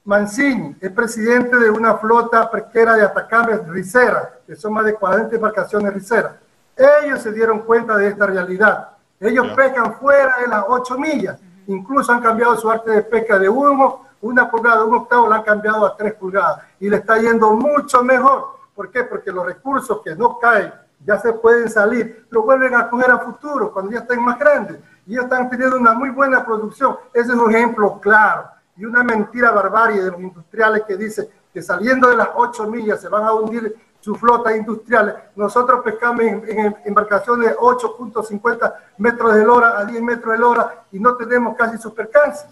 Mancini 0.05 0.77
es 0.81 0.91
presidente 0.93 1.57
de 1.57 1.71
una 1.71 1.95
flota 1.95 2.51
pesquera 2.51 2.95
de 2.97 3.05
Atacama 3.05 3.59
Ricera, 3.69 4.41
que 4.47 4.55
son 4.55 4.75
más 4.75 4.85
de 4.85 4.95
40 4.95 5.35
embarcaciones 5.35 5.95
riceras 5.95 6.33
ellos 6.81 7.21
se 7.21 7.33
dieron 7.33 7.61
cuenta 7.61 7.97
de 7.97 8.09
esta 8.09 8.27
realidad. 8.27 8.89
Ellos 9.19 9.49
pescan 9.55 9.95
fuera 9.95 10.39
de 10.39 10.49
las 10.49 10.65
8 10.67 10.99
millas. 10.99 11.39
Incluso 11.67 12.11
han 12.13 12.23
cambiado 12.23 12.57
su 12.57 12.71
arte 12.71 12.91
de 12.91 13.03
pesca 13.03 13.39
de 13.39 13.49
humo, 13.49 14.07
una 14.23 14.51
pulgada, 14.51 14.85
un 14.85 14.95
octavo, 14.95 15.29
la 15.29 15.37
han 15.37 15.43
cambiado 15.43 15.85
a 15.85 15.97
3 15.97 16.15
pulgadas. 16.15 16.63
Y 16.81 16.89
le 16.89 16.97
está 16.97 17.19
yendo 17.19 17.53
mucho 17.53 18.03
mejor. 18.03 18.61
¿Por 18.75 18.91
qué? 18.91 19.05
Porque 19.05 19.31
los 19.31 19.45
recursos 19.45 20.01
que 20.03 20.15
no 20.15 20.39
caen 20.39 20.73
ya 21.05 21.19
se 21.19 21.33
pueden 21.35 21.69
salir, 21.69 22.27
lo 22.31 22.43
vuelven 22.43 22.75
a 22.75 22.89
coger 22.89 23.11
a 23.11 23.19
futuro 23.19 23.73
cuando 23.73 23.93
ya 23.93 24.01
estén 24.01 24.23
más 24.23 24.39
grandes. 24.39 24.79
Y 25.07 25.13
ellos 25.13 25.25
están 25.25 25.51
teniendo 25.51 25.77
una 25.77 25.93
muy 25.93 26.11
buena 26.11 26.45
producción. 26.45 26.97
Ese 27.13 27.33
es 27.33 27.39
un 27.39 27.55
ejemplo 27.55 28.01
claro. 28.01 28.49
Y 28.77 28.85
una 28.85 29.03
mentira 29.03 29.51
barbarie 29.51 30.03
de 30.03 30.11
los 30.11 30.21
industriales 30.21 30.83
que 30.87 30.97
dice 30.97 31.31
que 31.53 31.61
saliendo 31.61 32.09
de 32.09 32.17
las 32.17 32.29
8 32.35 32.67
millas 32.69 33.01
se 33.01 33.09
van 33.09 33.25
a 33.25 33.35
hundir 33.35 33.77
sus 34.01 34.19
flotas 34.19 34.57
industriales. 34.57 35.15
Nosotros 35.37 35.81
pescamos 35.85 36.23
en, 36.23 36.77
embarcaciones 36.85 37.51
de 37.51 37.57
8.50 37.57 38.75
metros 38.99 39.35
de 39.35 39.47
hora 39.47 39.79
a 39.79 39.85
10 39.85 40.03
metros 40.03 40.37
de 40.37 40.45
hora 40.45 40.85
y 40.91 40.99
no 40.99 41.17
tenemos 41.17 41.57
casi 41.57 41.79
sus 41.79 41.93
percances. 41.93 42.47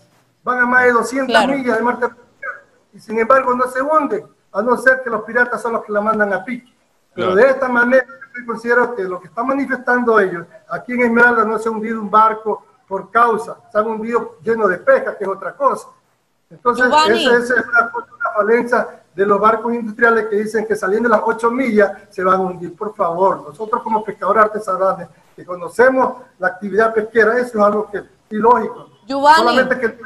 Van 0.45 0.61
a 0.61 0.67
más 0.67 0.85
de 0.85 0.93
200 0.93 1.47
millas 1.49 1.79
de 1.79 1.83
mar 1.83 1.99
y 2.93 3.01
sin 3.01 3.19
embargo 3.19 3.55
no 3.55 3.67
se 3.69 3.83
hunden, 3.83 4.27
a 4.53 4.63
no 4.63 4.77
ser 4.77 5.03
que 5.03 5.11
los 5.11 5.23
piratas 5.23 5.61
son 5.61 5.73
los 5.73 5.85
que 5.85 5.93
la 5.93 6.01
mandan 6.01 6.33
a 6.33 6.45
pique. 6.45 6.73
Pero 7.15 7.35
de 7.35 7.51
esta 7.51 7.69
manera 7.69 8.07
yo 8.07 8.47
considero 8.47 8.95
que 8.95 9.03
lo 9.03 9.21
que 9.21 9.27
están 9.27 9.47
manifestando 9.47 10.21
ellos, 10.21 10.47
aquí 10.71 10.93
en 10.93 11.03
Esmeralda 11.03 11.45
no 11.45 11.59
se 11.59 11.69
ha 11.69 11.73
hundido 11.73 12.01
un 12.01 12.11
barco 12.11 12.65
por 12.87 13.11
causa, 13.11 13.59
se 13.71 13.79
han 13.79 13.87
hundido 13.87 14.37
lleno 14.43 14.69
de 14.69 14.79
pesca, 14.79 15.17
que 15.17 15.25
es 15.25 15.31
otra 15.31 15.55
cosa. 15.55 15.89
Entonces, 16.49 16.87
esa, 16.87 17.37
es 17.37 17.51
una, 17.51 17.93
una 17.93 18.31
falencia 18.35 19.03
de 19.19 19.27
los 19.27 19.41
barcos 19.41 19.75
industriales 19.75 20.27
que 20.31 20.37
dicen 20.37 20.65
que 20.65 20.77
saliendo 20.77 21.09
de 21.09 21.17
las 21.17 21.25
8 21.27 21.51
millas 21.51 21.91
se 22.09 22.23
van 22.23 22.37
a 22.37 22.39
hundir. 22.39 22.77
Por 22.77 22.95
favor, 22.95 23.43
nosotros 23.49 23.83
como 23.83 24.05
pescadores 24.05 24.45
artesanales 24.45 25.09
que 25.35 25.45
conocemos 25.45 26.19
la 26.39 26.47
actividad 26.47 26.95
pesquera, 26.95 27.37
eso 27.37 27.59
es 27.59 27.65
algo 27.65 27.91
que 27.91 27.99
es 27.99 28.05
ilógico. 28.31 28.91
Solamente 29.09 29.81
que 29.81 29.87
el 29.87 29.99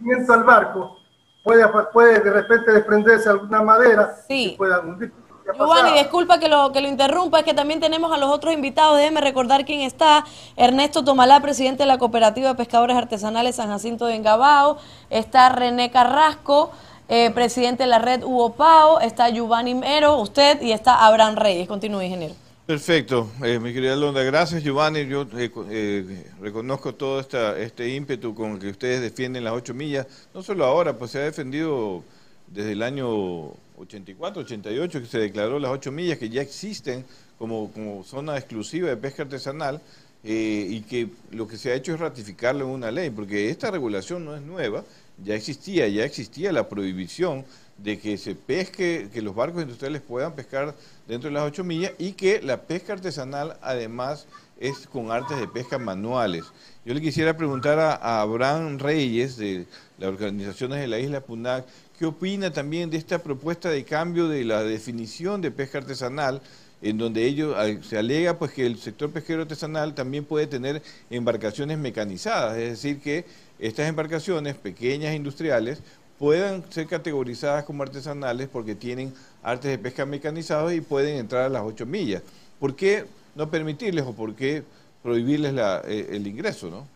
movimiento 0.00 0.32
al 0.32 0.44
barco 0.44 0.96
puede, 1.44 1.68
puede 1.92 2.20
de 2.20 2.30
repente 2.30 2.72
desprenderse 2.72 3.28
alguna 3.28 3.60
madera 3.60 4.16
sí. 4.26 4.52
y 4.54 4.56
pueda 4.56 4.80
hundir. 4.80 5.12
Giovanni, 5.54 5.92
disculpa 5.92 6.38
que 6.40 6.48
lo, 6.48 6.72
que 6.72 6.80
lo 6.80 6.88
interrumpa, 6.88 7.40
es 7.40 7.44
que 7.44 7.54
también 7.54 7.78
tenemos 7.78 8.10
a 8.10 8.16
los 8.16 8.30
otros 8.30 8.54
invitados. 8.54 8.96
Déjeme 8.96 9.20
recordar 9.20 9.64
quién 9.64 9.82
está. 9.82 10.24
Ernesto 10.56 11.04
Tomalá, 11.04 11.40
presidente 11.40 11.82
de 11.82 11.86
la 11.86 11.98
Cooperativa 11.98 12.48
de 12.48 12.54
Pescadores 12.54 12.96
Artesanales 12.96 13.56
San 13.56 13.68
Jacinto 13.68 14.06
de 14.06 14.16
Engabao. 14.16 14.78
Está 15.10 15.50
René 15.50 15.90
Carrasco, 15.90 16.72
eh, 17.08 17.30
presidente 17.30 17.84
de 17.84 17.88
la 17.88 18.00
red 18.00 18.24
Hugo 18.24 18.54
Pao, 18.54 18.98
está 19.00 19.30
Giovanni 19.30 19.74
Mero, 19.74 20.16
usted 20.16 20.60
y 20.60 20.72
está 20.72 21.06
Abraham 21.06 21.36
Reyes. 21.36 21.68
Continúe, 21.68 22.02
ingeniero. 22.02 22.34
Perfecto, 22.66 23.30
eh, 23.44 23.60
mi 23.60 23.72
querida 23.72 23.94
Londa, 23.94 24.24
gracias 24.24 24.64
Giovanni, 24.64 25.06
yo 25.06 25.24
eh, 25.38 26.24
reconozco 26.40 26.96
todo 26.96 27.20
esta, 27.20 27.56
este 27.60 27.94
ímpetu 27.94 28.34
con 28.34 28.54
el 28.54 28.58
que 28.58 28.70
ustedes 28.70 29.00
defienden 29.00 29.44
las 29.44 29.52
ocho 29.52 29.72
millas, 29.72 30.08
no 30.34 30.42
solo 30.42 30.64
ahora, 30.64 30.98
pues 30.98 31.12
se 31.12 31.18
ha 31.20 31.22
defendido 31.22 32.02
desde 32.48 32.72
el 32.72 32.82
año 32.82 33.52
84, 33.78 34.42
88 34.42 35.00
que 35.00 35.06
se 35.06 35.18
declaró 35.20 35.60
las 35.60 35.70
ocho 35.70 35.92
millas 35.92 36.18
que 36.18 36.28
ya 36.28 36.42
existen 36.42 37.04
como, 37.38 37.70
como 37.70 38.02
zona 38.02 38.36
exclusiva 38.36 38.88
de 38.88 38.96
pesca 38.96 39.22
artesanal 39.22 39.80
y 40.24 40.80
que 40.80 41.08
lo 41.30 41.46
que 41.46 41.56
se 41.56 41.70
ha 41.70 41.74
hecho 41.74 41.94
es 41.94 42.00
ratificarlo 42.00 42.64
en 42.64 42.72
una 42.72 42.90
ley, 42.90 43.10
porque 43.10 43.48
esta 43.48 43.70
regulación 43.70 44.24
no 44.24 44.34
es 44.34 44.42
nueva, 44.42 44.82
ya 45.24 45.34
existía, 45.34 45.88
ya 45.88 46.04
existía 46.04 46.52
la 46.52 46.68
prohibición 46.68 47.44
de 47.78 47.98
que 47.98 48.16
se 48.16 48.34
pesque, 48.34 49.08
que 49.12 49.22
los 49.22 49.34
barcos 49.34 49.62
industriales 49.62 50.00
puedan 50.00 50.34
pescar 50.34 50.74
dentro 51.06 51.28
de 51.28 51.34
las 51.34 51.44
ocho 51.44 51.64
millas 51.64 51.92
y 51.98 52.12
que 52.12 52.40
la 52.40 52.62
pesca 52.62 52.94
artesanal 52.94 53.58
además 53.60 54.26
es 54.58 54.86
con 54.86 55.10
artes 55.10 55.38
de 55.38 55.48
pesca 55.48 55.78
manuales. 55.78 56.44
Yo 56.84 56.94
le 56.94 57.00
quisiera 57.00 57.36
preguntar 57.36 57.78
a, 57.78 58.20
Abraham 58.22 58.78
Reyes 58.78 59.36
de 59.36 59.66
las 59.98 60.08
organizaciones 60.08 60.80
de 60.80 60.86
la 60.86 60.98
isla 60.98 61.20
Punac, 61.20 61.66
¿qué 61.98 62.06
opina 62.06 62.50
también 62.52 62.88
de 62.88 62.96
esta 62.96 63.18
propuesta 63.18 63.68
de 63.68 63.84
cambio 63.84 64.28
de 64.28 64.44
la 64.44 64.62
definición 64.62 65.40
de 65.40 65.50
pesca 65.50 65.78
artesanal? 65.78 66.40
en 66.82 66.98
donde 66.98 67.24
ellos 67.24 67.56
se 67.88 67.96
alega 67.96 68.38
pues 68.38 68.52
que 68.52 68.66
el 68.66 68.78
sector 68.78 69.10
pesquero 69.10 69.42
artesanal 69.42 69.94
también 69.94 70.24
puede 70.24 70.46
tener 70.46 70.82
embarcaciones 71.08 71.78
mecanizadas, 71.78 72.58
es 72.58 72.70
decir 72.70 73.00
que 73.00 73.24
estas 73.58 73.88
embarcaciones 73.88 74.54
pequeñas 74.56 75.12
e 75.12 75.16
industriales 75.16 75.80
puedan 76.18 76.64
ser 76.70 76.86
categorizadas 76.86 77.64
como 77.64 77.82
artesanales 77.82 78.48
porque 78.48 78.74
tienen 78.74 79.14
artes 79.42 79.70
de 79.70 79.78
pesca 79.78 80.06
mecanizados 80.06 80.72
y 80.72 80.80
pueden 80.80 81.16
entrar 81.18 81.44
a 81.44 81.48
las 81.48 81.62
8 81.62 81.86
millas. 81.86 82.22
¿Por 82.58 82.74
qué 82.74 83.06
no 83.34 83.50
permitirles 83.50 84.04
o 84.06 84.12
por 84.12 84.34
qué 84.34 84.62
prohibirles 85.02 85.54
eh, 85.84 86.08
el 86.10 86.26
ingreso? 86.26 86.70
¿no? 86.70 86.86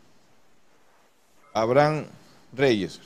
Abraham 1.53 2.07
Reyes. 2.53 3.01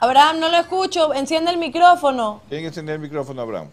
Abraham, 0.00 0.38
no 0.38 0.50
lo 0.50 0.58
escucho. 0.58 1.14
Enciende 1.14 1.50
el 1.50 1.56
micrófono. 1.56 2.42
¿Quién 2.50 2.64
enciende 2.66 2.92
el 2.92 2.98
micrófono, 2.98 3.40
Abraham? 3.40 3.68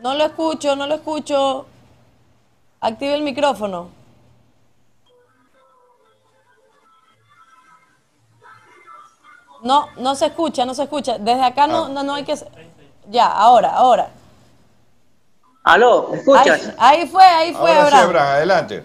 No 0.00 0.14
lo 0.14 0.24
escucho, 0.24 0.76
no 0.76 0.86
lo 0.86 0.96
escucho. 0.96 1.66
Active 2.80 3.14
el 3.14 3.22
micrófono. 3.22 3.90
No, 9.62 9.88
no 9.96 10.14
se 10.14 10.26
escucha, 10.26 10.64
no 10.64 10.74
se 10.74 10.84
escucha. 10.84 11.18
Desde 11.18 11.42
acá 11.42 11.66
no, 11.66 11.88
no, 11.88 12.02
no 12.02 12.14
hay 12.14 12.24
que... 12.24 12.34
Ya, 13.08 13.26
ahora, 13.26 13.70
ahora. 13.70 14.10
Aló, 15.64 16.10
¿me 16.12 16.18
escuchas? 16.18 16.72
Ahí, 16.78 17.08
fue, 17.08 17.24
ahí 17.24 17.52
fue, 17.52 17.72
ahora 17.72 17.90
Sí, 17.90 17.96
Abraham, 17.96 18.28
adelante. 18.28 18.84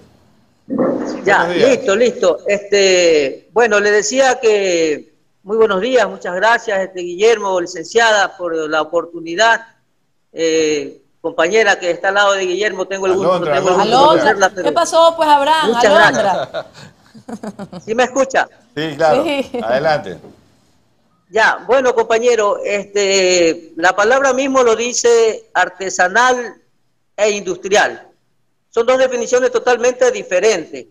Ya, 1.23 1.47
listo, 1.47 1.95
listo. 1.95 2.39
Este, 2.47 3.49
bueno, 3.51 3.79
le 3.79 3.91
decía 3.91 4.39
que 4.39 5.13
muy 5.43 5.57
buenos 5.57 5.81
días, 5.81 6.07
muchas 6.07 6.35
gracias, 6.35 6.79
este, 6.79 7.01
Guillermo, 7.01 7.59
licenciada, 7.59 8.35
por 8.37 8.55
la 8.69 8.81
oportunidad. 8.81 9.61
Eh, 10.31 11.00
compañera 11.21 11.79
que 11.79 11.91
está 11.91 12.09
al 12.09 12.15
lado 12.15 12.33
de 12.33 12.45
Guillermo, 12.45 12.87
tengo 12.87 13.05
el 13.05 13.13
gusto, 13.13 13.39
de 13.39 14.63
¿Qué 14.63 14.71
pasó, 14.71 15.13
pues, 15.15 15.29
Abraham? 15.29 15.67
Muchas 15.67 15.85
Alondra. 15.85 16.67
¿Sí 17.85 17.95
me 17.95 18.03
escucha? 18.03 18.49
Sí, 18.75 18.95
claro. 18.95 19.23
Adelante. 19.63 20.17
Ya, 21.29 21.63
bueno, 21.65 21.95
compañero, 21.95 22.59
este, 22.63 23.71
la 23.77 23.95
palabra 23.95 24.33
mismo 24.33 24.63
lo 24.63 24.75
dice 24.75 25.49
artesanal 25.53 26.61
e 27.15 27.29
industrial. 27.29 28.07
Son 28.69 28.85
dos 28.85 28.97
definiciones 28.97 29.51
totalmente 29.51 30.11
diferentes. 30.11 30.87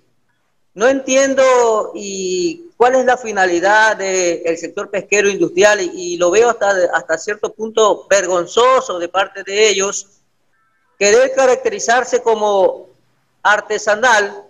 No 0.72 0.86
entiendo 0.86 1.90
y 1.94 2.70
cuál 2.76 2.94
es 2.94 3.04
la 3.04 3.18
finalidad 3.18 3.96
del 3.96 4.56
sector 4.56 4.88
pesquero 4.88 5.28
industrial 5.28 5.80
y, 5.80 5.90
y, 5.94 6.16
lo 6.16 6.30
veo 6.30 6.48
hasta, 6.48 6.70
hasta 6.94 7.18
cierto 7.18 7.52
punto 7.52 8.06
vergonzoso 8.08 8.98
de 8.98 9.08
parte 9.08 9.42
de 9.42 9.68
ellos 9.68 10.19
querer 11.00 11.32
caracterizarse 11.34 12.22
como 12.22 12.90
artesanal 13.42 14.44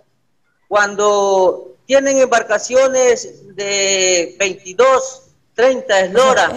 cuando 0.67 1.77
tienen 1.85 2.17
embarcaciones 2.17 3.55
de 3.55 4.35
22, 4.37 5.29
30 5.55 5.99
esloras, 6.01 6.53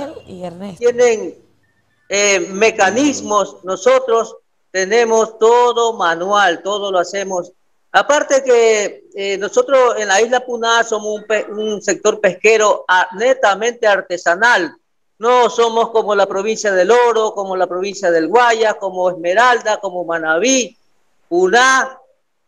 tienen 0.78 1.38
eh, 2.08 2.40
mecanismos, 2.50 3.58
nosotros 3.62 4.36
tenemos 4.72 5.38
todo 5.38 5.92
manual, 5.92 6.60
todo 6.64 6.90
lo 6.90 6.98
hacemos. 6.98 7.52
Aparte 7.92 8.42
que 8.42 9.04
eh, 9.14 9.38
nosotros 9.38 9.94
en 9.98 10.08
la 10.08 10.20
isla 10.20 10.44
Puná 10.44 10.82
somos 10.82 11.22
un, 11.50 11.80
sector 11.80 12.20
pesquero 12.20 12.84
netamente 13.16 13.86
artesanal. 13.86 14.76
No 15.18 15.48
somos 15.48 15.90
como 15.90 16.14
la 16.14 16.26
provincia 16.26 16.72
del 16.72 16.90
Oro, 16.90 17.34
como 17.34 17.56
la 17.56 17.66
provincia 17.66 18.10
del 18.10 18.28
Guaya, 18.28 18.74
como 18.74 19.10
Esmeralda, 19.10 19.78
como 19.78 20.04
Manabí. 20.04 20.76
Puná, 21.28 21.98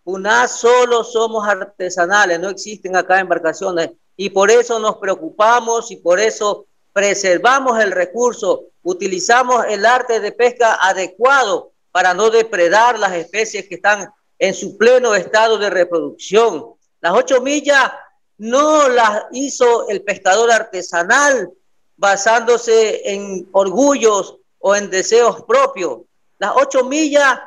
Puná 0.03 0.49
solo 0.49 1.05
somos 1.05 1.47
artesanales, 1.47 2.41
no 2.41 2.49
existen 2.49 2.97
acá 2.97 3.21
embarcaciones. 3.21 3.91
Y 4.17 4.31
por 4.31 4.51
eso 4.51 4.79
nos 4.79 4.97
preocupamos 4.97 5.91
y 5.91 5.97
por 5.97 6.19
eso 6.19 6.67
preservamos 6.93 7.79
el 7.79 7.93
recurso, 7.93 8.65
utilizamos 8.83 9.67
el 9.69 9.85
arte 9.85 10.21
de 10.21 10.33
pesca 10.33 10.79
adecuado 10.81 11.73
para 11.93 12.15
no 12.15 12.31
depredar 12.31 12.99
las 12.99 13.13
especies 13.13 13.69
que 13.69 13.77
están 13.77 14.11
en 14.39 14.55
su 14.55 14.77
pleno 14.77 15.15
estado 15.15 15.59
de 15.59 15.71
reproducción. 15.71 16.75
Las 17.01 17.13
ocho 17.13 17.41
millas 17.41 17.93
no 18.39 18.89
las 18.89 19.25
hizo 19.33 19.89
el 19.89 20.03
pescador 20.03 20.51
artesanal 20.51 21.51
basándose 21.97 23.11
en 23.11 23.49
orgullos 23.53 24.37
o 24.59 24.75
en 24.75 24.91
deseos 24.91 25.43
propios. 25.43 26.01
Las 26.39 26.53
ocho 26.57 26.85
millas 26.85 27.39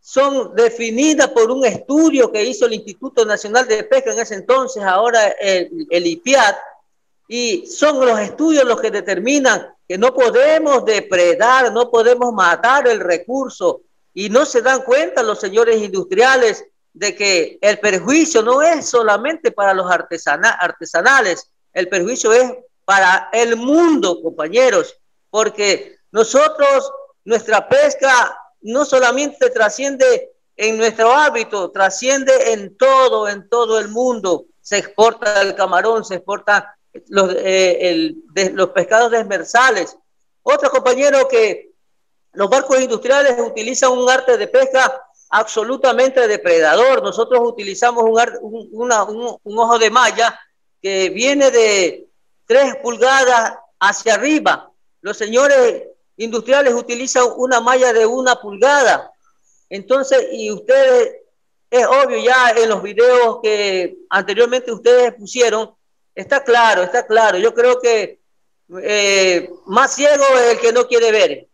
son 0.00 0.54
definidas 0.54 1.28
por 1.28 1.50
un 1.50 1.64
estudio 1.64 2.30
que 2.30 2.44
hizo 2.44 2.66
el 2.66 2.74
Instituto 2.74 3.24
Nacional 3.24 3.66
de 3.66 3.84
Pesca 3.84 4.12
en 4.12 4.20
ese 4.20 4.34
entonces, 4.34 4.82
ahora 4.82 5.28
el, 5.28 5.86
el 5.90 6.06
IPIAT, 6.06 6.56
y 7.28 7.66
son 7.66 8.04
los 8.06 8.18
estudios 8.18 8.64
los 8.64 8.80
que 8.80 8.90
determinan 8.90 9.74
que 9.86 9.98
no 9.98 10.14
podemos 10.14 10.84
depredar, 10.84 11.72
no 11.72 11.90
podemos 11.90 12.32
matar 12.32 12.88
el 12.88 13.00
recurso, 13.00 13.82
y 14.14 14.30
no 14.30 14.46
se 14.46 14.62
dan 14.62 14.82
cuenta 14.82 15.22
los 15.22 15.40
señores 15.40 15.80
industriales 15.80 16.64
de 16.92 17.14
que 17.14 17.58
el 17.60 17.78
perjuicio 17.78 18.42
no 18.42 18.62
es 18.62 18.88
solamente 18.88 19.52
para 19.52 19.74
los 19.74 19.90
artesanales, 19.90 21.50
el 21.72 21.88
perjuicio 21.88 22.32
es 22.32 22.52
para 22.88 23.28
el 23.34 23.54
mundo, 23.56 24.22
compañeros, 24.22 24.98
porque 25.28 25.98
nosotros, 26.10 26.90
nuestra 27.22 27.68
pesca 27.68 28.34
no 28.62 28.86
solamente 28.86 29.50
trasciende 29.50 30.32
en 30.56 30.78
nuestro 30.78 31.12
hábito, 31.12 31.70
trasciende 31.70 32.54
en 32.54 32.78
todo, 32.78 33.28
en 33.28 33.46
todo 33.50 33.78
el 33.78 33.88
mundo. 33.88 34.46
Se 34.62 34.78
exporta 34.78 35.42
el 35.42 35.54
camarón, 35.54 36.02
se 36.02 36.14
exporta 36.14 36.78
los, 37.08 37.34
eh, 37.36 38.14
los 38.54 38.70
pescados 38.70 39.10
desmersales. 39.10 39.94
Otro 40.42 40.70
compañero 40.70 41.28
que 41.28 41.72
los 42.32 42.48
barcos 42.48 42.80
industriales 42.80 43.38
utilizan 43.38 43.92
un 43.92 44.08
arte 44.08 44.38
de 44.38 44.48
pesca 44.48 44.98
absolutamente 45.28 46.26
depredador. 46.26 47.02
Nosotros 47.02 47.38
utilizamos 47.44 48.04
un, 48.04 48.72
un, 48.72 49.58
ojo 49.58 49.78
de 49.78 49.90
malla 49.90 50.40
que 50.80 51.10
viene 51.10 51.50
de 51.50 52.07
tres 52.48 52.76
pulgadas 52.82 53.58
hacia 53.78 54.14
arriba. 54.14 54.72
Los 55.02 55.16
señores 55.16 55.84
industriales 56.16 56.74
utilizan 56.74 57.26
una 57.36 57.60
malla 57.60 57.92
de 57.92 58.06
una 58.06 58.36
pulgada. 58.40 59.12
Entonces, 59.68 60.26
y 60.32 60.50
ustedes, 60.50 61.12
es 61.70 61.86
obvio 61.86 62.18
ya 62.18 62.50
en 62.56 62.70
los 62.70 62.82
videos 62.82 63.40
que 63.42 63.98
anteriormente 64.08 64.72
ustedes 64.72 65.14
pusieron, 65.14 65.74
está 66.14 66.42
claro, 66.42 66.82
está 66.82 67.06
claro. 67.06 67.38
Yo 67.38 67.52
creo 67.52 67.78
que 67.78 68.18
eh, 68.82 69.50
más 69.66 69.94
ciego 69.94 70.24
es 70.38 70.54
el 70.54 70.58
que 70.58 70.72
no 70.72 70.88
quiere 70.88 71.12
ver. 71.12 71.48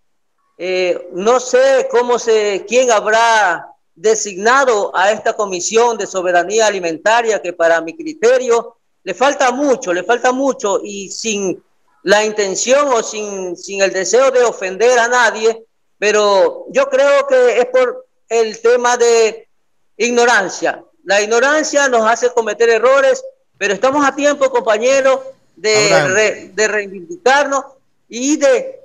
Eh, 0.57 1.09
no 1.13 1.41
sé 1.41 1.89
cómo 1.91 2.21
se, 2.21 2.65
quién 2.69 2.93
habrá 2.93 3.67
designado 3.97 4.97
a 4.97 5.11
esta 5.11 5.35
comisión 5.35 5.99
de 5.99 6.07
soberanía 6.07 6.69
alimentaria 6.69 7.43
que 7.43 7.53
para 7.53 7.81
mi 7.81 7.97
criterio 7.97 8.77
le 9.05 9.15
falta 9.15 9.53
mucho, 9.53 9.93
le 9.93 10.03
falta 10.03 10.33
mucho 10.33 10.81
y 10.83 11.11
sin 11.11 11.63
la 12.03 12.25
intención 12.25 12.89
o 12.89 13.03
sin, 13.03 13.57
sin 13.57 13.83
el 13.83 13.93
deseo 13.93 14.31
de 14.31 14.43
ofender 14.43 14.99
a 14.99 15.09
nadie, 15.09 15.65
pero 15.99 16.67
yo 16.71 16.89
creo 16.89 17.27
que 17.27 17.59
es 17.59 17.67
por 17.67 18.07
el 18.29 18.61
tema 18.61 18.97
de 18.97 19.49
ignorancia. 19.97 20.83
La 21.05 21.21
ignorancia 21.21 21.89
nos 21.89 22.11
hace 22.11 22.31
cometer 22.31 22.69
errores, 22.69 23.23
pero 23.59 23.75
estamos 23.75 24.07
a 24.07 24.15
tiempo, 24.15 24.51
compañeros, 24.51 25.21
de, 25.57 26.51
de 26.53 26.69
reivindicarnos 26.69 27.65
y 28.09 28.37
de 28.37 28.81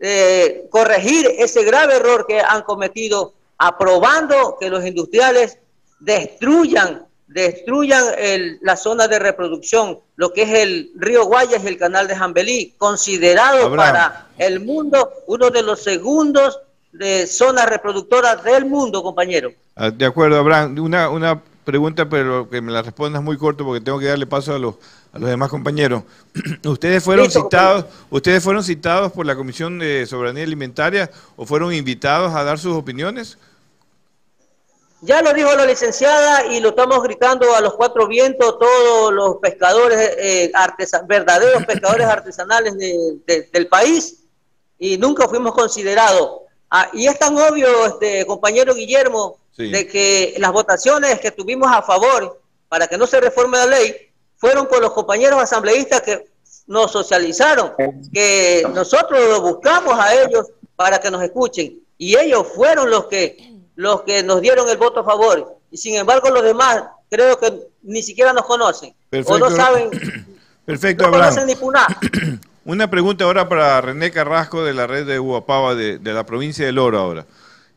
eh, 0.00 0.66
corregir 0.70 1.26
ese 1.38 1.64
grave 1.64 1.96
error 1.96 2.26
que 2.26 2.40
han 2.40 2.62
cometido 2.62 3.34
aprobando 3.58 4.56
que 4.58 4.70
los 4.70 4.84
industriales 4.84 5.58
destruyan 6.00 7.06
destruyan 7.26 8.04
la 8.60 8.76
zona 8.76 9.08
de 9.08 9.18
reproducción, 9.18 9.98
lo 10.16 10.32
que 10.32 10.42
es 10.42 10.50
el 10.50 10.90
río 10.96 11.24
Guayas 11.24 11.64
y 11.64 11.68
el 11.68 11.78
canal 11.78 12.06
de 12.08 12.16
Jambelí, 12.16 12.74
considerado 12.78 13.74
para 13.74 14.26
el 14.38 14.60
mundo 14.60 15.10
uno 15.26 15.50
de 15.50 15.62
los 15.62 15.82
segundos 15.82 16.60
de 16.92 17.26
zonas 17.26 17.66
reproductoras 17.66 18.44
del 18.44 18.66
mundo, 18.66 19.02
compañero. 19.02 19.52
Ah, 19.74 19.90
de 19.90 20.04
acuerdo, 20.04 20.38
Abraham. 20.38 20.78
Una, 20.78 21.08
una 21.08 21.42
pregunta, 21.64 22.08
pero 22.08 22.50
que 22.50 22.60
me 22.60 22.70
la 22.70 22.82
respondas 22.82 23.22
muy 23.22 23.38
corto 23.38 23.64
porque 23.64 23.80
tengo 23.80 23.98
que 23.98 24.06
darle 24.06 24.26
paso 24.26 24.54
a 24.54 24.58
los 24.58 24.74
a 25.12 25.18
los 25.18 25.28
demás 25.28 25.50
compañeros. 25.50 26.04
¿Ustedes 26.64 27.02
fueron 27.04 27.30
citados, 27.30 27.86
ustedes 28.10 28.42
fueron 28.42 28.64
citados 28.64 29.12
por 29.12 29.26
la 29.26 29.36
Comisión 29.36 29.78
de 29.78 30.06
Soberanía 30.06 30.44
Alimentaria 30.44 31.10
o 31.36 31.46
fueron 31.46 31.72
invitados 31.72 32.34
a 32.34 32.44
dar 32.44 32.58
sus 32.58 32.74
opiniones? 32.74 33.38
Ya 35.04 35.20
lo 35.20 35.34
dijo 35.34 35.52
la 35.56 35.66
licenciada 35.66 36.46
y 36.46 36.60
lo 36.60 36.68
estamos 36.68 37.02
gritando 37.02 37.56
a 37.56 37.60
los 37.60 37.74
cuatro 37.74 38.06
vientos 38.06 38.56
todos 38.56 39.12
los 39.12 39.36
pescadores 39.38 39.98
eh, 40.16 40.52
verdaderos 41.08 41.64
pescadores 41.66 42.06
artesanales 42.06 42.76
del 42.76 43.66
país 43.66 44.20
y 44.78 44.98
nunca 44.98 45.26
fuimos 45.26 45.54
considerados. 45.54 46.42
Ah, 46.70 46.88
y 46.92 47.08
es 47.08 47.18
tan 47.18 47.36
obvio, 47.36 47.84
este 47.84 48.24
compañero 48.26 48.76
Guillermo, 48.76 49.38
de 49.56 49.88
que 49.88 50.36
las 50.38 50.52
votaciones 50.52 51.18
que 51.18 51.32
tuvimos 51.32 51.68
a 51.70 51.82
favor 51.82 52.40
para 52.68 52.86
que 52.86 52.96
no 52.96 53.08
se 53.08 53.20
reforme 53.20 53.58
la 53.58 53.66
ley 53.66 53.94
fueron 54.36 54.66
con 54.66 54.80
los 54.80 54.92
compañeros 54.92 55.42
asambleístas 55.42 56.02
que 56.02 56.26
nos 56.68 56.92
socializaron, 56.92 57.72
que 58.12 58.64
nosotros 58.72 59.20
los 59.28 59.40
buscamos 59.40 59.98
a 59.98 60.14
ellos 60.14 60.46
para 60.76 61.00
que 61.00 61.10
nos 61.10 61.24
escuchen. 61.24 61.80
Y 61.98 62.16
ellos 62.16 62.46
fueron 62.54 62.88
los 62.88 63.06
que 63.06 63.51
los 63.76 64.02
que 64.02 64.22
nos 64.22 64.40
dieron 64.40 64.68
el 64.68 64.76
voto 64.76 65.00
a 65.00 65.04
favor 65.04 65.58
y 65.70 65.76
sin 65.76 65.96
embargo 65.96 66.30
los 66.30 66.42
demás 66.42 66.84
creo 67.10 67.38
que 67.38 67.68
ni 67.82 68.02
siquiera 68.02 68.32
nos 68.32 68.46
conocen 68.46 68.94
o 69.26 69.38
no 69.38 69.50
saben 69.50 69.90
Perfecto, 70.64 71.06
no 71.06 71.10
conocen 71.10 71.46
ni 71.46 71.56
Puná. 71.56 71.86
Una 72.64 72.88
pregunta 72.88 73.24
ahora 73.24 73.48
para 73.48 73.80
René 73.80 74.12
Carrasco 74.12 74.62
de 74.62 74.72
la 74.72 74.86
red 74.86 75.04
de 75.04 75.18
Huapava 75.18 75.74
de, 75.74 75.98
de 75.98 76.12
la 76.12 76.24
provincia 76.24 76.64
del 76.64 76.78
Oro 76.78 77.00
ahora. 77.00 77.26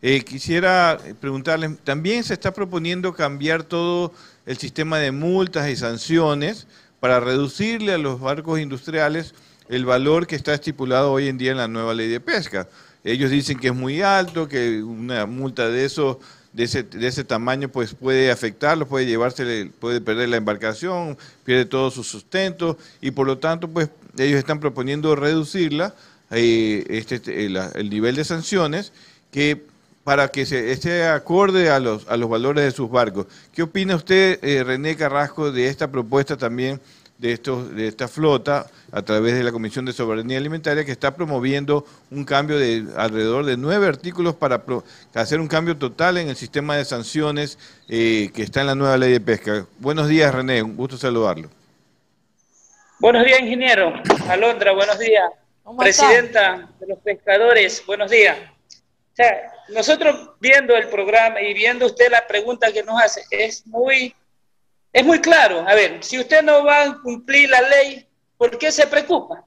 Eh, 0.03 0.23
quisiera 0.23 0.99
preguntarles, 1.19 1.79
también 1.83 2.23
se 2.23 2.33
está 2.33 2.53
proponiendo 2.53 3.15
cambiar 3.15 3.63
todo 3.63 4.11
el 4.45 4.57
sistema 4.59 4.99
de 4.99 5.11
multas 5.11 5.67
y 5.67 5.75
sanciones 5.75 6.67
para 6.99 7.19
reducirle 7.19 7.93
a 7.93 7.97
los 7.97 8.19
barcos 8.19 8.59
industriales 8.59 9.33
el 9.67 9.85
valor 9.85 10.27
que 10.27 10.35
está 10.35 10.53
estipulado 10.53 11.11
hoy 11.11 11.27
en 11.27 11.39
día 11.39 11.51
en 11.51 11.57
la 11.57 11.67
nueva 11.67 11.95
ley 11.95 12.07
de 12.07 12.19
pesca. 12.19 12.67
Ellos 13.05 13.31
dicen 13.31 13.57
que 13.59 13.67
es 13.67 13.75
muy 13.75 14.01
alto, 14.01 14.49
que 14.49 14.83
una 14.83 15.25
multa 15.25 15.69
de 15.69 15.85
eso 15.85 16.19
de 16.53 16.63
ese, 16.63 16.83
de 16.83 17.07
ese 17.07 17.23
tamaño 17.23 17.69
pues 17.69 17.93
puede 17.93 18.31
afectarlo, 18.31 18.87
puede 18.87 19.05
llevarse, 19.05 19.69
puede 19.79 20.01
perder 20.01 20.29
la 20.29 20.37
embarcación, 20.37 21.17
pierde 21.43 21.65
todo 21.65 21.91
su 21.91 22.03
sustento 22.03 22.77
y 23.01 23.11
por 23.11 23.27
lo 23.27 23.37
tanto 23.37 23.67
pues 23.67 23.89
ellos 24.17 24.39
están 24.39 24.59
proponiendo 24.59 25.15
reducirla, 25.15 25.93
eh, 26.31 26.85
este, 26.89 27.45
el, 27.45 27.57
el 27.57 27.89
nivel 27.89 28.15
de 28.15 28.23
sanciones 28.23 28.91
que 29.31 29.61
para 30.05 30.29
que 30.29 30.45
se 30.45 30.71
esté 30.71 31.07
acorde 31.07 31.69
a 31.69 31.79
los, 31.79 32.07
a 32.07 32.15
los 32.15 32.29
valores 32.29 32.63
de 32.63 32.71
sus 32.71 32.89
barcos. 32.89 33.27
¿Qué 33.53 33.63
opina 33.63 33.95
usted, 33.95 34.39
eh, 34.43 34.63
René 34.63 34.95
Carrasco, 34.95 35.51
de 35.51 35.67
esta 35.67 35.91
propuesta 35.91 36.37
también 36.37 36.79
de, 37.17 37.31
estos, 37.31 37.73
de 37.75 37.87
esta 37.87 38.07
flota 38.07 38.67
a 38.91 39.01
través 39.01 39.35
de 39.35 39.43
la 39.43 39.51
Comisión 39.51 39.85
de 39.85 39.93
Soberanía 39.93 40.37
Alimentaria 40.37 40.85
que 40.85 40.91
está 40.91 41.15
promoviendo 41.15 41.85
un 42.11 42.25
cambio 42.25 42.57
de 42.57 42.85
alrededor 42.97 43.45
de 43.45 43.57
nueve 43.57 43.87
artículos 43.87 44.35
para 44.35 44.63
hacer 45.13 45.39
un 45.39 45.47
cambio 45.47 45.77
total 45.77 46.17
en 46.17 46.29
el 46.29 46.35
sistema 46.35 46.75
de 46.77 46.85
sanciones 46.85 47.57
eh, 47.87 48.29
que 48.33 48.43
está 48.43 48.61
en 48.61 48.67
la 48.67 48.75
nueva 48.75 48.97
ley 48.97 49.11
de 49.11 49.21
pesca? 49.21 49.65
Buenos 49.79 50.07
días, 50.07 50.33
René, 50.33 50.61
un 50.61 50.75
gusto 50.75 50.97
saludarlo. 50.97 51.49
Buenos 52.99 53.25
días, 53.25 53.39
ingeniero. 53.41 53.93
Alondra, 54.29 54.71
buenos 54.71 54.97
días. 54.99 55.25
Presidenta 55.77 56.69
de 56.79 56.87
los 56.87 56.99
pescadores, 56.99 57.83
buenos 57.85 58.11
días. 58.11 58.37
O 58.37 59.15
sea, 59.15 59.51
nosotros 59.69 60.31
viendo 60.39 60.75
el 60.75 60.89
programa 60.89 61.41
y 61.41 61.53
viendo 61.53 61.85
usted 61.85 62.11
la 62.11 62.27
pregunta 62.27 62.71
que 62.71 62.83
nos 62.83 63.01
hace, 63.01 63.23
es 63.31 63.65
muy 63.65 64.13
Es 64.95 65.03
muy 65.03 65.19
claro. 65.19 65.65
A 65.67 65.75
ver, 65.75 66.01
si 66.01 66.17
usted 66.17 66.41
no 66.41 66.63
va 66.63 66.83
a 66.83 67.01
cumplir 67.01 67.49
la 67.49 67.59
ley, 67.63 68.07
¿por 68.37 68.57
qué 68.57 68.71
se 68.71 68.87
preocupa? 68.87 69.43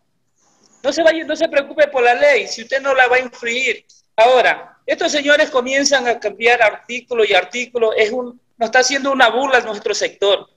No 0.82 0.92
se, 0.92 1.02
vaya, 1.02 1.24
no 1.24 1.34
se 1.34 1.48
preocupe 1.48 1.88
por 1.88 2.02
la 2.02 2.12
ley, 2.12 2.46
si 2.46 2.64
usted 2.64 2.82
no 2.82 2.94
la 2.94 3.06
va 3.08 3.16
a 3.16 3.20
influir. 3.20 3.86
Ahora, 4.14 4.76
estos 4.84 5.10
señores 5.10 5.48
comienzan 5.48 6.06
a 6.06 6.20
cambiar 6.20 6.60
artículo 6.60 7.24
y 7.24 7.32
artículo, 7.32 7.94
es 7.94 8.10
un, 8.10 8.38
nos 8.58 8.66
está 8.66 8.80
haciendo 8.80 9.10
una 9.10 9.30
burla 9.30 9.56
a 9.56 9.62
nuestro 9.62 9.94
sector. 9.94 10.50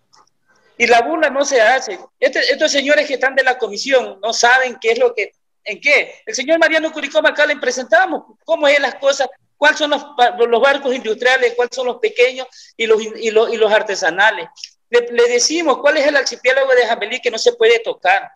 Y 0.78 0.88
la 0.88 1.00
burla 1.04 1.30
no 1.30 1.46
se 1.46 1.62
hace. 1.62 1.98
Este, 2.20 2.40
estos 2.52 2.70
señores 2.70 3.08
que 3.08 3.14
están 3.14 3.34
de 3.34 3.44
la 3.44 3.58
comisión 3.58 4.20
no 4.22 4.34
saben 4.34 4.78
qué 4.82 4.92
es 4.92 5.00
lo 5.00 5.16
que, 5.16 5.32
en 5.64 5.80
qué. 5.80 6.16
El 6.26 6.36
señor 6.36 6.60
Mariano 6.60 6.92
Curicoma 6.92 7.30
acá 7.30 7.46
le 7.46 7.56
presentamos 7.56 8.24
cómo 8.44 8.68
es 8.68 8.78
las 8.82 8.96
cosas, 8.96 9.30
cuáles 9.56 9.80
son 9.80 9.92
los, 9.92 10.06
los 10.50 10.62
barcos 10.62 10.94
industriales, 10.94 11.54
cuáles 11.56 11.74
son 11.74 11.88
los 11.88 12.00
pequeños 12.00 12.46
y 12.76 12.88
los, 12.88 13.02
y 13.02 13.32
los, 13.32 13.54
y 13.54 13.56
los 13.56 13.72
artesanales. 13.72 14.50
Le, 14.92 15.28
decimos 15.30 15.78
cuál 15.78 15.98
es 15.98 16.06
el 16.06 16.18
archipiélago 16.18 16.70
de 16.76 16.86
Jamelí 16.86 17.22
que 17.22 17.32
no 17.32 17.38
se 17.38 17.54
puede 17.54 17.80
tocar. 17.80 18.30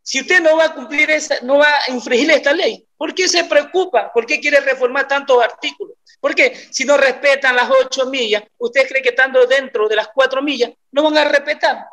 Si 0.00 0.20
usted 0.20 0.40
no 0.40 0.56
va 0.56 0.66
a 0.66 0.74
cumplir 0.74 1.10
esa, 1.10 1.40
no 1.42 1.58
va 1.58 1.66
a 1.66 1.90
infringir 1.90 2.30
esta 2.30 2.52
ley, 2.52 2.86
¿por 2.96 3.12
qué 3.14 3.28
se 3.28 3.44
preocupa? 3.44 4.12
¿Por 4.12 4.24
qué 4.24 4.40
quiere 4.40 4.60
reformar 4.60 5.08
tantos 5.08 5.42
artículos? 5.42 5.96
Porque 6.20 6.68
si 6.70 6.84
no 6.84 6.96
respetan 6.96 7.56
las 7.56 7.68
ocho 7.68 8.06
millas, 8.06 8.44
¿usted 8.58 8.88
cree 8.88 9.02
que 9.02 9.10
estando 9.10 9.44
dentro 9.46 9.88
de 9.88 9.96
las 9.96 10.08
cuatro 10.14 10.40
millas 10.40 10.70
no 10.92 11.02
van 11.02 11.18
a 11.18 11.24
respetar? 11.24 11.84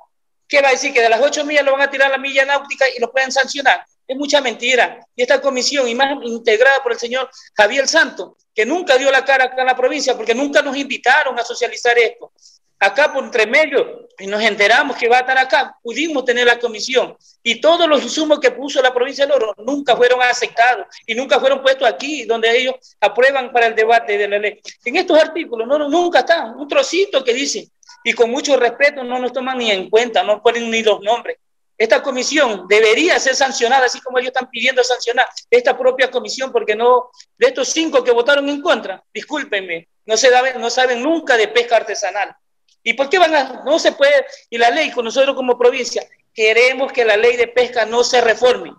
¿Qué 0.47 0.61
va 0.61 0.69
a 0.69 0.71
decir? 0.71 0.93
Que 0.93 1.01
de 1.01 1.09
las 1.09 1.21
ocho 1.21 1.43
millas 1.43 1.65
lo 1.65 1.71
van 1.71 1.81
a 1.81 1.89
tirar 1.89 2.11
la 2.11 2.19
milla 2.19 2.45
náutica 2.45 2.85
y 2.95 2.99
lo 2.99 3.11
pueden 3.11 3.31
sancionar. 3.31 3.83
Es 4.07 4.15
mucha 4.15 4.39
mentira. 4.39 4.99
Y 5.15 5.23
esta 5.23 5.41
comisión, 5.41 5.87
y 5.87 5.95
más 5.95 6.15
integrada 6.23 6.83
por 6.83 6.91
el 6.91 6.99
señor 6.99 7.27
Javier 7.55 7.87
Santos, 7.87 8.33
que 8.53 8.67
nunca 8.67 8.97
dio 8.97 9.11
la 9.11 9.25
cara 9.25 9.45
acá 9.45 9.61
en 9.61 9.67
la 9.67 9.75
provincia 9.75 10.15
porque 10.15 10.35
nunca 10.35 10.61
nos 10.61 10.77
invitaron 10.77 11.37
a 11.39 11.43
socializar 11.43 11.97
esto 11.97 12.31
acá 12.79 13.13
por 13.13 13.23
entre 13.23 13.45
medio, 13.45 14.05
y 14.17 14.27
nos 14.27 14.41
enteramos 14.41 14.97
que 14.97 15.09
va 15.09 15.17
a 15.17 15.21
estar 15.21 15.37
acá, 15.37 15.77
pudimos 15.81 16.23
tener 16.23 16.45
la 16.45 16.59
comisión 16.59 17.15
y 17.43 17.59
todos 17.59 17.87
los 17.87 18.01
insumos 18.01 18.39
que 18.39 18.51
puso 18.51 18.81
la 18.81 18.93
provincia 18.93 19.25
de 19.25 19.33
Oro 19.33 19.53
nunca 19.57 19.95
fueron 19.95 20.21
aceptados 20.21 20.87
y 21.05 21.15
nunca 21.15 21.39
fueron 21.39 21.61
puestos 21.61 21.87
aquí 21.87 22.25
donde 22.25 22.55
ellos 22.57 22.75
aprueban 22.99 23.51
para 23.51 23.67
el 23.67 23.75
debate 23.75 24.17
de 24.17 24.27
la 24.27 24.39
ley. 24.39 24.59
En 24.83 24.95
estos 24.95 25.19
artículos 25.19 25.67
no, 25.67 25.89
nunca 25.89 26.19
está, 26.19 26.45
un 26.45 26.67
trocito 26.67 27.23
que 27.23 27.33
dice, 27.33 27.67
y 28.03 28.13
con 28.13 28.29
mucho 28.29 28.57
respeto 28.57 29.03
no 29.03 29.19
nos 29.19 29.33
toman 29.33 29.57
ni 29.57 29.71
en 29.71 29.89
cuenta, 29.89 30.23
no 30.23 30.41
ponen 30.41 30.69
ni 30.69 30.83
los 30.83 31.01
nombres. 31.01 31.37
Esta 31.77 32.01
comisión 32.01 32.67
debería 32.69 33.19
ser 33.19 33.35
sancionada, 33.35 33.87
así 33.87 33.99
como 33.99 34.17
ellos 34.17 34.29
están 34.29 34.49
pidiendo 34.49 34.81
sancionar 34.81 35.27
esta 35.49 35.77
propia 35.77 36.09
comisión, 36.09 36.49
porque 36.49 36.73
no, 36.73 37.09
de 37.37 37.47
estos 37.47 37.67
cinco 37.67 38.01
que 38.01 38.11
votaron 38.11 38.47
en 38.47 38.61
contra, 38.61 39.03
discúlpenme, 39.13 39.89
no, 40.05 40.15
se 40.15 40.29
no 40.57 40.69
saben 40.69 41.03
nunca 41.03 41.35
de 41.35 41.49
pesca 41.49 41.75
artesanal 41.75 42.33
¿Y 42.85 42.93
por 42.93 43.09
qué 43.09 43.19
van 43.19 43.35
a.? 43.35 43.63
No 43.65 43.79
se 43.79 43.91
puede. 43.91 44.25
Y 44.49 44.57
la 44.57 44.69
ley, 44.69 44.91
con 44.91 45.03
nosotros 45.03 45.35
como 45.35 45.57
provincia, 45.57 46.07
queremos 46.33 46.93
que 46.93 47.03
la 47.03 47.17
ley 47.17 47.35
de 47.35 47.47
pesca 47.47 47.85
no 47.85 48.03
se 48.03 48.21
reforme 48.21 48.73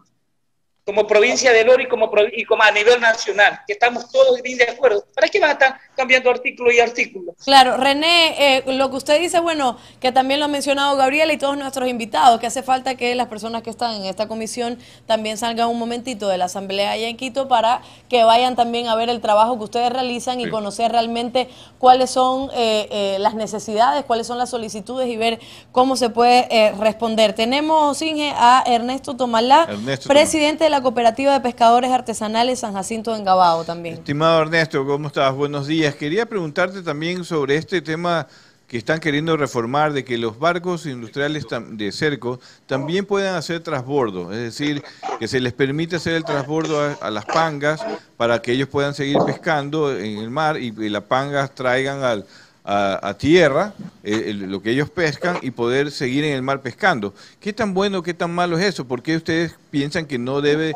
como 0.87 1.05
provincia 1.05 1.53
de 1.53 1.69
Oro 1.69 1.83
y 1.83 1.89
como, 1.89 2.09
y 2.33 2.45
como 2.45 2.63
a 2.63 2.71
nivel 2.71 3.01
nacional, 3.01 3.59
que 3.67 3.73
estamos 3.73 4.09
todos 4.09 4.41
bien 4.41 4.57
de 4.57 4.71
acuerdo. 4.71 5.05
¿Para 5.13 5.27
qué 5.27 5.41
van 5.41 5.51
a 5.51 5.53
estar 5.55 5.81
cambiando 5.97 6.31
artículo 6.31 6.71
y 6.71 6.79
artículo? 6.79 7.35
Claro, 7.45 7.77
René, 7.77 8.59
eh, 8.59 8.63
lo 8.73 8.89
que 8.89 8.97
usted 8.97 9.19
dice, 9.19 9.41
bueno, 9.41 9.79
que 9.99 10.13
también 10.13 10.39
lo 10.39 10.47
ha 10.47 10.49
mencionado 10.49 10.97
Gabriela 10.97 11.33
y 11.33 11.39
todos 11.39 11.59
nuestros 11.59 11.89
invitados, 11.89 12.39
que 12.39 12.47
hace 12.47 12.63
falta 12.63 12.95
que 12.95 13.17
las 13.17 13.27
personas 13.27 13.63
que 13.63 13.71
están 13.71 13.97
en 13.97 14.05
esta 14.05 14.29
comisión 14.29 14.79
también 15.07 15.37
salgan 15.39 15.67
un 15.67 15.79
momentito 15.81 16.29
de 16.29 16.39
la 16.39 16.45
asamblea 16.45 16.93
allá 16.93 17.09
en 17.09 17.17
Quito 17.17 17.49
para 17.49 17.83
que 18.09 18.23
vayan 18.23 18.55
también 18.55 18.87
a 18.87 18.95
ver 18.95 19.09
el 19.09 19.21
trabajo 19.21 19.59
que 19.59 19.65
ustedes 19.65 19.91
realizan 19.91 20.39
y 20.39 20.49
conocer 20.49 20.93
realmente 20.93 21.49
cuáles 21.81 22.11
son 22.11 22.49
eh, 22.55 22.87
eh, 22.93 23.17
las 23.19 23.35
necesidades, 23.35 24.05
cuáles 24.05 24.29
son 24.29 24.39
las 24.39 24.51
solicitudes 24.51 25.09
y 25.09 25.17
ver 25.17 25.41
cómo 25.73 25.97
se 25.97 26.11
puede 26.11 26.73
responder. 26.79 27.33
Tenemos, 27.33 28.01
Inge, 28.03 28.33
a 28.37 28.63
Ernesto 28.67 29.17
Tomalá, 29.17 29.67
presidente 30.07 30.63
de 30.63 30.71
la 30.71 30.76
la 30.77 30.83
Cooperativa 30.83 31.33
de 31.33 31.41
Pescadores 31.41 31.91
Artesanales 31.91 32.59
San 32.59 32.75
Jacinto 32.75 33.15
de 33.15 33.21
Engabao 33.21 33.65
también. 33.65 33.95
Estimado 33.95 34.43
Ernesto, 34.43 34.85
¿cómo 34.85 35.07
estás? 35.07 35.35
Buenos 35.35 35.67
días. 35.67 35.95
Quería 35.95 36.27
preguntarte 36.27 36.83
también 36.83 37.25
sobre 37.25 37.57
este 37.57 37.81
tema 37.81 38.27
que 38.69 38.77
están 38.77 39.01
queriendo 39.01 39.39
reformar 39.39 39.95
de 39.95 40.05
que 40.05 40.19
los 40.19 40.39
barcos 40.39 40.85
industriales 40.85 41.47
de 41.71 41.93
cerco 41.93 42.41
también 42.67 43.07
puedan 43.07 43.37
hacer 43.37 43.61
transbordo, 43.61 44.31
es 44.33 44.39
decir, 44.39 44.83
que 45.19 45.27
se 45.29 45.41
les 45.41 45.55
permite 45.55 45.97
hacer 45.97 46.13
el 46.13 46.25
transbordo 46.25 46.95
a, 47.01 47.11
las 47.11 47.25
pangas 47.25 47.81
para 48.19 48.43
que 48.43 48.53
ellos 48.53 48.69
puedan 48.69 48.93
seguir 48.93 49.17
pescando 49.25 49.97
en 49.97 50.19
el 50.19 50.29
mar 50.29 50.59
y, 50.59 50.75
y 50.77 50.91
las 50.91 51.05
pangas 51.05 51.55
traigan 51.55 52.03
al, 52.03 52.27
a, 52.69 53.15
tierra 53.17 53.75
eh, 54.03 54.33
lo 54.35 54.61
que 54.61 54.71
ellos 54.71 54.91
pescan 54.91 55.39
y 55.41 55.53
poder 55.53 55.93
seguir 55.93 56.25
en 56.25 56.35
el 56.35 56.43
mar 56.43 56.63
pescando. 56.63 57.15
¿Qué 57.39 57.53
tan 57.53 57.75
bueno, 57.75 58.03
qué 58.03 58.13
tan 58.13 58.35
malo 58.35 58.59
es 58.59 58.65
eso? 58.65 58.87
¿Por 58.87 59.03
qué 59.03 59.17
ustedes 59.17 59.55
piensan 59.71 60.07
que 60.07 60.19
no 60.19 60.41
debe 60.41 60.75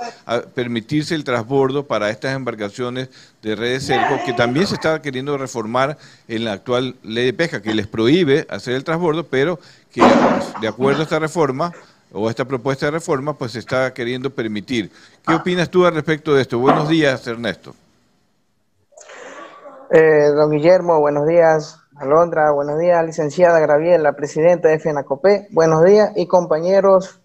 permitirse 0.54 1.16
el 1.16 1.24
transbordo 1.24 1.86
para 1.86 2.10
estas 2.10 2.36
embarcaciones 2.36 3.08
de 3.42 3.56
redes 3.56 3.86
cerco, 3.86 4.20
que 4.24 4.32
también 4.32 4.68
se 4.68 4.74
está 4.74 5.02
queriendo 5.02 5.36
reformar 5.36 5.98
en 6.28 6.44
la 6.44 6.52
actual 6.52 6.94
ley 7.02 7.26
de 7.26 7.32
pesca, 7.32 7.60
que 7.60 7.74
les 7.74 7.88
prohíbe 7.88 8.46
hacer 8.50 8.74
el 8.74 8.84
transbordo, 8.84 9.26
pero 9.26 9.58
que 9.90 10.02
de 10.60 10.68
acuerdo 10.68 11.00
a 11.00 11.04
esta 11.04 11.18
reforma 11.18 11.72
o 12.12 12.30
esta 12.30 12.44
propuesta 12.44 12.86
de 12.86 12.92
reforma, 12.92 13.34
pues 13.34 13.52
se 13.52 13.58
está 13.58 13.92
queriendo 13.92 14.30
permitir. 14.30 14.92
¿Qué 15.26 15.34
opinas 15.34 15.68
tú 15.68 15.86
al 15.86 15.94
respecto 15.94 16.34
de 16.34 16.42
esto? 16.42 16.58
Buenos 16.58 16.88
días, 16.88 17.26
Ernesto. 17.26 17.74
Eh, 19.92 20.30
don 20.36 20.50
Guillermo, 20.50 21.00
buenos 21.00 21.26
días. 21.26 21.79
Alondra, 22.00 22.50
buenos 22.52 22.78
días, 22.78 23.04
licenciada 23.04 23.60
Graviela, 23.60 24.14
presidenta 24.14 24.70
de 24.70 24.78
FENACOPE, 24.78 25.48
buenos 25.50 25.84
días, 25.84 26.10
y 26.16 26.26
compañeros 26.26 27.20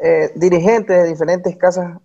eh, 0.00 0.32
dirigentes 0.34 1.04
de 1.04 1.08
diferentes 1.08 1.56
casas 1.56 1.96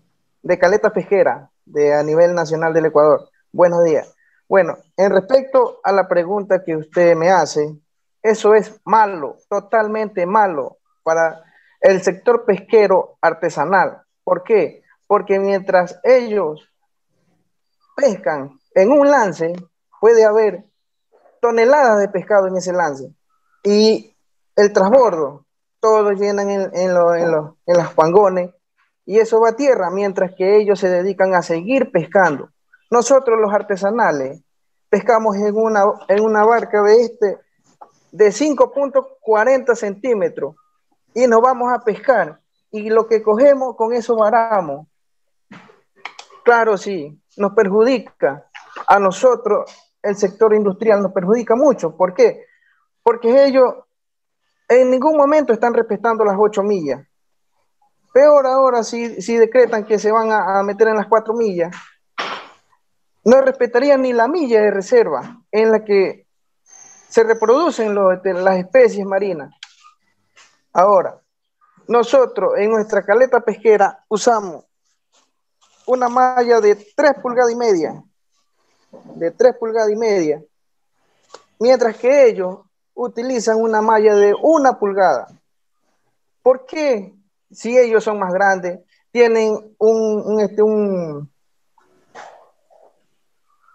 de 0.44 0.60
caleta 0.60 0.92
pesquera 0.92 1.50
de, 1.66 1.96
a 1.96 2.04
nivel 2.04 2.36
nacional 2.36 2.76
del 2.76 2.86
Ecuador. 2.86 3.28
Buenos 3.52 3.84
días. 3.84 4.16
Bueno, 4.48 4.78
en 4.96 5.14
respecto 5.14 5.80
a 5.84 5.92
la 5.92 6.08
pregunta 6.08 6.64
que 6.64 6.78
usted 6.78 7.16
me 7.16 7.32
hace, 7.32 7.76
eso 8.22 8.54
es 8.54 8.80
malo, 8.86 9.38
totalmente 9.50 10.28
malo 10.28 10.78
para 11.02 11.44
el 11.82 12.04
sector 12.04 12.46
pesquero 12.46 13.18
artesanal. 13.20 14.04
¿Por 14.24 14.44
qué? 14.44 14.84
Porque 15.08 15.40
mientras 15.40 16.00
ellos 16.04 16.72
pescan 17.96 18.60
en 18.76 18.92
un 18.92 19.10
lance, 19.10 19.56
puede 20.00 20.24
haber 20.24 20.66
toneladas 21.46 22.00
de 22.00 22.10
pescado 22.10 22.48
en 22.48 22.58
ese 22.58 22.74
lance. 22.74 23.14
Y 23.64 24.18
el 24.56 24.74
transbordo, 24.74 25.46
todos 25.80 26.20
llenan 26.20 26.50
en, 26.50 26.62
en, 26.74 26.90
en, 26.90 27.78
los 27.78 27.94
pangones 27.94 28.50
y 29.06 29.20
eso 29.20 29.40
va 29.40 29.50
a 29.50 29.56
tierra, 29.56 29.92
mientras 29.92 30.34
que 30.34 30.58
ellos 30.58 30.80
se 30.80 30.90
dedican 30.90 31.36
a 31.36 31.44
seguir 31.44 31.92
pescando. 31.92 32.50
Nosotros 32.90 33.40
los 33.40 33.54
artesanales 33.54 34.42
pescamos 34.90 35.36
en 35.36 35.56
una, 35.56 35.84
en 36.08 36.24
una 36.24 36.44
barca 36.44 36.82
de 36.82 37.04
este 37.04 37.38
de 38.12 38.30
5.40 38.30 39.76
centímetros 39.76 40.56
y 41.14 41.28
nos 41.28 41.42
vamos 41.42 41.72
a 41.72 41.84
pescar 41.84 42.40
y 42.72 42.90
lo 42.90 43.06
que 43.06 43.22
cogemos 43.22 43.76
con 43.76 43.94
eso 43.94 44.16
varamos. 44.16 44.88
Claro, 46.44 46.76
sí, 46.76 47.22
nos 47.38 47.54
perjudica 47.54 48.48
a 48.88 48.98
nosotros 48.98 49.85
el 50.06 50.16
sector 50.16 50.54
industrial 50.54 51.02
nos 51.02 51.12
perjudica 51.12 51.56
mucho. 51.56 51.98
¿Por 51.98 52.14
qué? 52.14 52.46
Porque 53.02 53.46
ellos 53.46 53.74
en 54.68 54.92
ningún 54.92 55.18
momento 55.18 55.52
están 55.52 55.74
respetando 55.74 56.24
las 56.24 56.36
ocho 56.38 56.64
millas. 56.64 57.06
Peor 58.14 58.46
ahora 58.48 58.84
si, 58.84 59.22
si 59.22 59.36
decretan 59.36 59.86
que 59.86 60.00
se 60.00 60.12
van 60.12 60.32
a, 60.32 60.62
meter 60.64 60.88
en 60.90 60.96
las 60.96 61.08
cuatro 61.08 61.34
millas, 61.34 61.76
no 63.24 63.42
respetarían 63.42 64.04
ni 64.04 64.14
la 64.14 64.28
milla 64.28 64.62
de 64.62 64.72
reserva 64.72 65.42
en 65.52 65.72
la 65.72 65.84
que 65.84 66.28
se 67.10 67.24
reproducen 67.24 67.96
las 67.96 68.58
especies 68.58 69.06
marinas. 69.06 69.54
Ahora, 70.72 71.20
nosotros 71.88 72.54
en 72.58 72.72
nuestra 72.72 73.04
caleta 73.04 73.42
pesquera 73.42 74.06
usamos 74.08 74.66
una 75.88 76.10
malla 76.10 76.62
de 76.62 76.76
tres 76.96 77.14
pulgadas 77.22 77.52
y 77.52 77.56
media 77.56 78.04
de 79.16 79.32
3 79.32 79.56
pulgadas 79.58 79.92
y 79.92 79.96
media, 79.96 80.44
mientras 81.60 81.98
que 81.98 82.28
ellos 82.28 82.60
utilizan 82.94 83.62
una 83.62 83.82
malla 83.82 84.16
de 84.16 84.34
una 84.42 84.80
pulgada. 84.80 85.28
¿Por 86.42 86.66
qué? 86.66 87.14
Si 87.52 87.78
ellos 87.78 88.04
son 88.04 88.20
más 88.20 88.34
grandes, 88.34 88.80
tienen 89.12 89.76
un, 89.78 90.40
este, 90.40 90.62
un, 90.62 91.30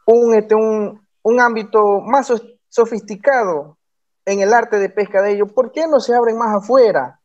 un, 0.06 0.34
este, 0.34 0.54
un, 0.54 1.06
un 1.22 1.40
ámbito 1.40 2.00
más 2.00 2.32
sofisticado 2.68 3.78
en 4.24 4.40
el 4.40 4.52
arte 4.52 4.78
de 4.78 4.88
pesca 4.88 5.22
de 5.22 5.32
ellos, 5.32 5.52
¿por 5.52 5.72
qué 5.72 5.86
no 5.86 6.00
se 6.00 6.14
abren 6.14 6.38
más 6.38 6.54
afuera? 6.54 7.20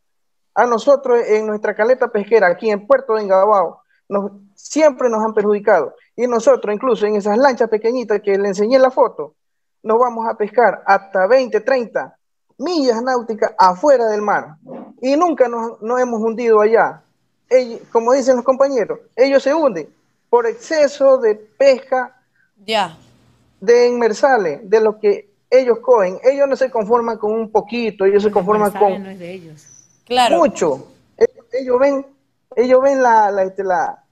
A 0.53 0.65
nosotros 0.65 1.19
en 1.27 1.45
nuestra 1.45 1.75
caleta 1.75 2.07
pesquera, 2.07 2.47
aquí 2.47 2.69
en 2.69 2.87
Puerto 2.87 3.13
de 3.13 3.23
Engabao, 3.23 3.81
nos, 4.07 4.31
siempre 4.55 5.09
nos 5.09 5.23
han 5.23 5.33
perjudicado. 5.33 5.93
Y 6.15 6.27
nosotros, 6.27 6.73
incluso 6.73 7.05
en 7.05 7.15
esas 7.15 7.37
lanchas 7.37 7.69
pequeñitas 7.69 8.21
que 8.21 8.37
le 8.37 8.47
enseñé 8.47 8.79
la 8.79 8.91
foto, 8.91 9.35
nos 9.83 9.99
vamos 9.99 10.27
a 10.27 10.35
pescar 10.35 10.81
hasta 10.85 11.27
20, 11.27 11.59
30 11.61 12.17
millas 12.57 13.01
náuticas 13.03 13.53
afuera 13.57 14.05
del 14.07 14.21
mar 14.21 14.55
y 15.01 15.15
nunca 15.15 15.47
nos, 15.47 15.77
hemos 15.99 16.21
hundido 16.21 16.61
allá. 16.61 17.01
como 17.91 18.13
dicen 18.13 18.37
los 18.37 18.45
compañeros, 18.45 18.99
ellos 19.15 19.43
se 19.43 19.53
hunden 19.53 19.87
por 20.29 20.47
exceso 20.47 21.17
de 21.17 21.35
pesca 21.35 22.15
ya. 22.65 22.97
de 23.59 23.87
inmersales, 23.87 24.67
de 24.69 24.81
lo 24.81 24.99
que 24.99 25.29
ellos 25.49 25.79
cogen. 25.79 26.19
Ellos 26.23 26.47
no 26.47 26.55
se 26.55 26.71
conforman 26.71 27.17
con 27.17 27.31
un 27.31 27.51
poquito, 27.51 28.05
ellos 28.05 28.23
se 28.23 28.31
conforman 28.31 28.71
con 28.71 29.03
de 29.03 29.31
ellos. 29.31 29.67
Claro. 30.05 30.37
mucho. 30.37 30.87
Ellos, 31.51 31.79
ven, 31.79 32.05
ellos 32.55 32.81
ven 32.81 33.01
la, 33.01 33.31
la, 33.31 33.43
este, 33.43 33.63
la, 33.63 34.03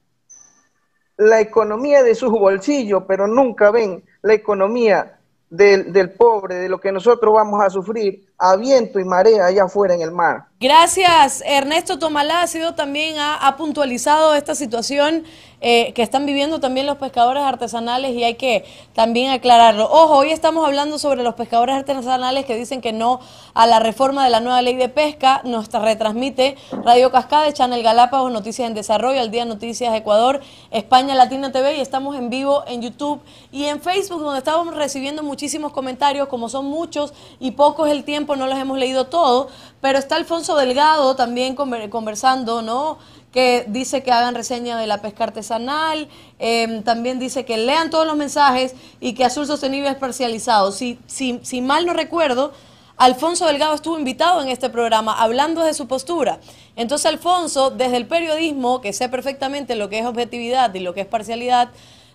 la 1.18 1.40
economía 1.40 2.04
de 2.04 2.16
sus 2.16 2.32
bolsillos, 2.32 3.04
pero 3.08 3.28
nunca 3.28 3.72
ven 3.72 4.04
la 4.22 4.34
economía 4.34 5.20
del, 5.50 5.94
del, 5.94 6.12
pobre, 6.12 6.56
de 6.56 6.70
lo 6.70 6.80
que 6.80 6.92
nosotros 6.92 7.34
vamos 7.34 7.64
a 7.64 7.70
sufrir 7.70 8.26
a 8.38 8.56
viento 8.56 9.00
y 9.00 9.06
marea 9.06 9.46
allá 9.46 9.66
afuera 9.66 9.94
en 9.94 10.02
el 10.02 10.12
mar. 10.12 10.46
Gracias, 10.64 11.44
Ernesto 11.46 12.00
Tomalá 12.00 12.42
ha 12.42 12.48
sido 12.48 12.74
también 12.74 13.18
ha 13.20 13.54
puntualizado 13.58 14.34
esta 14.34 14.56
situación 14.56 15.26
eh, 15.66 15.94
que 15.94 16.02
están 16.02 16.26
viviendo 16.26 16.60
también 16.60 16.86
los 16.86 16.98
pescadores 16.98 17.42
artesanales 17.42 18.12
y 18.18 18.26
hay 18.26 18.34
que 18.36 18.66
también 18.92 19.32
aclararlo. 19.32 19.86
Ojo, 19.86 20.18
hoy 20.18 20.30
estamos 20.30 20.66
hablando 20.68 21.00
sobre 21.00 21.24
los 21.24 21.36
pescadores 21.36 21.74
artesanales 21.74 22.44
que 22.44 22.58
dicen 22.58 22.82
que 22.82 22.92
no 22.92 23.22
a 23.54 23.66
la 23.66 23.80
reforma 23.80 24.26
de 24.26 24.30
la 24.30 24.42
nueva 24.42 24.62
ley 24.62 24.76
de 24.76 24.90
pesca. 24.90 25.40
Nos 25.46 25.72
retransmite 25.72 26.58
Radio 26.84 27.14
Cascade, 27.14 27.54
Channel 27.54 27.82
Galápagos, 27.82 28.30
Noticias 28.30 28.68
en 28.68 28.74
Desarrollo, 28.74 29.22
Al 29.22 29.32
Día 29.32 29.46
Noticias 29.46 29.96
Ecuador, 29.96 30.42
España 30.70 31.16
Latina 31.16 31.54
TV 31.54 31.78
y 31.78 31.80
estamos 31.80 32.18
en 32.18 32.30
vivo 32.30 32.66
en 32.68 32.82
YouTube 32.82 33.22
y 33.54 33.64
en 33.64 33.80
Facebook 33.80 34.22
donde 34.22 34.40
estamos 34.40 34.76
recibiendo 34.76 35.24
muchísimos 35.24 35.72
comentarios, 35.72 36.28
como 36.28 36.50
son 36.50 36.66
muchos 36.66 37.14
y 37.40 37.52
pocos 37.52 37.90
el 37.90 38.04
tiempo, 38.04 38.36
no 38.36 38.48
los 38.48 38.60
hemos 38.60 38.78
leído 38.78 39.06
todos, 39.06 39.48
pero 39.84 40.00
está 40.00 40.16
Alfonso 40.16 40.56
Delgado 40.56 41.14
también 41.18 41.56
conversando, 41.56 42.62
¿no? 42.62 43.00
que 43.34 43.66
dice 43.68 44.02
que 44.02 44.14
hagan 44.14 44.34
reseña 44.34 44.78
de 44.78 44.88
la 44.88 45.02
pesca 45.02 45.26
artesanal, 45.26 46.08
em, 46.40 46.84
también 46.84 47.20
dice 47.20 47.44
que 47.44 47.58
lean 47.58 47.90
todos 47.90 48.08
los 48.08 48.16
mensajes 48.16 48.76
y 49.02 49.14
que 49.14 49.26
Azul 49.26 49.46
Sostenible 49.46 49.90
es 49.90 49.98
parcializado. 49.98 50.72
Si, 50.72 51.00
si, 51.06 51.42
si 51.44 51.60
mal 51.60 51.86
no 51.86 51.92
recuerdo, 51.92 52.54
Alfonso 52.96 53.46
Delgado 53.46 53.76
estuvo 53.76 54.00
invitado 54.00 54.42
en 54.42 54.48
este 54.48 54.70
programa 54.70 55.22
hablando 55.22 55.62
de 55.62 55.74
su 55.74 55.86
postura. 55.86 56.40
Entonces 56.78 57.08
Alfonso, 57.08 57.70
desde 57.70 57.98
el 57.98 58.08
periodismo, 58.08 58.80
que 58.80 58.94
sé 58.94 59.10
perfectamente 59.10 59.76
lo 59.76 59.90
que 59.90 60.00
es 60.00 60.06
objetividad 60.06 60.74
y 60.76 60.80
lo 60.80 60.94
que 60.94 61.02
es 61.02 61.08
parcialidad, 61.08 61.72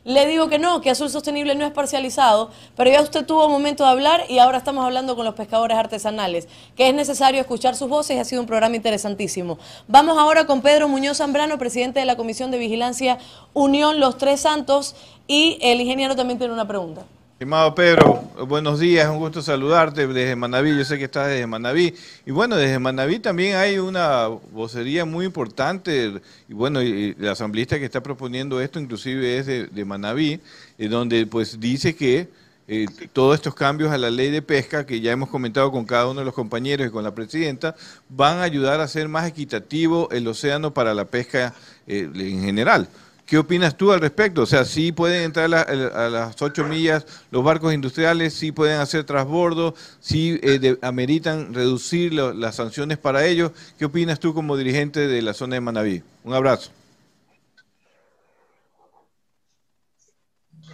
le 0.09 0.26
digo 0.26 0.48
que 0.48 0.59
no, 0.59 0.80
que 0.80 0.88
Azul 0.88 1.11
Sostenible 1.11 1.54
no 1.54 1.66
es 1.66 1.72
parcializado, 1.72 2.50
pero 2.74 2.90
ya 2.90 3.02
usted 3.02 3.26
tuvo 3.26 3.46
momento 3.50 3.84
de 3.84 3.90
hablar 3.90 4.24
y 4.30 4.38
ahora 4.38 4.56
estamos 4.56 4.82
hablando 4.82 5.14
con 5.16 5.26
los 5.26 5.34
pescadores 5.34 5.76
artesanales, 5.76 6.48
que 6.76 6.88
es 6.88 6.94
necesario 6.94 7.42
escuchar 7.42 7.76
sus 7.76 7.90
voces 7.90 8.16
y 8.16 8.18
ha 8.18 8.24
sido 8.24 8.40
un 8.40 8.46
programa 8.46 8.74
interesantísimo. 8.74 9.59
Vamos 9.86 10.16
ahora 10.16 10.46
con 10.46 10.62
Pedro 10.62 10.88
Muñoz 10.88 11.18
Zambrano, 11.18 11.59
presidente 11.59 12.00
de 12.00 12.06
la 12.06 12.16
Comisión 12.16 12.50
de 12.50 12.56
Vigilancia 12.56 13.18
Unión 13.52 14.00
Los 14.00 14.16
Tres 14.16 14.40
Santos, 14.40 14.96
y 15.26 15.59
el 15.61 15.78
ingeniero 15.82 16.16
también 16.16 16.38
tiene 16.38 16.54
una 16.54 16.66
pregunta. 16.66 17.02
Estimado 17.39 17.72
Pedro, 17.72 18.24
buenos 18.49 18.80
días, 18.80 19.09
un 19.09 19.18
gusto 19.18 19.43
saludarte 19.43 20.09
desde 20.09 20.34
Manaví, 20.34 20.76
yo 20.76 20.84
sé 20.84 20.99
que 20.99 21.05
estás 21.05 21.28
desde 21.28 21.47
Manaví. 21.47 21.95
Y 22.26 22.32
bueno, 22.32 22.57
desde 22.57 22.80
Manaví 22.80 23.20
también 23.20 23.55
hay 23.55 23.78
una 23.78 24.26
vocería 24.26 25.05
muy 25.05 25.24
importante, 25.24 26.20
y 26.49 26.53
bueno, 26.53 26.82
y 26.82 27.14
la 27.14 27.30
asambleísta 27.30 27.78
que 27.78 27.84
está 27.84 28.03
proponiendo 28.03 28.61
esto 28.61 28.80
inclusive 28.80 29.39
es 29.39 29.47
de, 29.47 29.68
de 29.68 29.84
Manaví, 29.84 30.41
eh, 30.78 30.89
donde 30.89 31.26
pues 31.26 31.61
dice 31.61 31.95
que 31.95 32.28
eh, 32.66 32.86
todos 33.12 33.36
estos 33.36 33.55
cambios 33.55 33.93
a 33.93 33.99
la 33.99 34.11
ley 34.11 34.32
de 34.32 34.43
pesca 34.43 34.84
que 34.84 35.01
ya 35.01 35.12
hemos 35.12 35.28
comentado 35.28 35.70
con 35.70 35.84
cada 35.84 36.09
uno 36.09 36.18
de 36.18 36.26
los 36.26 36.34
compañeros 36.34 36.89
y 36.89 36.91
con 36.91 37.05
la 37.05 37.14
presidenta, 37.14 37.76
van 38.09 38.39
a 38.39 38.43
ayudar 38.43 38.80
a 38.80 38.82
hacer 38.82 39.09
más 39.09 39.28
equitativo 39.28 40.09
el 40.11 40.26
océano 40.26 40.74
para 40.74 40.93
la 40.93 41.05
pesca 41.05 41.55
eh, 41.86 42.11
en 42.12 42.43
general. 42.43 42.89
¿Qué 43.29 43.37
opinas 43.37 43.76
tú 43.76 43.93
al 43.93 44.01
respecto? 44.01 44.41
O 44.41 44.47
sea, 44.47 44.64
sí 44.64 44.91
pueden 44.91 45.22
entrar 45.22 45.55
a, 45.55 46.09
las 46.09 46.41
ocho 46.41 46.64
millas 46.64 47.05
los 47.31 47.45
barcos 47.45 47.74
industriales, 47.74 48.33
sí 48.33 48.53
pueden 48.53 48.81
hacer 48.81 49.05
transbordo, 49.05 49.74
sí 50.01 50.41
eh, 50.43 50.79
ameritan 50.81 51.53
reducir 51.53 52.14
las 52.14 52.57
sanciones 52.57 52.97
para 52.97 53.26
ellos. 53.26 53.53
¿Qué 53.79 53.85
opinas 53.85 54.18
tú 54.18 54.33
como 54.33 54.57
dirigente 54.57 55.07
de 55.07 55.20
la 55.20 55.35
zona 55.35 55.57
de 55.57 55.61
Manaví? 55.61 56.03
Un 56.24 56.33
abrazo. 56.33 56.70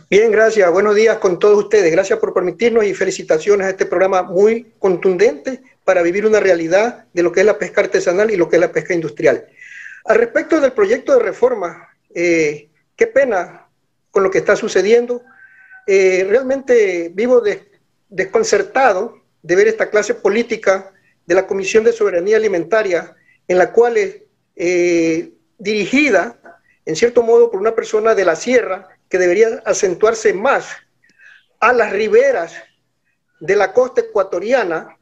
Bien, 0.08 0.30
gracias. 0.30 0.70
Buenos 0.70 0.94
días 0.94 1.18
con 1.18 1.40
todos 1.40 1.58
ustedes. 1.58 1.90
Gracias 1.90 2.20
por 2.20 2.32
permitirnos 2.32 2.84
y 2.84 2.94
felicitaciones 2.94 3.66
a 3.66 3.70
este 3.70 3.86
programa 3.86 4.22
muy 4.22 4.74
contundente 4.78 5.60
para 5.82 6.02
vivir 6.02 6.24
una 6.24 6.38
realidad 6.38 7.06
de 7.12 7.24
lo 7.24 7.32
que 7.32 7.40
es 7.40 7.46
la 7.46 7.58
pesca 7.58 7.80
artesanal 7.80 8.30
y 8.30 8.36
lo 8.36 8.48
que 8.48 8.54
es 8.56 8.60
la 8.60 8.70
pesca 8.70 8.94
industrial. 8.94 9.44
Al 10.04 10.18
respecto 10.18 10.60
del 10.60 10.70
proyecto 10.70 11.14
de 11.14 11.24
reforma 11.24 11.88
eh, 12.14 12.70
qué 12.96 13.06
pena 13.06 13.68
con 14.10 14.22
lo 14.22 14.30
que 14.30 14.38
está 14.38 14.56
sucediendo. 14.56 15.22
Eh, 15.86 16.24
realmente 16.28 17.10
vivo 17.12 17.42
desconcertado 18.08 19.20
de 19.42 19.56
ver 19.56 19.68
esta 19.68 19.90
clase 19.90 20.14
política 20.14 20.92
de 21.26 21.34
la 21.34 21.46
Comisión 21.46 21.84
de 21.84 21.92
Soberanía 21.92 22.36
Alimentaria, 22.36 23.16
en 23.48 23.58
la 23.58 23.72
cual 23.72 23.96
es 23.96 24.22
eh, 24.56 25.32
dirigida, 25.58 26.38
en 26.86 26.96
cierto 26.96 27.22
modo, 27.22 27.50
por 27.50 27.60
una 27.60 27.74
persona 27.74 28.14
de 28.14 28.24
la 28.24 28.36
sierra 28.36 28.88
que 29.08 29.18
debería 29.18 29.62
acentuarse 29.66 30.32
más 30.32 30.68
a 31.60 31.72
las 31.72 31.92
riberas 31.92 32.54
de 33.40 33.56
la 33.56 33.72
costa 33.72 34.00
ecuatoriana, 34.02 34.96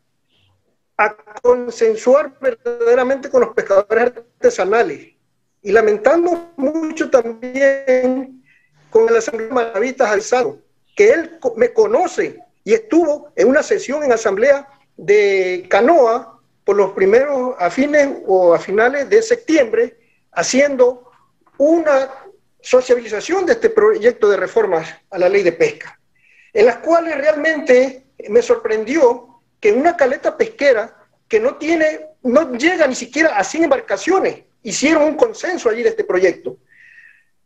a 0.97 1.17
consensuar 1.43 2.39
verdaderamente 2.41 3.29
con 3.29 3.41
los 3.41 3.55
pescadores 3.55 4.13
artesanales 4.17 5.12
y 5.63 5.73
lamentando 5.73 6.53
mucho 6.57 7.09
también 7.09 8.43
con 8.91 9.09
el 9.09 9.17
Asamblea 9.17 9.51
Maravitas 9.51 10.11
Alzado, 10.11 10.59
que 10.97 11.11
él 11.11 11.39
me 11.57 11.73
conoce 11.73 12.39
y 12.65 12.75
estuvo 12.75 13.33
en 13.37 13.49
una 13.49 13.63
sesión 13.63 14.03
en 14.03 14.13
asamblea 14.13 14.69
de 14.97 15.67
Canoa 15.71 16.41
por 16.65 16.77
los 16.77 16.93
primeros 16.93 17.55
a 17.59 17.71
fines 17.71 18.09
o 18.27 18.55
a 18.55 18.59
finales 18.59 19.09
de 19.09 19.23
septiembre, 19.23 19.97
haciendo 20.33 21.11
una 21.59 22.11
socialización 22.61 23.47
de 23.47 23.55
este 23.55 23.71
proyecto 23.71 24.29
de 24.29 24.37
reformas 24.37 24.89
a 25.11 25.19
la 25.19 25.29
ley 25.29 25.43
de 25.43 25.53
pesca, 25.53 25.99
en 26.53 26.67
las 26.67 26.77
cuales 26.79 27.17
realmente 27.17 28.07
me 28.29 28.43
sorprendió 28.43 29.41
que 29.61 29.73
una 29.73 29.97
caleta 29.97 30.37
pesquera 30.37 30.97
que 31.27 31.41
no 31.41 31.57
tiene, 31.57 32.07
no 32.23 32.53
llega 32.53 32.87
ni 32.87 32.95
siquiera 32.95 33.37
a 33.37 33.43
100 33.43 33.65
embarcaciones, 33.65 34.45
hicieron 34.63 35.05
un 35.05 35.17
consenso 35.17 35.69
allí 35.69 35.83
de 35.83 35.91
este 35.91 36.05
proyecto, 36.05 36.59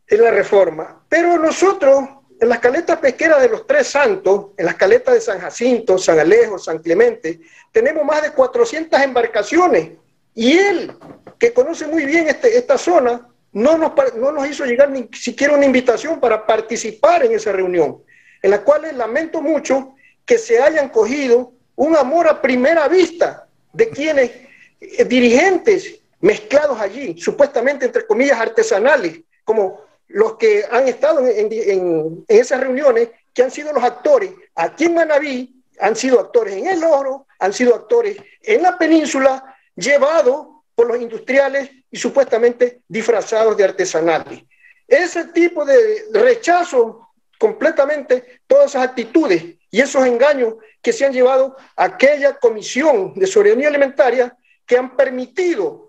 en 0.07 0.23
la 0.23 0.31
reforma. 0.31 1.03
Pero 1.09 1.37
nosotros, 1.37 2.07
en 2.39 2.49
las 2.49 2.59
caletas 2.59 2.97
pesqueras 2.99 3.41
de 3.41 3.49
los 3.49 3.67
Tres 3.67 3.87
Santos, 3.87 4.47
en 4.57 4.65
las 4.65 4.75
caletas 4.75 5.13
de 5.13 5.21
San 5.21 5.39
Jacinto, 5.39 5.97
San 5.97 6.19
Alejo, 6.19 6.57
San 6.57 6.79
Clemente, 6.79 7.39
tenemos 7.71 8.05
más 8.05 8.21
de 8.21 8.31
400 8.31 9.01
embarcaciones. 9.01 9.91
Y 10.33 10.57
él, 10.57 10.93
que 11.39 11.51
conoce 11.51 11.87
muy 11.87 12.05
bien 12.05 12.27
este, 12.27 12.57
esta 12.57 12.77
zona, 12.77 13.27
no 13.51 13.77
nos, 13.77 13.91
no 14.15 14.31
nos 14.31 14.47
hizo 14.47 14.65
llegar 14.65 14.89
ni 14.89 15.09
siquiera 15.13 15.53
una 15.53 15.65
invitación 15.65 16.19
para 16.19 16.45
participar 16.45 17.25
en 17.25 17.33
esa 17.33 17.51
reunión, 17.51 18.03
en 18.41 18.51
la 18.51 18.61
cual 18.61 18.83
lamento 18.95 19.41
mucho 19.41 19.95
que 20.25 20.37
se 20.37 20.61
hayan 20.61 20.89
cogido 20.89 21.53
un 21.75 21.95
amor 21.95 22.27
a 22.27 22.41
primera 22.41 22.87
vista 22.87 23.47
de 23.73 23.89
quienes, 23.89 24.31
eh, 24.79 25.05
dirigentes 25.05 26.01
mezclados 26.19 26.79
allí, 26.79 27.19
supuestamente 27.19 27.85
entre 27.85 28.05
comillas 28.05 28.39
artesanales, 28.39 29.21
como 29.43 29.81
los 30.07 30.35
que 30.35 30.65
han 30.69 30.87
estado 30.87 31.25
en, 31.27 32.25
esas 32.27 32.59
reuniones, 32.59 33.09
que 33.33 33.43
han 33.43 33.51
sido 33.51 33.73
los 33.73 33.83
actores 33.83 34.31
aquí 34.55 34.85
en 34.85 34.95
Manabí, 34.95 35.63
han 35.79 35.95
sido 35.95 36.19
actores 36.19 36.55
en 36.55 36.67
el 36.67 36.83
oro, 36.83 37.27
han 37.39 37.53
sido 37.53 37.75
actores 37.75 38.17
en 38.41 38.61
la 38.63 38.77
península, 38.77 39.55
llevados 39.75 40.47
por 40.73 40.87
los 40.87 40.99
industriales 40.99 41.69
y 41.91 41.97
supuestamente 41.97 42.81
disfrazados 42.87 43.55
de 43.57 43.63
artesanales. 43.63 44.43
Ese 44.87 45.25
tipo 45.25 45.65
de 45.65 46.05
rechazo 46.13 47.09
completamente 47.37 48.41
todas 48.47 48.71
esas 48.71 48.83
actitudes 48.83 49.43
y 49.69 49.81
esos 49.81 50.05
engaños 50.05 50.55
que 50.81 50.93
se 50.93 51.05
han 51.05 51.13
llevado 51.13 51.55
a 51.75 51.83
aquella 51.83 52.37
comisión 52.37 53.13
de 53.15 53.27
soberanía 53.27 53.67
alimentaria 53.67 54.35
que 54.65 54.77
han 54.77 54.95
permitido 54.95 55.86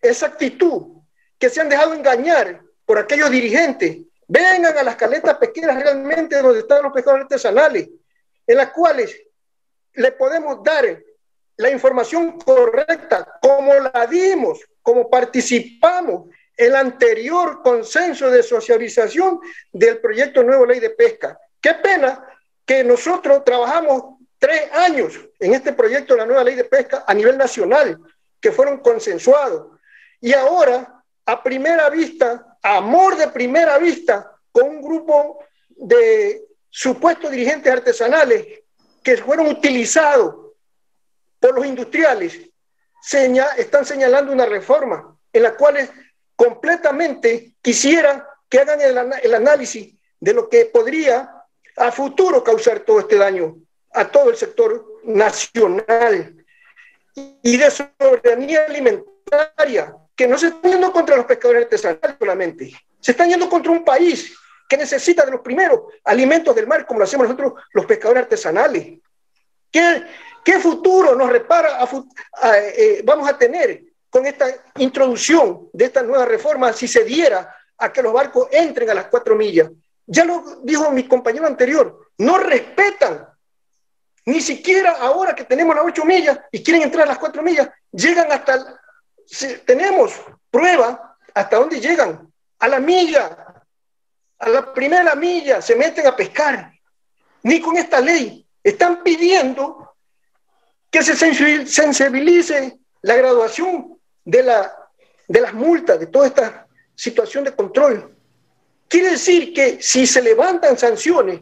esa 0.00 0.26
actitud, 0.26 1.02
que 1.38 1.50
se 1.50 1.60
han 1.60 1.68
dejado 1.68 1.94
engañar 1.94 2.62
por 2.84 2.98
aquellos 2.98 3.30
dirigentes, 3.30 3.98
vengan 4.28 4.76
a 4.76 4.82
las 4.82 4.96
caletas 4.96 5.36
pesqueras 5.38 5.82
realmente 5.82 6.40
donde 6.40 6.60
están 6.60 6.82
los 6.82 6.92
pescadores 6.92 7.24
artesanales, 7.24 7.88
en 8.46 8.56
las 8.56 8.70
cuales 8.70 9.20
le 9.94 10.12
podemos 10.12 10.62
dar 10.62 11.02
la 11.56 11.70
información 11.70 12.38
correcta, 12.38 13.38
como 13.40 13.74
la 13.74 14.06
dimos, 14.06 14.60
como 14.82 15.08
participamos 15.08 16.28
el 16.56 16.74
anterior 16.74 17.62
consenso 17.62 18.30
de 18.30 18.42
socialización 18.42 19.40
del 19.72 19.98
proyecto 20.00 20.42
Nuevo 20.42 20.66
Ley 20.66 20.80
de 20.80 20.90
Pesca. 20.90 21.38
Qué 21.60 21.74
pena 21.74 22.24
que 22.64 22.82
nosotros 22.82 23.44
trabajamos 23.44 24.16
tres 24.38 24.70
años 24.72 25.18
en 25.38 25.54
este 25.54 25.72
proyecto 25.72 26.14
de 26.14 26.20
la 26.20 26.26
nueva 26.26 26.44
ley 26.44 26.54
de 26.54 26.64
pesca 26.64 27.04
a 27.06 27.14
nivel 27.14 27.38
nacional, 27.38 27.98
que 28.40 28.52
fueron 28.52 28.78
consensuados. 28.78 29.75
Y 30.20 30.32
ahora, 30.32 31.02
a 31.26 31.42
primera 31.42 31.88
vista, 31.90 32.58
amor 32.62 33.16
de 33.16 33.28
primera 33.28 33.78
vista, 33.78 34.32
con 34.52 34.68
un 34.68 34.82
grupo 34.82 35.38
de 35.68 36.42
supuestos 36.70 37.30
dirigentes 37.30 37.72
artesanales 37.72 38.60
que 39.02 39.16
fueron 39.18 39.48
utilizados 39.48 40.34
por 41.38 41.54
los 41.54 41.66
industriales, 41.66 42.40
están 43.56 43.84
señalando 43.84 44.32
una 44.32 44.46
reforma 44.46 45.16
en 45.32 45.42
la 45.42 45.54
cual 45.54 45.90
completamente 46.34 47.54
quisiera 47.62 48.26
que 48.48 48.60
hagan 48.60 48.80
el 48.80 49.34
análisis 49.34 49.94
de 50.18 50.34
lo 50.34 50.48
que 50.48 50.66
podría 50.66 51.30
a 51.76 51.92
futuro 51.92 52.42
causar 52.42 52.80
todo 52.80 53.00
este 53.00 53.16
daño 53.16 53.56
a 53.92 54.10
todo 54.10 54.30
el 54.30 54.36
sector 54.36 55.00
nacional. 55.04 56.44
Y 57.42 57.56
de 57.56 57.70
soberanía 57.70 58.66
alimentaria, 58.66 59.96
que 60.16 60.26
no 60.26 60.38
se 60.38 60.48
están 60.48 60.72
yendo 60.72 60.90
contra 60.90 61.16
los 61.16 61.26
pescadores 61.26 61.64
artesanales 61.64 62.16
solamente, 62.18 62.72
se 63.00 63.10
están 63.12 63.28
yendo 63.28 63.48
contra 63.48 63.70
un 63.70 63.84
país 63.84 64.34
que 64.68 64.76
necesita 64.76 65.24
de 65.24 65.32
los 65.32 65.42
primeros 65.42 65.80
alimentos 66.04 66.54
del 66.54 66.66
mar, 66.66 66.86
como 66.86 66.98
lo 67.00 67.04
hacemos 67.04 67.28
nosotros 67.28 67.52
los 67.72 67.86
pescadores 67.86 68.24
artesanales. 68.24 68.98
¿Qué, 69.70 70.04
qué 70.44 70.58
futuro 70.58 71.14
nos 71.14 71.30
repara 71.30 71.78
eh, 72.76 73.02
vamos 73.04 73.28
a 73.28 73.36
tener 73.36 73.82
con 74.08 74.26
esta 74.26 74.46
introducción 74.78 75.68
de 75.72 75.84
esta 75.84 76.02
nueva 76.02 76.24
reforma 76.24 76.72
si 76.72 76.88
se 76.88 77.04
diera 77.04 77.54
a 77.78 77.92
que 77.92 78.02
los 78.02 78.12
barcos 78.12 78.48
entren 78.50 78.90
a 78.90 78.94
las 78.94 79.06
cuatro 79.06 79.36
millas? 79.36 79.70
Ya 80.06 80.24
lo 80.24 80.60
dijo 80.62 80.90
mi 80.90 81.06
compañero 81.06 81.46
anterior, 81.46 82.08
no 82.18 82.38
respetan, 82.38 83.28
ni 84.24 84.40
siquiera 84.40 84.92
ahora 84.92 85.34
que 85.34 85.44
tenemos 85.44 85.76
las 85.76 85.84
ocho 85.84 86.04
millas 86.04 86.38
y 86.50 86.62
quieren 86.62 86.82
entrar 86.82 87.04
a 87.04 87.10
las 87.10 87.18
cuatro 87.18 87.42
millas, 87.42 87.68
llegan 87.92 88.30
hasta, 88.32 88.80
tenemos 89.64 90.12
prueba 90.50 91.16
hasta 91.34 91.56
dónde 91.56 91.80
llegan, 91.80 92.32
a 92.58 92.68
la 92.68 92.80
milla, 92.80 93.64
a 94.38 94.48
la 94.48 94.72
primera 94.72 95.14
milla, 95.14 95.60
se 95.60 95.76
meten 95.76 96.06
a 96.06 96.16
pescar. 96.16 96.72
Ni 97.42 97.60
con 97.60 97.76
esta 97.76 98.00
ley 98.00 98.46
están 98.62 99.02
pidiendo 99.02 99.94
que 100.90 101.02
se 101.02 101.14
sensibilice 101.14 102.78
la 103.02 103.16
graduación 103.16 103.98
de, 104.24 104.42
la, 104.42 104.74
de 105.28 105.40
las 105.40 105.54
multas, 105.54 106.00
de 106.00 106.06
toda 106.06 106.26
esta 106.26 106.66
situación 106.94 107.44
de 107.44 107.54
control. 107.54 108.16
Quiere 108.88 109.10
decir 109.10 109.52
que 109.52 109.82
si 109.82 110.06
se 110.06 110.22
levantan 110.22 110.78
sanciones, 110.78 111.40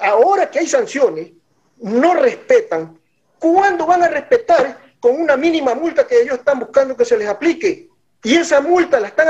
ahora 0.00 0.50
que 0.50 0.60
hay 0.60 0.66
sanciones, 0.66 1.32
no 1.78 2.14
respetan. 2.14 2.98
¿Cuándo 3.38 3.86
van 3.86 4.02
a 4.02 4.08
respetar 4.08 4.87
con 5.00 5.20
una 5.20 5.36
mínima 5.36 5.74
multa 5.74 6.06
que 6.06 6.20
ellos 6.20 6.38
están 6.38 6.58
buscando 6.60 6.96
que 6.96 7.04
se 7.04 7.16
les 7.16 7.28
aplique? 7.28 7.88
Y 8.22 8.36
esa 8.36 8.60
multa 8.60 8.98
la 8.98 9.08
están, 9.08 9.28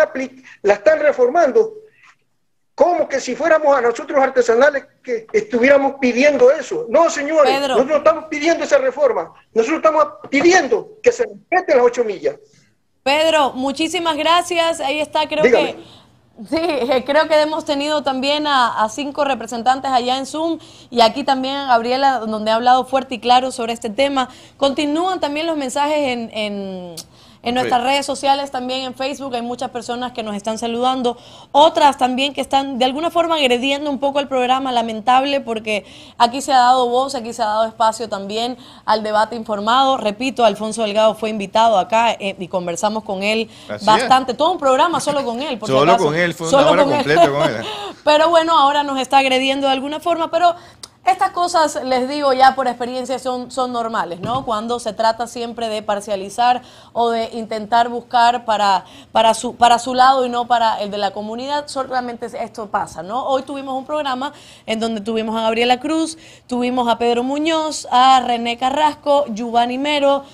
la 0.62 0.74
están 0.74 1.00
reformando 1.00 1.74
como 2.74 3.08
que 3.08 3.18
si 3.18 3.34
fuéramos 3.34 3.76
a 3.76 3.80
nosotros 3.80 4.20
artesanales 4.20 4.86
que 5.02 5.26
estuviéramos 5.32 5.94
pidiendo 6.00 6.52
eso. 6.52 6.86
No, 6.88 7.10
señores, 7.10 7.52
nosotros 7.60 7.86
no 7.86 7.96
estamos 7.96 8.24
pidiendo 8.26 8.62
esa 8.62 8.78
reforma. 8.78 9.34
Nosotros 9.52 9.78
estamos 9.78 10.06
pidiendo 10.30 10.98
que 11.02 11.10
se 11.10 11.24
respeten 11.24 11.76
las 11.76 11.86
ocho 11.86 12.04
millas. 12.04 12.36
Pedro, 13.02 13.52
muchísimas 13.54 14.16
gracias. 14.16 14.78
Ahí 14.80 15.00
está, 15.00 15.26
creo 15.26 15.42
que 15.42 15.76
Sí, 16.46 16.56
eh, 16.56 17.02
creo 17.04 17.26
que 17.26 17.40
hemos 17.40 17.64
tenido 17.64 18.04
también 18.04 18.46
a, 18.46 18.88
cinco 18.90 19.24
representantes 19.24 19.90
allá 19.90 20.18
en 20.18 20.24
Zoom 20.24 20.60
y 20.88 21.00
aquí 21.00 21.24
también 21.24 21.56
a 21.56 21.66
Gabriela, 21.66 22.20
donde 22.20 22.52
ha 22.52 22.54
hablado 22.54 22.84
fuerte 22.84 23.16
y 23.16 23.18
claro 23.18 23.50
sobre 23.50 23.72
este 23.72 23.90
tema. 23.90 24.28
Continúan 24.56 25.18
también 25.18 25.48
los 25.48 25.56
mensajes 25.56 25.98
en 25.98 26.30
en 26.32 26.94
nuestras 27.54 27.82
redes 27.82 28.04
sociales, 28.04 28.50
también 28.50 28.84
en 28.84 28.94
Facebook, 28.94 29.34
hay 29.34 29.42
muchas 29.42 29.70
personas 29.70 30.12
que 30.12 30.22
nos 30.22 30.34
están 30.34 30.58
saludando. 30.58 31.16
Otras 31.52 31.96
también 31.98 32.34
que 32.34 32.40
están 32.40 32.78
de 32.78 32.84
alguna 32.84 33.10
forma 33.10 33.36
agrediendo 33.36 33.90
un 33.90 33.98
poco 33.98 34.20
el 34.20 34.28
programa, 34.28 34.72
lamentable, 34.72 35.40
porque 35.40 35.84
aquí 36.18 36.40
se 36.40 36.52
ha 36.52 36.58
dado 36.58 36.88
voz, 36.88 37.14
aquí 37.14 37.32
se 37.32 37.42
ha 37.42 37.46
dado 37.46 37.64
espacio 37.66 38.08
también 38.08 38.56
al 38.84 39.02
debate 39.02 39.36
informado. 39.36 39.96
Repito, 39.96 40.44
Alfonso 40.44 40.82
Delgado 40.82 41.14
fue 41.14 41.30
invitado 41.30 41.78
acá 41.78 42.12
eh, 42.12 42.36
y 42.38 42.48
conversamos 42.48 43.04
con 43.04 43.22
él 43.22 43.48
bastante. 43.84 44.34
Todo 44.34 44.52
un 44.52 44.58
programa 44.58 45.00
solo 45.00 45.24
con 45.24 45.42
él. 45.42 45.58
Por 45.58 45.68
solo 45.68 45.96
con 45.96 46.14
él, 46.14 46.34
fue 46.34 46.48
una 46.48 46.70
hora 46.70 46.84
completa 46.84 47.30
con 47.30 47.42
él. 47.42 47.64
pero 48.04 48.30
bueno, 48.30 48.58
ahora 48.58 48.82
nos 48.82 48.98
está 49.00 49.18
agrediendo 49.18 49.66
de 49.66 49.72
alguna 49.72 50.00
forma, 50.00 50.30
pero 50.30 50.54
estas 51.04 51.30
cosas, 51.30 51.82
les 51.84 52.08
digo 52.08 52.32
ya 52.32 52.54
por 52.54 52.68
experiencia, 52.68 53.18
son, 53.18 53.50
son 53.50 53.72
normales, 53.72 54.20
¿no? 54.20 54.44
Cuando 54.44 54.78
se 54.78 54.92
trata 54.92 55.26
siempre 55.26 55.68
de 55.68 55.82
parcializar 55.82 56.62
o 56.92 57.10
de 57.10 57.30
intentar 57.32 57.88
buscar 57.88 58.44
para, 58.44 58.84
para, 59.10 59.32
su, 59.32 59.56
para 59.56 59.78
su 59.78 59.94
lado 59.94 60.26
y 60.26 60.28
no 60.28 60.46
para 60.46 60.80
el 60.82 60.90
de 60.90 60.98
la 60.98 61.12
comunidad, 61.12 61.66
solamente 61.66 62.26
esto 62.26 62.68
pasa, 62.68 63.02
¿no? 63.02 63.24
Hoy 63.24 63.42
tuvimos 63.42 63.74
un 63.74 63.86
programa 63.86 64.32
en 64.66 64.80
donde 64.80 65.00
tuvimos 65.00 65.34
a 65.36 65.42
Gabriela 65.42 65.80
Cruz, 65.80 66.18
tuvimos 66.46 66.88
a 66.88 66.98
Pedro 66.98 67.22
Muñoz, 67.22 67.88
a 67.90 68.20
René 68.20 68.58
Carrasco, 68.58 69.24
Giovanni 69.32 69.78
Mero, 69.78 70.24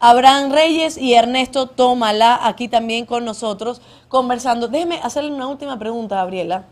Abraham 0.00 0.52
Reyes 0.52 0.98
y 0.98 1.14
Ernesto 1.14 1.68
Tómala 1.68 2.40
aquí 2.42 2.68
también 2.68 3.06
con 3.06 3.24
nosotros 3.24 3.80
conversando. 4.08 4.68
Déjeme 4.68 4.98
hacerle 5.02 5.32
una 5.32 5.46
última 5.46 5.78
pregunta, 5.78 6.16
Gabriela, 6.16 6.64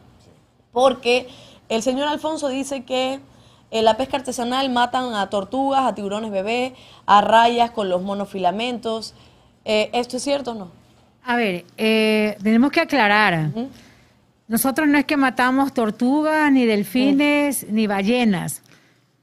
porque 0.72 1.28
el 1.68 1.82
señor 1.82 2.08
Alfonso 2.08 2.48
dice 2.48 2.84
que 2.84 3.20
en 3.72 3.86
la 3.86 3.96
pesca 3.96 4.18
artesanal 4.18 4.68
matan 4.70 5.14
a 5.14 5.28
tortugas, 5.30 5.80
a 5.84 5.94
tiburones 5.94 6.30
bebés, 6.30 6.74
a 7.06 7.22
rayas 7.22 7.70
con 7.70 7.88
los 7.88 8.02
monofilamentos. 8.02 9.14
Eh, 9.64 9.88
¿Esto 9.94 10.18
es 10.18 10.22
cierto 10.22 10.52
o 10.52 10.54
no? 10.54 10.70
A 11.24 11.36
ver, 11.36 11.64
eh, 11.78 12.36
tenemos 12.42 12.70
que 12.70 12.80
aclarar. 12.80 13.50
Nosotros 14.46 14.86
no 14.88 14.98
es 14.98 15.06
que 15.06 15.16
matamos 15.16 15.72
tortugas, 15.72 16.52
ni 16.52 16.66
delfines, 16.66 17.66
ni 17.70 17.86
ballenas. 17.86 18.62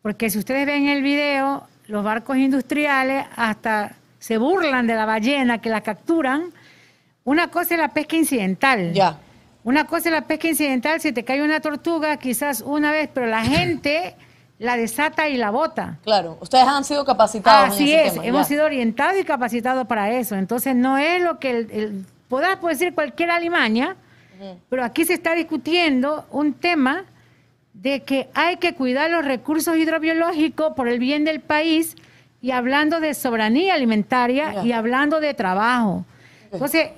Porque 0.01 0.31
si 0.31 0.39
ustedes 0.39 0.65
ven 0.65 0.87
el 0.87 1.03
video, 1.03 1.67
los 1.85 2.03
barcos 2.03 2.37
industriales 2.37 3.27
hasta 3.35 3.97
se 4.17 4.39
burlan 4.39 4.87
de 4.87 4.95
la 4.95 5.05
ballena 5.05 5.59
que 5.59 5.69
la 5.69 5.81
capturan. 5.81 6.51
Una 7.23 7.51
cosa 7.51 7.75
es 7.75 7.79
la 7.79 7.89
pesca 7.89 8.15
incidental. 8.15 8.93
Ya. 8.93 9.19
Una 9.63 9.85
cosa 9.85 10.09
es 10.09 10.13
la 10.13 10.25
pesca 10.25 10.47
incidental, 10.47 10.99
si 11.01 11.11
te 11.11 11.23
cae 11.23 11.43
una 11.43 11.59
tortuga, 11.59 12.17
quizás 12.17 12.61
una 12.61 12.91
vez, 12.91 13.09
pero 13.13 13.27
la 13.27 13.43
gente 13.45 14.15
la 14.59 14.75
desata 14.75 15.29
y 15.29 15.37
la 15.37 15.49
bota. 15.49 15.97
Claro, 16.03 16.37
ustedes 16.41 16.65
han 16.65 16.83
sido 16.83 17.05
capacitados. 17.05 17.73
Así 17.73 17.93
en 17.93 17.99
ese 18.07 18.19
es, 18.19 18.25
hemos 18.25 18.45
sido 18.45 18.65
orientados 18.65 19.19
y 19.19 19.23
capacitados 19.23 19.87
para 19.87 20.11
eso. 20.11 20.35
Entonces 20.35 20.75
no 20.75 20.97
es 20.97 21.21
lo 21.23 21.39
que 21.39 21.51
el, 21.51 22.05
podrá 22.27 22.57
decir 22.57 22.93
cualquier 22.93 23.31
alimaña, 23.31 23.95
pero 24.69 24.83
aquí 24.83 25.05
se 25.05 25.13
está 25.13 25.33
discutiendo 25.33 26.25
un 26.31 26.53
tema 26.53 27.05
de 27.73 28.03
que 28.03 28.29
hay 28.33 28.57
que 28.57 28.73
cuidar 28.75 29.09
los 29.09 29.25
recursos 29.25 29.77
hidrobiológicos 29.77 30.73
por 30.73 30.87
el 30.87 30.99
bien 30.99 31.23
del 31.23 31.39
país 31.39 31.95
y 32.41 32.51
hablando 32.51 32.99
de 32.99 33.13
soberanía 33.13 33.73
alimentaria 33.73 34.63
y 34.63 34.73
hablando 34.73 35.19
de 35.19 35.33
trabajo. 35.33 36.05
Entonces, 36.51 36.89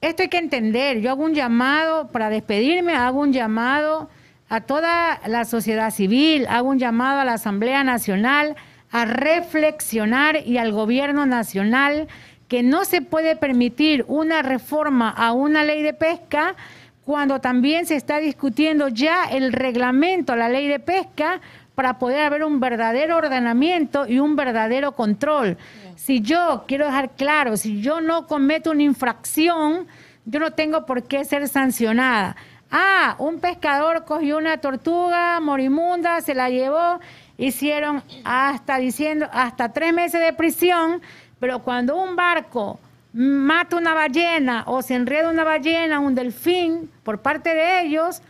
esto 0.00 0.22
hay 0.22 0.28
que 0.28 0.38
entender. 0.38 1.00
Yo 1.00 1.10
hago 1.10 1.24
un 1.24 1.34
llamado, 1.34 2.08
para 2.08 2.30
despedirme, 2.30 2.94
hago 2.94 3.20
un 3.20 3.32
llamado 3.32 4.08
a 4.50 4.60
toda 4.60 5.20
la 5.26 5.44
sociedad 5.44 5.92
civil, 5.92 6.46
hago 6.50 6.68
un 6.68 6.80
llamado 6.80 7.20
a 7.20 7.24
la 7.24 7.34
Asamblea 7.34 7.84
Nacional 7.84 8.56
a 8.90 9.04
reflexionar 9.04 10.44
y 10.44 10.58
al 10.58 10.72
gobierno 10.72 11.24
nacional 11.24 12.08
que 12.48 12.64
no 12.64 12.84
se 12.84 13.00
puede 13.00 13.36
permitir 13.36 14.04
una 14.08 14.42
reforma 14.42 15.08
a 15.08 15.32
una 15.32 15.62
ley 15.62 15.82
de 15.82 15.94
pesca 15.94 16.56
cuando 17.04 17.40
también 17.40 17.86
se 17.86 17.94
está 17.94 18.18
discutiendo 18.18 18.88
ya 18.88 19.24
el 19.24 19.52
reglamento 19.52 20.32
a 20.32 20.36
la 20.36 20.48
ley 20.48 20.66
de 20.66 20.80
pesca 20.80 21.40
para 21.76 22.00
poder 22.00 22.22
haber 22.22 22.42
un 22.42 22.58
verdadero 22.58 23.18
ordenamiento 23.18 24.08
y 24.08 24.18
un 24.18 24.34
verdadero 24.34 24.96
control. 24.96 25.58
Si 25.94 26.22
yo, 26.22 26.64
quiero 26.66 26.86
dejar 26.86 27.10
claro, 27.10 27.56
si 27.56 27.80
yo 27.80 28.00
no 28.00 28.26
cometo 28.26 28.72
una 28.72 28.82
infracción, 28.82 29.86
yo 30.24 30.40
no 30.40 30.50
tengo 30.50 30.86
por 30.86 31.04
qué 31.04 31.24
ser 31.24 31.46
sancionada. 31.46 32.34
Ah, 32.70 33.16
un 33.18 33.40
pescador 33.40 34.04
cogió 34.04 34.38
una 34.38 34.58
tortuga 34.58 35.40
morimunda, 35.40 36.20
se 36.20 36.34
la 36.34 36.50
llevó, 36.50 37.00
hicieron 37.36 38.02
hasta 38.24 38.78
diciendo 38.78 39.28
hasta 39.32 39.72
tres 39.72 39.92
meses 39.92 40.20
de 40.20 40.32
prisión, 40.32 41.02
pero 41.40 41.60
cuando 41.60 41.96
un 41.96 42.14
barco 42.14 42.78
mata 43.12 43.76
una 43.76 43.92
ballena 43.92 44.62
o 44.66 44.82
se 44.82 44.94
enreda 44.94 45.30
una 45.30 45.42
ballena, 45.42 45.98
un 45.98 46.14
delfín, 46.14 46.88
por 47.02 47.20
parte 47.20 47.52
de 47.54 47.82
ellos, 47.82 48.22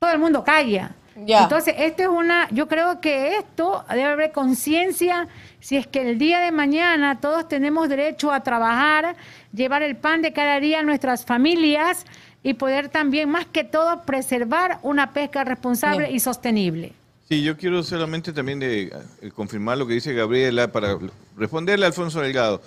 todo 0.00 0.10
el 0.10 0.18
mundo 0.18 0.42
calla. 0.42 0.92
Entonces, 1.26 1.74
esto 1.78 2.02
es 2.02 2.08
una, 2.08 2.48
yo 2.50 2.68
creo 2.68 3.00
que 3.00 3.36
esto 3.36 3.84
debe 3.88 4.04
haber 4.04 4.32
conciencia 4.32 5.26
si 5.58 5.76
es 5.76 5.86
que 5.86 6.08
el 6.08 6.16
día 6.16 6.38
de 6.38 6.52
mañana 6.52 7.20
todos 7.20 7.48
tenemos 7.48 7.88
derecho 7.88 8.30
a 8.30 8.40
trabajar, 8.40 9.16
llevar 9.52 9.82
el 9.82 9.96
pan 9.96 10.22
de 10.22 10.32
cada 10.32 10.60
día 10.60 10.78
a 10.78 10.82
nuestras 10.84 11.24
familias 11.24 12.06
y 12.42 12.54
poder 12.54 12.88
también, 12.88 13.28
más 13.28 13.46
que 13.46 13.64
todo, 13.64 14.02
preservar 14.02 14.78
una 14.82 15.12
pesca 15.12 15.44
responsable 15.44 16.10
y 16.10 16.20
sostenible. 16.20 16.92
Sí, 17.28 17.42
yo 17.42 17.56
quiero 17.56 17.82
solamente 17.82 18.32
también 18.32 18.58
de, 18.58 18.84
eh, 19.20 19.30
confirmar 19.34 19.76
lo 19.76 19.86
que 19.86 19.94
dice 19.94 20.14
Gabriela 20.14 20.72
para 20.72 20.96
responderle 21.36 21.84
a 21.84 21.88
Alfonso 21.88 22.20
Delgado. 22.20 22.62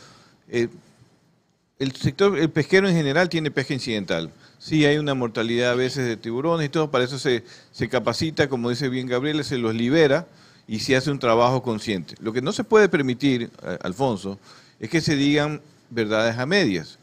Eh, 0.49 0.67
el 1.79 1.93
sector, 1.93 2.37
el 2.37 2.49
pesquero 2.51 2.87
en 2.87 2.95
general 2.95 3.27
tiene 3.27 3.49
pesca 3.49 3.73
incidental. 3.73 4.29
Sí, 4.59 4.85
hay 4.85 4.99
una 4.99 5.15
mortalidad 5.15 5.71
a 5.71 5.75
veces 5.75 6.05
de 6.05 6.15
tiburones 6.15 6.67
y 6.67 6.69
todo, 6.69 6.91
para 6.91 7.03
eso 7.03 7.17
se, 7.17 7.43
se 7.71 7.89
capacita, 7.89 8.47
como 8.47 8.69
dice 8.69 8.87
bien 8.87 9.07
Gabriela, 9.07 9.43
se 9.43 9.57
los 9.57 9.73
libera 9.73 10.27
y 10.67 10.79
se 10.81 10.95
hace 10.95 11.09
un 11.09 11.17
trabajo 11.17 11.63
consciente. 11.63 12.13
Lo 12.19 12.31
que 12.31 12.43
no 12.43 12.51
se 12.51 12.63
puede 12.63 12.87
permitir, 12.87 13.49
eh, 13.63 13.79
Alfonso, 13.81 14.37
es 14.79 14.91
que 14.91 15.01
se 15.01 15.15
digan 15.15 15.59
verdades 15.89 16.37
a 16.37 16.45
medias, 16.45 16.99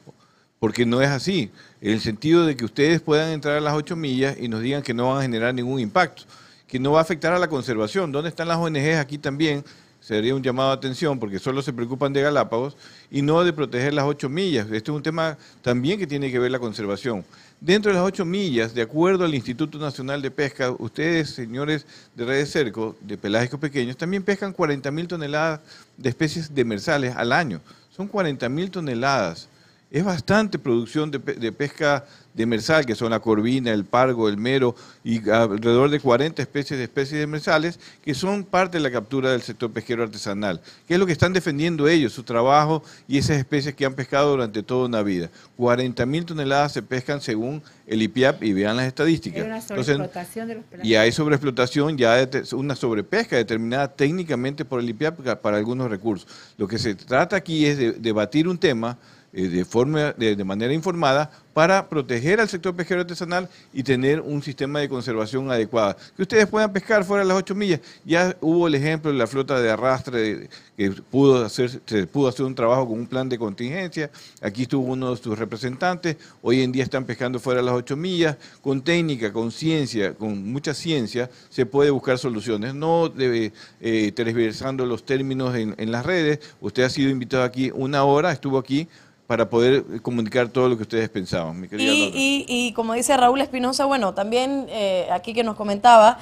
porque 0.60 0.86
no 0.86 1.02
es 1.02 1.08
así. 1.08 1.50
El 1.80 2.00
sentido 2.00 2.44
de 2.44 2.56
que 2.56 2.64
ustedes 2.64 3.00
puedan 3.00 3.30
entrar 3.30 3.56
a 3.56 3.60
las 3.60 3.74
ocho 3.74 3.94
millas 3.94 4.36
y 4.40 4.48
nos 4.48 4.62
digan 4.62 4.82
que 4.82 4.92
no 4.92 5.10
van 5.10 5.18
a 5.18 5.22
generar 5.22 5.54
ningún 5.54 5.78
impacto, 5.78 6.24
que 6.66 6.80
no 6.80 6.92
va 6.92 6.98
a 6.98 7.02
afectar 7.02 7.32
a 7.32 7.38
la 7.38 7.48
conservación. 7.48 8.10
¿Dónde 8.10 8.30
están 8.30 8.48
las 8.48 8.56
ONGs 8.56 8.96
aquí 8.96 9.16
también? 9.16 9.64
Sería 10.00 10.34
un 10.34 10.42
llamado 10.42 10.70
de 10.70 10.74
atención 10.74 11.20
porque 11.20 11.38
solo 11.38 11.62
se 11.62 11.72
preocupan 11.72 12.12
de 12.12 12.22
Galápagos 12.22 12.76
y 13.10 13.22
no 13.22 13.44
de 13.44 13.52
proteger 13.52 13.94
las 13.94 14.06
ocho 14.06 14.28
millas. 14.28 14.66
Este 14.66 14.90
es 14.90 14.96
un 14.96 15.02
tema 15.02 15.38
también 15.62 16.00
que 16.00 16.06
tiene 16.06 16.32
que 16.32 16.38
ver 16.40 16.50
la 16.50 16.58
conservación. 16.58 17.24
Dentro 17.60 17.92
de 17.92 17.98
las 17.98 18.06
ocho 18.06 18.24
millas, 18.24 18.74
de 18.74 18.82
acuerdo 18.82 19.24
al 19.24 19.34
Instituto 19.34 19.78
Nacional 19.78 20.20
de 20.20 20.30
Pesca, 20.32 20.70
ustedes, 20.78 21.30
señores 21.30 21.86
de 22.16 22.24
redes 22.24 22.50
cerco, 22.50 22.96
de 23.00 23.16
pelágicos 23.18 23.60
pequeños, 23.60 23.96
también 23.96 24.22
pescan 24.24 24.52
40 24.52 24.90
mil 24.90 25.06
toneladas 25.06 25.60
de 25.96 26.08
especies 26.08 26.52
demersales 26.52 27.14
al 27.14 27.32
año. 27.32 27.60
Son 27.94 28.08
40 28.08 28.48
mil 28.48 28.70
toneladas. 28.70 29.48
Es 29.90 30.04
bastante 30.04 30.58
producción 30.58 31.10
de, 31.10 31.18
de 31.18 31.50
pesca 31.50 32.04
demersal, 32.34 32.84
que 32.84 32.94
son 32.94 33.10
la 33.10 33.20
corvina, 33.20 33.72
el 33.72 33.84
pargo, 33.84 34.28
el 34.28 34.36
mero, 34.36 34.76
y 35.02 35.28
alrededor 35.30 35.88
de 35.90 35.98
40 35.98 36.42
especies 36.42 36.76
de 36.78 36.84
especies 36.84 37.18
demersales, 37.20 37.80
que 38.04 38.14
son 38.14 38.44
parte 38.44 38.76
de 38.76 38.82
la 38.82 38.90
captura 38.90 39.32
del 39.32 39.40
sector 39.42 39.72
pesquero 39.72 40.02
artesanal. 40.02 40.60
¿Qué 40.86 40.94
es 40.94 41.00
lo 41.00 41.06
que 41.06 41.12
están 41.12 41.32
defendiendo 41.32 41.88
ellos? 41.88 42.12
Su 42.12 42.22
trabajo 42.22 42.82
y 43.08 43.16
esas 43.16 43.38
especies 43.38 43.74
que 43.74 43.86
han 43.86 43.94
pescado 43.94 44.30
durante 44.32 44.62
toda 44.62 44.86
una 44.86 45.02
vida. 45.02 45.30
40 45.56 46.04
mil 46.06 46.24
toneladas 46.26 46.72
se 46.72 46.82
pescan 46.82 47.20
según 47.22 47.62
el 47.86 48.02
IPIAP 48.02 48.44
y 48.44 48.52
vean 48.52 48.76
las 48.76 48.86
estadísticas. 48.86 49.40
Hay 49.40 49.46
una 49.46 49.58
Entonces, 49.58 49.86
sobreexplotación 49.96 50.48
de 50.48 50.54
los 50.56 50.64
y 50.84 50.94
hay 50.96 51.10
sobreexplotación, 51.12 51.96
ya 51.96 52.28
una 52.52 52.76
sobrepesca 52.76 53.36
determinada 53.36 53.88
técnicamente 53.88 54.66
por 54.66 54.80
el 54.80 54.88
IPIAP 54.90 55.38
para- 55.40 55.56
algunos 55.56 55.90
recursos. 55.90 56.28
Lo 56.58 56.68
que 56.68 56.78
se 56.78 56.94
trata 56.94 57.36
aquí 57.36 57.64
es 57.64 57.78
de 57.78 57.92
debatir 57.92 58.46
un 58.46 58.58
tema 58.58 58.98
de, 59.32 59.64
forma, 59.64 60.12
de, 60.12 60.42
manera 60.44 60.72
informada 60.72 61.30
para 61.52 61.88
proteger 61.88 62.40
al 62.40 62.48
sector 62.48 62.74
pesquero 62.74 63.00
artesanal 63.00 63.48
y 63.72 63.82
tener 63.82 64.20
un 64.20 64.42
sistema 64.42 64.78
de 64.80 64.88
conservación 64.88 65.50
adecuado. 65.50 65.96
Que 66.16 66.22
ustedes 66.22 66.46
puedan 66.46 66.72
pescar 66.72 67.04
fuera 67.04 67.24
de 67.24 67.28
las 67.28 67.36
ocho 67.36 67.54
millas. 67.54 67.80
Ya 68.04 68.36
hubo 68.40 68.68
el 68.68 68.76
ejemplo 68.76 69.10
de 69.10 69.18
la 69.18 69.26
flota 69.26 69.60
de 69.60 69.70
arrastre 69.70 70.48
que 70.76 70.90
pudo 70.90 71.44
hacer, 71.44 71.80
se 71.84 72.06
pudo 72.06 72.28
hacer 72.28 72.46
un 72.46 72.54
trabajo 72.54 72.88
con 72.88 73.00
un 73.00 73.06
plan 73.06 73.28
de 73.28 73.38
contingencia. 73.38 74.10
Aquí 74.40 74.62
estuvo 74.62 74.86
uno 74.86 75.10
de 75.10 75.16
sus 75.20 75.38
representantes. 75.38 76.16
Hoy 76.40 76.62
en 76.62 76.70
día 76.70 76.84
están 76.84 77.04
pescando 77.04 77.40
fuera 77.40 77.60
de 77.60 77.66
las 77.66 77.74
ocho 77.74 77.96
millas. 77.96 78.36
Con 78.62 78.82
técnica, 78.82 79.32
con 79.32 79.50
ciencia, 79.50 80.14
con 80.14 80.50
mucha 80.50 80.72
ciencia, 80.72 81.28
se 81.50 81.66
puede 81.66 81.90
buscar 81.90 82.18
soluciones. 82.18 82.74
No 82.74 83.08
debe, 83.08 83.52
eh, 83.80 84.12
tergiversando 84.12 84.86
los 84.86 85.04
términos 85.04 85.54
en 85.56 85.92
las 85.92 86.06
redes. 86.06 86.38
Usted 86.60 86.84
ha 86.84 86.90
sido 86.90 87.10
invitado 87.10 87.42
aquí 87.42 87.72
una 87.74 88.04
hora, 88.04 88.30
estuvo 88.30 88.58
aquí 88.58 88.88
para 89.28 89.48
poder 89.50 90.00
comunicar 90.00 90.48
todo 90.48 90.70
lo 90.70 90.76
que 90.78 90.82
ustedes 90.84 91.08
pensaban. 91.10 91.60
Mi 91.60 91.68
querida 91.68 91.92
Y, 91.92 92.00
Londra. 92.00 92.18
y- 92.20 92.44
y 92.48 92.72
como 92.72 92.94
dice 92.94 93.14
Raúl 93.14 93.40
Espinosa, 93.42 93.84
bueno, 93.84 94.14
también 94.14 94.64
eh, 94.70 95.06
aquí 95.12 95.34
que 95.34 95.44
nos 95.44 95.54
comentaba, 95.54 96.18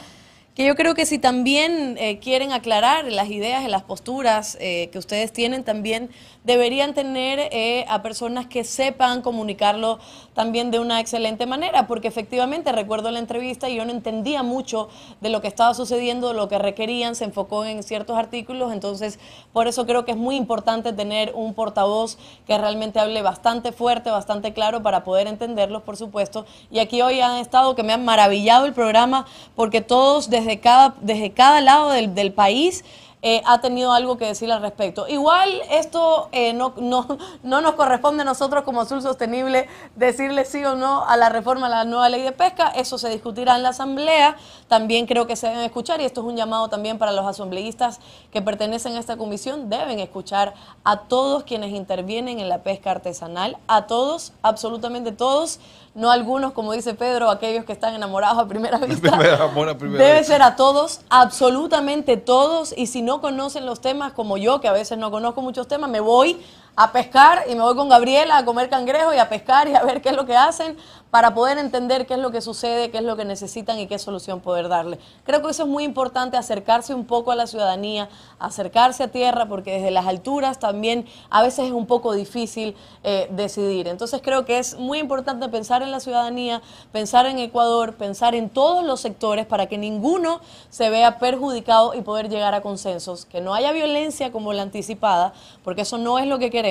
que 0.56 0.64
yo 0.64 0.74
creo 0.74 0.94
que 0.94 1.04
si 1.04 1.18
también 1.18 1.98
eh, 1.98 2.18
quieren 2.18 2.50
aclarar 2.50 3.04
las 3.12 3.28
ideas 3.28 3.62
y 3.62 3.68
las 3.68 3.82
posturas 3.82 4.56
eh, 4.58 4.88
que 4.90 4.98
ustedes 4.98 5.30
tienen, 5.30 5.64
también 5.64 6.08
deberían 6.44 6.94
tener 6.94 7.50
eh, 7.52 7.84
a 7.88 8.02
personas 8.02 8.46
que 8.46 8.64
sepan 8.64 9.20
comunicarlo 9.20 9.98
también 10.32 10.70
de 10.70 10.78
una 10.78 10.98
excelente 10.98 11.44
manera, 11.44 11.86
porque 11.86 12.08
efectivamente 12.08 12.72
recuerdo 12.72 13.10
la 13.10 13.18
entrevista 13.18 13.68
y 13.68 13.76
yo 13.76 13.84
no 13.84 13.90
entendía 13.90 14.42
mucho 14.42 14.88
de 15.20 15.28
lo 15.28 15.42
que 15.42 15.48
estaba 15.48 15.74
sucediendo, 15.74 16.28
de 16.28 16.34
lo 16.34 16.48
que 16.48 16.58
requerían, 16.58 17.16
se 17.16 17.24
enfocó 17.24 17.66
en 17.66 17.82
ciertos 17.82 18.16
artículos, 18.16 18.72
entonces 18.72 19.18
por 19.52 19.66
eso 19.66 19.84
creo 19.86 20.06
que 20.06 20.12
es 20.12 20.16
muy 20.16 20.36
importante 20.36 20.94
tener 20.94 21.32
un 21.34 21.52
portavoz 21.52 22.16
que 22.46 22.56
realmente 22.56 22.98
hable 22.98 23.20
bastante 23.20 23.72
fuerte, 23.72 24.10
bastante 24.10 24.54
claro 24.54 24.82
para 24.82 25.04
poder 25.04 25.26
entenderlos, 25.26 25.82
por 25.82 25.98
supuesto. 25.98 26.46
Y 26.70 26.78
aquí 26.78 27.02
hoy 27.02 27.20
han 27.20 27.36
estado 27.36 27.74
que 27.74 27.82
me 27.82 27.92
han 27.92 28.04
maravillado 28.06 28.64
el 28.64 28.72
programa 28.72 29.26
porque 29.54 29.82
todos 29.82 30.30
desde 30.30 30.45
cada, 30.60 30.94
desde 31.00 31.32
cada 31.32 31.60
lado 31.60 31.90
del, 31.90 32.14
del 32.14 32.32
país 32.32 32.84
eh, 33.28 33.42
ha 33.44 33.60
tenido 33.60 33.92
algo 33.92 34.18
que 34.18 34.26
decir 34.26 34.52
al 34.52 34.60
respecto. 34.60 35.08
Igual 35.08 35.50
esto 35.70 36.28
eh, 36.30 36.52
no, 36.52 36.74
no, 36.76 37.18
no 37.42 37.60
nos 37.60 37.74
corresponde 37.74 38.22
a 38.22 38.24
nosotros 38.24 38.62
como 38.62 38.82
Azul 38.82 39.02
Sostenible 39.02 39.68
decirle 39.96 40.44
sí 40.44 40.64
o 40.64 40.76
no 40.76 41.04
a 41.04 41.16
la 41.16 41.28
reforma 41.28 41.66
a 41.66 41.70
la 41.70 41.84
nueva 41.84 42.08
ley 42.08 42.22
de 42.22 42.30
pesca. 42.30 42.68
Eso 42.68 42.98
se 42.98 43.08
discutirá 43.08 43.56
en 43.56 43.64
la 43.64 43.70
Asamblea. 43.70 44.36
También 44.68 45.06
creo 45.06 45.26
que 45.26 45.34
se 45.34 45.48
deben 45.48 45.64
escuchar 45.64 46.00
y 46.00 46.04
esto 46.04 46.20
es 46.20 46.26
un 46.28 46.36
llamado 46.36 46.68
también 46.68 46.98
para 46.98 47.10
los 47.10 47.26
asambleístas 47.26 47.98
que 48.30 48.42
pertenecen 48.42 48.94
a 48.94 49.00
esta 49.00 49.16
comisión. 49.16 49.70
Deben 49.70 49.98
escuchar 49.98 50.54
a 50.84 51.00
todos 51.00 51.42
quienes 51.42 51.72
intervienen 51.72 52.38
en 52.38 52.48
la 52.48 52.58
pesca 52.62 52.92
artesanal, 52.92 53.56
a 53.66 53.88
todos, 53.88 54.34
absolutamente 54.42 55.10
todos. 55.10 55.58
No 55.96 56.10
algunos, 56.10 56.52
como 56.52 56.72
dice 56.72 56.92
Pedro, 56.92 57.30
aquellos 57.30 57.64
que 57.64 57.72
están 57.72 57.94
enamorados 57.94 58.38
a 58.38 58.46
primera 58.46 58.76
vista. 58.86 59.10
Primer 59.16 59.40
amor 59.40 59.70
a 59.70 59.78
primera 59.78 60.04
Debe 60.04 60.18
vez. 60.18 60.26
ser 60.26 60.42
a 60.42 60.54
todos, 60.54 61.00
absolutamente 61.08 62.18
todos. 62.18 62.74
Y 62.76 62.86
si 62.86 63.00
no 63.00 63.22
conocen 63.22 63.64
los 63.64 63.80
temas, 63.80 64.12
como 64.12 64.36
yo, 64.36 64.60
que 64.60 64.68
a 64.68 64.72
veces 64.72 64.98
no 64.98 65.10
conozco 65.10 65.40
muchos 65.40 65.66
temas, 65.68 65.88
me 65.88 66.00
voy 66.00 66.38
a 66.76 66.92
pescar 66.92 67.44
y 67.48 67.54
me 67.54 67.62
voy 67.62 67.74
con 67.74 67.88
Gabriela 67.88 68.36
a 68.36 68.44
comer 68.44 68.68
cangrejo 68.68 69.14
y 69.14 69.18
a 69.18 69.28
pescar 69.28 69.66
y 69.66 69.74
a 69.74 69.82
ver 69.82 70.02
qué 70.02 70.10
es 70.10 70.16
lo 70.16 70.26
que 70.26 70.36
hacen 70.36 70.76
para 71.10 71.32
poder 71.32 71.56
entender 71.56 72.06
qué 72.06 72.12
es 72.12 72.20
lo 72.20 72.30
que 72.30 72.42
sucede, 72.42 72.90
qué 72.90 72.98
es 72.98 73.04
lo 73.04 73.16
que 73.16 73.24
necesitan 73.24 73.78
y 73.78 73.86
qué 73.86 73.98
solución 73.98 74.40
poder 74.40 74.68
darle. 74.68 74.98
Creo 75.24 75.40
que 75.40 75.50
eso 75.50 75.62
es 75.62 75.68
muy 75.68 75.84
importante, 75.84 76.36
acercarse 76.36 76.92
un 76.92 77.06
poco 77.06 77.30
a 77.30 77.36
la 77.36 77.46
ciudadanía, 77.46 78.10
acercarse 78.38 79.04
a 79.04 79.08
tierra, 79.08 79.46
porque 79.48 79.76
desde 79.76 79.90
las 79.90 80.06
alturas 80.06 80.58
también 80.58 81.06
a 81.30 81.42
veces 81.42 81.68
es 81.68 81.72
un 81.72 81.86
poco 81.86 82.12
difícil 82.12 82.76
eh, 83.02 83.28
decidir. 83.30 83.88
Entonces 83.88 84.20
creo 84.22 84.44
que 84.44 84.58
es 84.58 84.78
muy 84.78 84.98
importante 84.98 85.48
pensar 85.48 85.82
en 85.82 85.90
la 85.90 86.00
ciudadanía, 86.00 86.60
pensar 86.92 87.24
en 87.24 87.38
Ecuador, 87.38 87.94
pensar 87.94 88.34
en 88.34 88.50
todos 88.50 88.84
los 88.84 89.00
sectores 89.00 89.46
para 89.46 89.66
que 89.66 89.78
ninguno 89.78 90.40
se 90.68 90.90
vea 90.90 91.18
perjudicado 91.18 91.94
y 91.94 92.02
poder 92.02 92.28
llegar 92.28 92.52
a 92.52 92.60
consensos. 92.60 93.24
Que 93.24 93.40
no 93.40 93.54
haya 93.54 93.72
violencia 93.72 94.32
como 94.32 94.52
la 94.52 94.62
anticipada, 94.62 95.32
porque 95.64 95.80
eso 95.82 95.96
no 95.96 96.18
es 96.18 96.26
lo 96.26 96.38
que 96.38 96.50
queremos, 96.50 96.65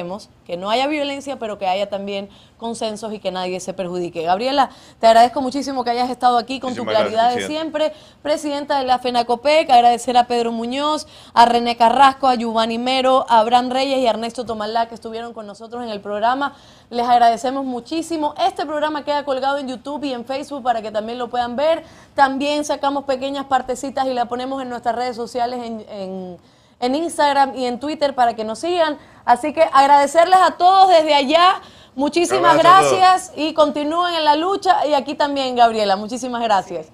que 0.45 0.57
no 0.57 0.69
haya 0.69 0.87
violencia, 0.87 1.37
pero 1.39 1.57
que 1.57 1.67
haya 1.67 1.89
también 1.89 2.29
consensos 2.57 3.11
y 3.13 3.19
que 3.19 3.31
nadie 3.31 3.59
se 3.59 3.73
perjudique. 3.73 4.21
Gabriela, 4.23 4.69
te 4.99 5.07
agradezco 5.07 5.41
muchísimo 5.41 5.83
que 5.83 5.89
hayas 5.91 6.09
estado 6.09 6.37
aquí 6.37 6.59
con 6.59 6.73
tu 6.75 6.83
claridad 6.85 7.31
gracias, 7.31 7.41
de 7.43 7.47
siempre, 7.47 7.93
presidenta 8.21 8.79
de 8.79 8.85
la 8.85 8.99
FENACOPEC, 8.99 9.69
agradecer 9.69 10.15
a 10.17 10.25
Pedro 10.27 10.51
Muñoz, 10.51 11.07
a 11.33 11.45
René 11.45 11.75
Carrasco, 11.77 12.27
a 12.27 12.35
Giovanni 12.35 12.77
Mero, 12.77 13.25
a 13.29 13.39
Abraham 13.39 13.69
Reyes 13.71 13.99
y 13.99 14.07
a 14.07 14.11
Ernesto 14.11 14.45
Tomalá 14.45 14.87
que 14.87 14.95
estuvieron 14.95 15.33
con 15.33 15.45
nosotros 15.47 15.83
en 15.83 15.89
el 15.89 16.01
programa. 16.01 16.53
Les 16.89 17.07
agradecemos 17.07 17.65
muchísimo. 17.65 18.33
Este 18.37 18.65
programa 18.65 19.03
queda 19.03 19.25
colgado 19.25 19.57
en 19.57 19.67
YouTube 19.67 20.03
y 20.05 20.13
en 20.13 20.25
Facebook 20.25 20.63
para 20.63 20.81
que 20.81 20.91
también 20.91 21.17
lo 21.17 21.29
puedan 21.29 21.55
ver. 21.55 21.83
También 22.13 22.63
sacamos 22.63 23.03
pequeñas 23.05 23.45
partecitas 23.45 24.05
y 24.07 24.13
la 24.13 24.25
ponemos 24.25 24.61
en 24.61 24.69
nuestras 24.69 24.95
redes 24.95 25.15
sociales 25.15 25.61
en, 25.63 25.85
en- 25.89 26.54
en 26.85 26.95
Instagram 26.95 27.55
y 27.55 27.65
en 27.65 27.79
Twitter 27.79 28.15
para 28.15 28.35
que 28.35 28.43
nos 28.43 28.59
sigan. 28.59 28.97
Así 29.25 29.53
que 29.53 29.63
agradecerles 29.73 30.39
a 30.39 30.51
todos 30.51 30.89
desde 30.89 31.13
allá. 31.13 31.61
Muchísimas 31.95 32.57
gracias 32.57 33.31
y 33.35 33.53
continúen 33.53 34.13
en 34.15 34.25
la 34.25 34.35
lucha. 34.35 34.85
Y 34.85 34.93
aquí 34.93 35.15
también, 35.15 35.55
Gabriela, 35.55 35.95
muchísimas 35.95 36.41
gracias. 36.41 36.87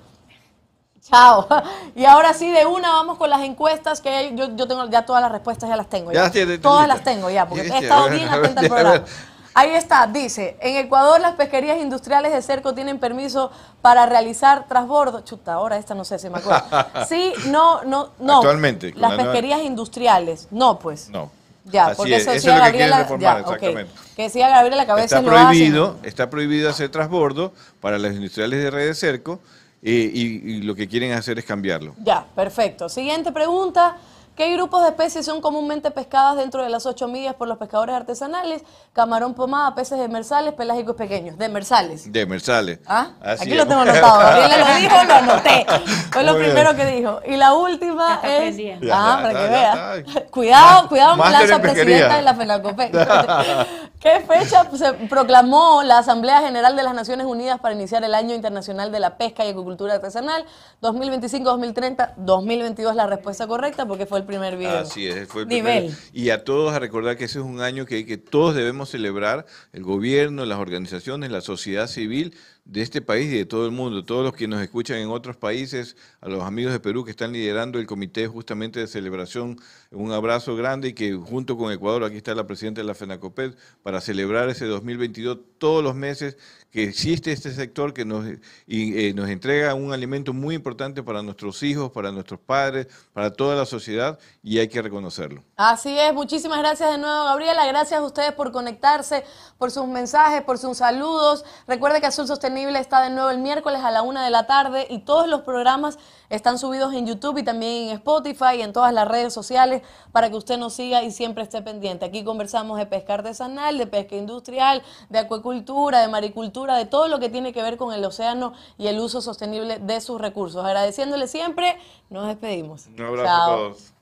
Chao. 1.01 1.47
Y 1.95 2.05
ahora 2.05 2.33
sí, 2.33 2.49
de 2.49 2.65
una 2.65 2.91
vamos 2.93 3.17
con 3.17 3.29
las 3.29 3.41
encuestas, 3.41 3.99
que 4.01 4.31
yo, 4.35 4.55
yo 4.55 4.67
tengo 4.67 4.87
ya 4.89 5.05
todas 5.05 5.21
las 5.21 5.31
respuestas, 5.31 5.67
ya 5.69 5.75
las 5.75 5.89
tengo. 5.89 6.11
Ya 6.11 6.31
Ya. 6.31 6.61
todas 6.61 6.87
las 6.87 7.03
tengo 7.03 7.29
ya, 7.29 7.47
porque 7.47 7.67
he 7.67 7.77
estado 7.79 8.09
bien 8.09 8.29
atenta 8.29 8.61
al 8.61 8.67
programa. 8.69 9.05
Ahí 9.53 9.71
está, 9.71 10.07
dice, 10.07 10.55
en 10.61 10.77
Ecuador 10.77 11.19
las 11.19 11.35
pesquerías 11.35 11.77
industriales 11.81 12.31
de 12.31 12.41
cerco 12.41 12.73
tienen 12.73 12.99
permiso 12.99 13.51
para 13.81 14.05
realizar 14.05 14.65
transbordo. 14.67 15.21
Chuta, 15.21 15.53
ahora 15.53 15.77
esta 15.77 15.93
no 15.93 16.05
sé 16.05 16.19
si 16.19 16.29
me 16.29 16.37
acuerdo. 16.39 16.63
Sí, 17.09 17.33
no, 17.47 17.83
no, 17.83 18.11
no. 18.19 18.37
Actualmente, 18.37 18.91
Las 18.91 18.97
la 18.97 19.07
nueva- 19.09 19.23
pesquerías 19.23 19.61
industriales, 19.61 20.47
no 20.51 20.79
pues. 20.79 21.09
No. 21.09 21.29
Ya, 21.65 21.87
Así 21.87 21.97
porque 21.97 22.15
es, 22.15 22.21
eso 22.23 22.31
eso 22.31 22.35
decía 22.49 22.53
es 22.53 22.57
lo 22.57 22.63
que 22.63 22.69
Gabriela. 22.71 22.97
reformar, 22.99 23.35
ya, 23.35 23.39
exactamente. 23.41 23.91
Que 24.15 24.21
decía 24.23 24.49
Gabriela 24.49 24.85
que 24.85 24.91
a 24.91 24.95
veces 24.95 25.11
Está 25.11 25.21
lo 25.21 25.31
hacen. 25.31 25.45
prohibido, 25.47 25.97
está 26.03 26.29
prohibido 26.29 26.69
hacer 26.69 26.89
transbordo 26.89 27.53
para 27.79 27.99
los 27.99 28.13
industriales 28.13 28.63
de 28.63 28.71
red 28.71 28.87
de 28.87 28.93
cerco 28.95 29.39
eh, 29.83 30.11
y, 30.13 30.21
y 30.53 30.61
lo 30.63 30.73
que 30.75 30.87
quieren 30.87 31.11
hacer 31.13 31.37
es 31.37 31.45
cambiarlo. 31.45 31.93
Ya, 31.99 32.25
perfecto. 32.35 32.89
Siguiente 32.89 33.31
pregunta. 33.31 33.97
¿Qué 34.41 34.51
grupos 34.53 34.81
de 34.81 34.89
especies 34.89 35.23
son 35.23 35.39
comúnmente 35.39 35.91
pescadas 35.91 36.35
dentro 36.35 36.63
de 36.63 36.69
las 36.69 36.87
ocho 36.87 37.07
millas 37.07 37.35
por 37.35 37.47
los 37.47 37.59
pescadores 37.59 37.93
artesanales? 37.95 38.63
Camarón 38.91 39.35
pomada, 39.35 39.75
peces 39.75 39.99
demersales, 39.99 40.55
pelágicos 40.55 40.95
pequeños. 40.95 41.37
Demersales. 41.37 42.11
Demersales. 42.11 42.79
¿Ah? 42.87 43.09
Así 43.21 43.43
Aquí 43.43 43.51
es. 43.51 43.57
lo 43.59 43.67
tengo 43.67 43.81
anotado. 43.81 44.17
Gabriela 44.17 44.57
lo 44.57 44.75
dijo, 44.81 45.03
lo 45.03 45.13
anoté. 45.13 45.65
Fue 46.11 46.23
lo 46.23 46.31
Muy 46.31 46.41
bien. 46.41 46.53
primero 46.55 46.75
que 46.75 46.85
dijo. 46.87 47.19
Y 47.27 47.37
la 47.37 47.53
última 47.53 48.19
es. 48.23 48.55
ah, 48.91 49.19
para 49.21 49.29
que 49.29 49.45
ya 49.45 49.51
vea. 49.51 49.95
está. 49.97 50.25
Cuidado, 50.31 50.89
cuidado, 50.89 51.13
en 51.13 51.21
pesquería. 51.21 51.61
presidenta 51.61 52.15
de 52.15 52.21
la 52.23 52.33
FENACOPE. 52.33 52.91
¿Qué 54.01 54.19
fecha 54.21 54.67
se 54.75 54.93
proclamó 55.07 55.83
la 55.83 55.99
Asamblea 55.99 56.41
General 56.41 56.75
de 56.75 56.81
las 56.81 56.95
Naciones 56.95 57.27
Unidas 57.27 57.59
para 57.59 57.75
iniciar 57.75 58.03
el 58.03 58.15
Año 58.15 58.33
Internacional 58.33 58.91
de 58.91 58.99
la 58.99 59.15
Pesca 59.15 59.45
y 59.45 59.49
Acuicultura 59.49 59.93
Artesanal? 59.93 60.43
2025, 60.81 61.47
2030, 61.47 62.15
2022 62.17 62.95
la 62.95 63.05
respuesta 63.05 63.45
correcta 63.45 63.85
porque 63.85 64.07
fue 64.07 64.17
el 64.17 64.25
primer 64.25 64.57
video. 64.57 64.79
Así 64.79 65.05
es, 65.05 65.27
fue 65.27 65.43
el 65.43 65.49
Nivel. 65.49 65.83
primero. 65.83 66.01
Y 66.13 66.31
a 66.31 66.43
todos 66.43 66.73
a 66.73 66.79
recordar 66.79 67.15
que 67.15 67.25
ese 67.25 67.37
es 67.37 67.45
un 67.45 67.61
año 67.61 67.85
que, 67.85 68.07
que 68.07 68.17
todos 68.17 68.55
debemos 68.55 68.89
celebrar, 68.89 69.45
el 69.71 69.83
gobierno, 69.83 70.45
las 70.45 70.57
organizaciones, 70.57 71.29
la 71.29 71.41
sociedad 71.41 71.85
civil 71.85 72.35
de 72.65 72.81
este 72.81 73.01
país 73.01 73.31
y 73.31 73.37
de 73.37 73.45
todo 73.45 73.65
el 73.65 73.71
mundo, 73.71 74.05
todos 74.05 74.23
los 74.23 74.33
que 74.33 74.47
nos 74.47 74.61
escuchan 74.61 74.97
en 74.97 75.09
otros 75.09 75.35
países, 75.35 75.97
a 76.21 76.29
los 76.29 76.43
amigos 76.43 76.71
de 76.73 76.79
Perú 76.79 77.03
que 77.03 77.11
están 77.11 77.33
liderando 77.33 77.79
el 77.79 77.85
comité 77.85 78.27
justamente 78.27 78.79
de 78.79 78.87
celebración, 78.87 79.59
un 79.89 80.11
abrazo 80.11 80.55
grande 80.55 80.89
y 80.89 80.93
que 80.93 81.13
junto 81.13 81.57
con 81.57 81.71
Ecuador, 81.71 82.03
aquí 82.03 82.17
está 82.17 82.35
la 82.35 82.47
presidenta 82.47 82.81
de 82.81 82.87
la 82.87 82.93
FENACOPED, 82.93 83.55
para 83.83 83.99
celebrar 83.99 84.49
ese 84.49 84.65
2022 84.65 85.39
todos 85.57 85.83
los 85.83 85.95
meses 85.95 86.37
que 86.71 86.83
existe 86.83 87.31
este 87.31 87.51
sector 87.51 87.93
que 87.93 88.05
nos, 88.05 88.25
eh, 88.67 89.13
nos 89.13 89.29
entrega 89.29 89.73
un 89.73 89.91
alimento 89.91 90.33
muy 90.33 90.55
importante 90.55 91.03
para 91.03 91.21
nuestros 91.21 91.61
hijos, 91.63 91.91
para 91.91 92.11
nuestros 92.11 92.39
padres, 92.39 92.87
para 93.13 93.31
toda 93.31 93.55
la 93.55 93.65
sociedad 93.65 94.17
y 94.41 94.59
hay 94.59 94.69
que 94.69 94.81
reconocerlo. 94.81 95.43
Así 95.57 95.97
es, 95.99 96.13
muchísimas 96.13 96.59
gracias 96.59 96.91
de 96.91 96.97
nuevo 96.97 97.25
Gabriela, 97.25 97.67
gracias 97.67 97.99
a 97.99 98.03
ustedes 98.03 98.31
por 98.31 98.51
conectarse, 98.51 99.25
por 99.57 99.69
sus 99.69 99.85
mensajes, 99.87 100.43
por 100.43 100.57
sus 100.57 100.77
saludos. 100.77 101.43
Recuerde 101.67 101.99
que 101.99 102.07
Azul 102.07 102.25
Sostenible 102.25 102.79
está 102.79 103.01
de 103.01 103.09
nuevo 103.09 103.29
el 103.29 103.39
miércoles 103.39 103.81
a 103.83 103.91
la 103.91 104.01
una 104.01 104.23
de 104.23 104.29
la 104.29 104.47
tarde 104.47 104.87
y 104.89 104.99
todos 104.99 105.27
los 105.27 105.41
programas 105.41 105.99
están 106.29 106.57
subidos 106.57 106.93
en 106.93 107.05
YouTube 107.05 107.39
y 107.39 107.43
también 107.43 107.89
en 107.89 107.95
Spotify 107.97 108.55
y 108.57 108.61
en 108.61 108.71
todas 108.71 108.93
las 108.93 109.05
redes 109.05 109.33
sociales 109.33 109.81
para 110.13 110.29
que 110.29 110.37
usted 110.37 110.57
nos 110.57 110.73
siga 110.73 111.03
y 111.03 111.11
siempre 111.11 111.43
esté 111.43 111.61
pendiente. 111.61 112.05
Aquí 112.05 112.23
conversamos 112.23 112.77
de 112.77 112.85
pesca 112.85 113.15
artesanal, 113.15 113.77
de 113.77 113.85
pesca 113.85 114.15
industrial, 114.15 114.81
de 115.09 115.19
acuicultura, 115.19 115.99
de 115.99 116.07
maricultura, 116.07 116.60
de 116.69 116.85
todo 116.85 117.07
lo 117.07 117.19
que 117.19 117.29
tiene 117.29 117.53
que 117.53 117.61
ver 117.61 117.77
con 117.77 117.93
el 117.93 118.03
océano 118.05 118.53
y 118.77 118.87
el 118.87 118.99
uso 118.99 119.21
sostenible 119.21 119.79
de 119.79 120.01
sus 120.01 120.19
recursos. 120.19 120.63
Agradeciéndole 120.63 121.27
siempre, 121.27 121.77
nos 122.09 122.27
despedimos. 122.27 122.87
Un 122.87 123.01
abrazo 123.01 123.25
Chao. 123.25 123.51
a 123.51 123.55
todos. 123.57 123.93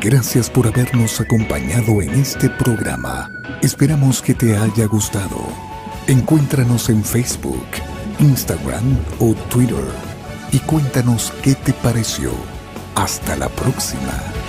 Gracias 0.00 0.50
por 0.50 0.66
habernos 0.66 1.18
acompañado 1.18 2.02
en 2.02 2.10
este 2.10 2.50
programa. 2.50 3.30
Esperamos 3.62 4.20
que 4.20 4.34
te 4.34 4.54
haya 4.54 4.86
gustado. 4.86 5.38
Encuéntranos 6.06 6.90
en 6.90 7.02
Facebook, 7.02 7.66
Instagram 8.18 8.98
o 9.18 9.34
Twitter 9.48 9.84
y 10.52 10.58
cuéntanos 10.58 11.32
qué 11.42 11.54
te 11.54 11.72
pareció. 11.72 12.32
Hasta 12.94 13.34
la 13.36 13.48
próxima. 13.48 14.43